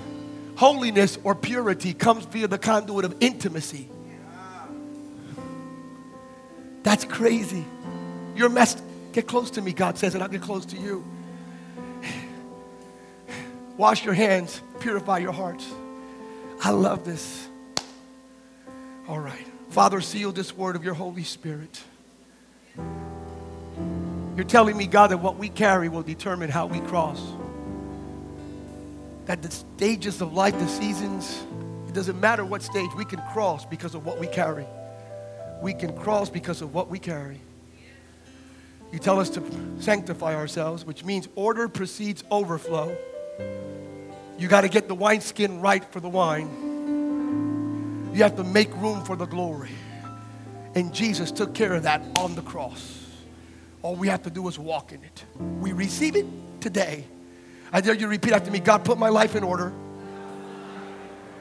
holiness 0.56 1.16
or 1.24 1.34
purity 1.34 1.94
comes 1.94 2.24
via 2.26 2.48
the 2.48 2.58
conduit 2.58 3.04
of 3.04 3.14
intimacy. 3.20 3.88
That's 6.82 7.04
crazy. 7.04 7.64
You're 8.34 8.48
messed. 8.48 8.82
Get 9.12 9.26
close 9.26 9.50
to 9.52 9.62
me, 9.62 9.72
God 9.72 9.96
says, 9.96 10.14
and 10.14 10.22
I'll 10.22 10.28
get 10.28 10.42
close 10.42 10.64
to 10.66 10.76
you. 10.76 11.04
Wash 13.80 14.04
your 14.04 14.12
hands, 14.12 14.60
purify 14.80 15.16
your 15.20 15.32
hearts. 15.32 15.66
I 16.62 16.68
love 16.68 17.02
this. 17.06 17.48
All 19.08 19.18
right. 19.18 19.46
Father, 19.70 20.02
seal 20.02 20.32
this 20.32 20.54
word 20.54 20.76
of 20.76 20.84
your 20.84 20.92
Holy 20.92 21.24
Spirit. 21.24 21.80
You're 24.36 24.44
telling 24.44 24.76
me, 24.76 24.86
God, 24.86 25.12
that 25.12 25.16
what 25.16 25.38
we 25.38 25.48
carry 25.48 25.88
will 25.88 26.02
determine 26.02 26.50
how 26.50 26.66
we 26.66 26.80
cross 26.80 27.26
that 29.24 29.40
the 29.40 29.50
stages 29.50 30.20
of 30.20 30.34
life, 30.34 30.58
the 30.58 30.68
seasons, 30.68 31.42
it 31.88 31.94
doesn't 31.94 32.20
matter 32.20 32.44
what 32.44 32.60
stage, 32.60 32.90
we 32.98 33.06
can 33.06 33.22
cross 33.32 33.64
because 33.64 33.94
of 33.94 34.04
what 34.04 34.18
we 34.18 34.26
carry. 34.26 34.66
We 35.62 35.72
can 35.72 35.96
cross 35.96 36.28
because 36.28 36.60
of 36.60 36.74
what 36.74 36.90
we 36.90 36.98
carry. 36.98 37.40
You 38.92 38.98
tell 38.98 39.18
us 39.18 39.30
to 39.30 39.42
sanctify 39.78 40.34
ourselves, 40.34 40.84
which 40.84 41.02
means 41.02 41.28
order 41.34 41.66
precedes 41.66 42.24
overflow. 42.30 42.94
You 44.40 44.48
got 44.48 44.62
to 44.62 44.70
get 44.70 44.88
the 44.88 44.94
wineskin 44.94 45.60
right 45.60 45.84
for 45.84 46.00
the 46.00 46.08
wine. 46.08 46.48
You 48.14 48.22
have 48.22 48.36
to 48.36 48.42
make 48.42 48.74
room 48.76 49.04
for 49.04 49.14
the 49.14 49.26
glory. 49.26 49.68
And 50.74 50.94
Jesus 50.94 51.30
took 51.30 51.54
care 51.54 51.74
of 51.74 51.82
that 51.82 52.00
on 52.16 52.34
the 52.34 52.40
cross. 52.40 53.06
All 53.82 53.96
we 53.96 54.08
have 54.08 54.22
to 54.22 54.30
do 54.30 54.48
is 54.48 54.58
walk 54.58 54.92
in 54.92 55.04
it. 55.04 55.24
We 55.60 55.72
receive 55.72 56.16
it 56.16 56.24
today. 56.62 57.04
I 57.70 57.82
dare 57.82 57.92
you 57.92 58.00
to 58.00 58.08
repeat 58.08 58.32
after 58.32 58.50
me 58.50 58.60
God, 58.60 58.82
put 58.82 58.96
my 58.96 59.10
life 59.10 59.36
in 59.36 59.44
order. 59.44 59.74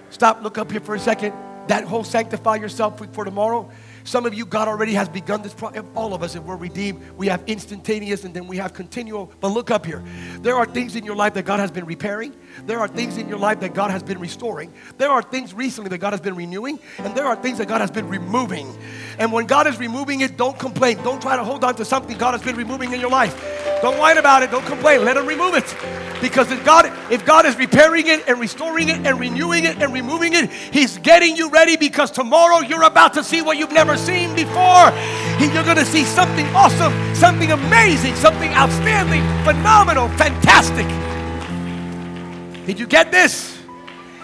Stop, 0.09 0.43
look 0.43 0.57
up 0.57 0.69
here 0.69 0.81
for 0.81 0.93
a 0.93 0.99
second. 0.99 1.33
That 1.67 1.85
whole 1.85 2.03
sanctify 2.03 2.55
yourself 2.55 3.01
for 3.13 3.23
tomorrow. 3.23 3.71
Some 4.03 4.25
of 4.25 4.33
you, 4.33 4.45
God 4.45 4.67
already 4.67 4.93
has 4.93 5.07
begun 5.07 5.41
this. 5.41 5.53
Pro- 5.53 5.71
all 5.95 6.13
of 6.13 6.23
us, 6.23 6.35
if 6.35 6.43
we're 6.43 6.55
redeemed, 6.55 6.99
we 7.15 7.27
have 7.27 7.43
instantaneous 7.45 8.23
and 8.23 8.33
then 8.33 8.47
we 8.47 8.57
have 8.57 8.73
continual. 8.73 9.31
But 9.39 9.49
look 9.49 9.69
up 9.69 9.85
here. 9.85 10.03
There 10.41 10.55
are 10.55 10.65
things 10.65 10.95
in 10.95 11.05
your 11.05 11.15
life 11.15 11.35
that 11.35 11.45
God 11.45 11.59
has 11.59 11.69
been 11.69 11.85
repairing. 11.85 12.35
There 12.65 12.79
are 12.79 12.87
things 12.87 13.17
in 13.17 13.29
your 13.29 13.37
life 13.37 13.59
that 13.61 13.73
God 13.73 13.91
has 13.91 14.03
been 14.03 14.19
restoring. 14.19 14.73
There 14.97 15.09
are 15.09 15.21
things 15.21 15.53
recently 15.53 15.89
that 15.89 15.99
God 15.99 16.13
has 16.13 16.21
been 16.21 16.35
renewing. 16.35 16.79
And 16.97 17.15
there 17.15 17.25
are 17.25 17.35
things 17.35 17.57
that 17.59 17.67
God 17.67 17.81
has 17.81 17.91
been 17.91 18.07
removing. 18.07 18.77
And 19.17 19.31
when 19.31 19.45
God 19.45 19.67
is 19.67 19.79
removing 19.79 20.21
it, 20.21 20.37
don't 20.37 20.57
complain. 20.57 20.97
Don't 21.03 21.21
try 21.21 21.35
to 21.35 21.43
hold 21.43 21.63
on 21.63 21.75
to 21.75 21.85
something 21.85 22.17
God 22.17 22.31
has 22.33 22.43
been 22.43 22.55
removing 22.55 22.93
in 22.93 22.99
your 22.99 23.09
life. 23.09 23.35
Don't 23.81 23.97
whine 23.97 24.17
about 24.17 24.43
it. 24.43 24.51
Don't 24.51 24.65
complain. 24.65 25.05
Let 25.05 25.17
Him 25.17 25.25
remove 25.25 25.55
it. 25.55 25.75
Because 26.21 26.51
if 26.51 26.63
God, 26.65 26.91
if 27.11 27.25
God 27.25 27.45
is 27.45 27.55
repairing 27.55 28.07
it 28.07 28.27
and 28.27 28.39
restoring 28.39 28.89
it 28.89 29.05
and 29.05 29.19
renewing 29.19 29.63
it 29.63 29.81
and 29.81 29.93
removing 29.93 30.33
it, 30.33 30.49
He's 30.49 30.97
getting 30.97 31.35
you 31.35 31.49
ready 31.49 31.77
because 31.77 32.11
tomorrow 32.11 32.59
you're 32.59 32.83
about 32.83 33.13
to 33.13 33.23
see 33.23 33.41
what 33.41 33.57
you've 33.57 33.71
never 33.71 33.95
seen 33.97 34.35
before. 34.35 34.91
You're 35.39 35.63
going 35.63 35.77
to 35.77 35.85
see 35.85 36.03
something 36.03 36.45
awesome, 36.47 36.93
something 37.15 37.51
amazing, 37.51 38.15
something 38.15 38.51
outstanding, 38.53 39.21
phenomenal, 39.45 40.09
fantastic. 40.09 40.85
Did 42.70 42.78
you 42.78 42.86
get 42.86 43.11
this? 43.11 43.57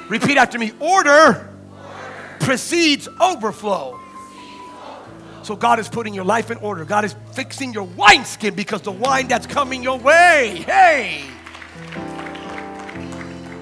Repeat 0.07 0.37
after 0.37 0.59
me. 0.59 0.71
Order, 0.79 1.09
Order. 1.09 1.49
precedes 2.39 3.09
overflow. 3.19 3.99
So 5.41 5.55
God 5.55 5.79
is 5.79 5.89
putting 5.89 6.13
your 6.13 6.25
life 6.25 6.51
in 6.51 6.59
order. 6.59 6.85
God 6.85 7.05
is 7.05 7.15
fixing 7.33 7.73
your 7.73 7.85
wineskin 7.85 8.53
because 8.53 8.83
the 8.83 8.91
wine 8.91 9.27
that's 9.27 9.47
coming 9.47 9.81
your 9.81 9.97
way. 9.97 10.63
Hey. 10.63 11.23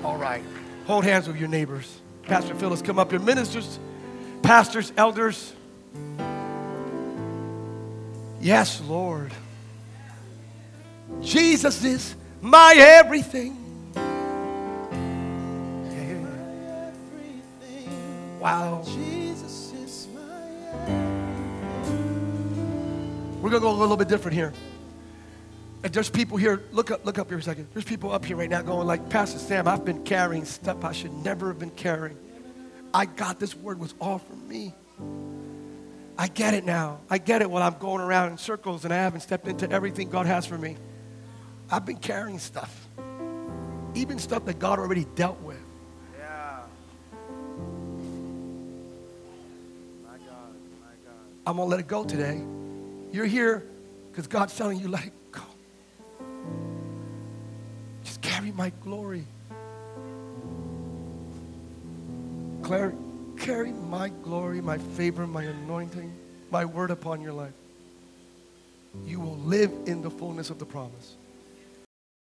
All 0.04 0.18
right. 0.18 0.44
Hold 0.86 1.06
hands 1.06 1.30
with 1.30 1.38
your 1.38 1.48
neighbors. 1.48 2.02
Pastor 2.24 2.54
Phyllis, 2.54 2.82
come 2.82 3.00
up 3.00 3.10
here. 3.10 3.22
Ministers, 3.22 3.80
pastors, 4.42 4.92
elders. 4.98 5.54
Yes, 8.42 8.82
Lord. 8.82 9.32
Jesus 11.22 11.86
is 11.86 12.18
my 12.42 12.74
everything. 12.78 13.63
Wow. 18.44 18.84
We're 23.42 23.50
going 23.50 23.54
to 23.54 23.60
go 23.62 23.72
a 23.72 23.80
little 23.80 23.96
bit 23.96 24.10
different 24.10 24.36
here. 24.36 24.52
And 25.82 25.94
there's 25.94 26.10
people 26.10 26.36
here, 26.36 26.62
look 26.74 26.92
up, 26.92 27.06
look 27.06 27.18
up 27.18 27.30
here 27.30 27.38
a 27.38 27.42
second. 27.42 27.70
There's 27.72 27.86
people 27.86 28.12
up 28.12 28.26
here 28.26 28.36
right 28.36 28.50
now 28.50 28.62
going 28.62 28.86
like, 28.86 29.10
Pastor 29.10 29.40
Sam, 29.40 29.66
I've 29.66 29.86
been 29.86 30.04
carrying 30.04 30.44
stuff 30.44 30.84
I 30.84 30.92
should 30.92 31.14
never 31.14 31.48
have 31.48 31.58
been 31.58 31.72
carrying. 31.72 32.18
I 32.94 33.06
got 33.06 33.40
this 33.40 33.56
word 33.56 33.80
was 33.80 33.94
all 34.02 34.18
for 34.18 34.36
me. 34.36 34.76
I 36.18 36.28
get 36.28 36.54
it 36.54 36.66
now. 36.66 37.00
I 37.10 37.20
get 37.20 37.42
it 37.42 37.50
while 37.50 37.64
I'm 37.64 37.80
going 37.80 38.02
around 38.02 38.34
in 38.34 38.38
circles 38.38 38.84
and 38.84 38.94
I 38.94 38.98
haven't 38.98 39.22
stepped 39.22 39.48
into 39.48 39.72
everything 39.72 40.10
God 40.10 40.26
has 40.26 40.46
for 40.46 40.58
me. 40.58 40.76
I've 41.72 41.86
been 41.86 41.96
carrying 41.96 42.40
stuff, 42.40 42.90
even 43.96 44.20
stuff 44.20 44.44
that 44.46 44.60
God 44.60 44.80
already 44.80 45.06
dealt 45.16 45.40
with. 45.40 45.53
I'm 51.46 51.58
to 51.58 51.64
let 51.64 51.80
it 51.80 51.88
go 51.88 52.04
today. 52.04 52.42
You're 53.12 53.26
here 53.26 53.66
because 54.12 54.28
God's 54.28 54.56
telling 54.56 54.80
you, 54.80 54.88
let 54.88 55.06
it 55.06 55.14
go. 55.32 55.42
Just 58.04 58.22
carry 58.22 58.52
my 58.52 58.72
glory. 58.82 59.26
Claire, 62.62 62.94
carry 63.38 63.72
my 63.72 64.10
glory, 64.10 64.62
my 64.62 64.78
favor, 64.78 65.28
my 65.28 65.44
anointing, 65.44 66.14
my 66.50 66.64
word 66.64 66.92
upon 66.92 67.22
your 67.22 67.34
life. 67.34 67.54
You 69.06 69.20
will 69.20 69.38
live 69.38 69.72
in 69.86 70.02
the 70.02 70.10
fullness 70.10 70.50
of 70.50 70.60
the 70.60 70.66
promise. 70.66 71.18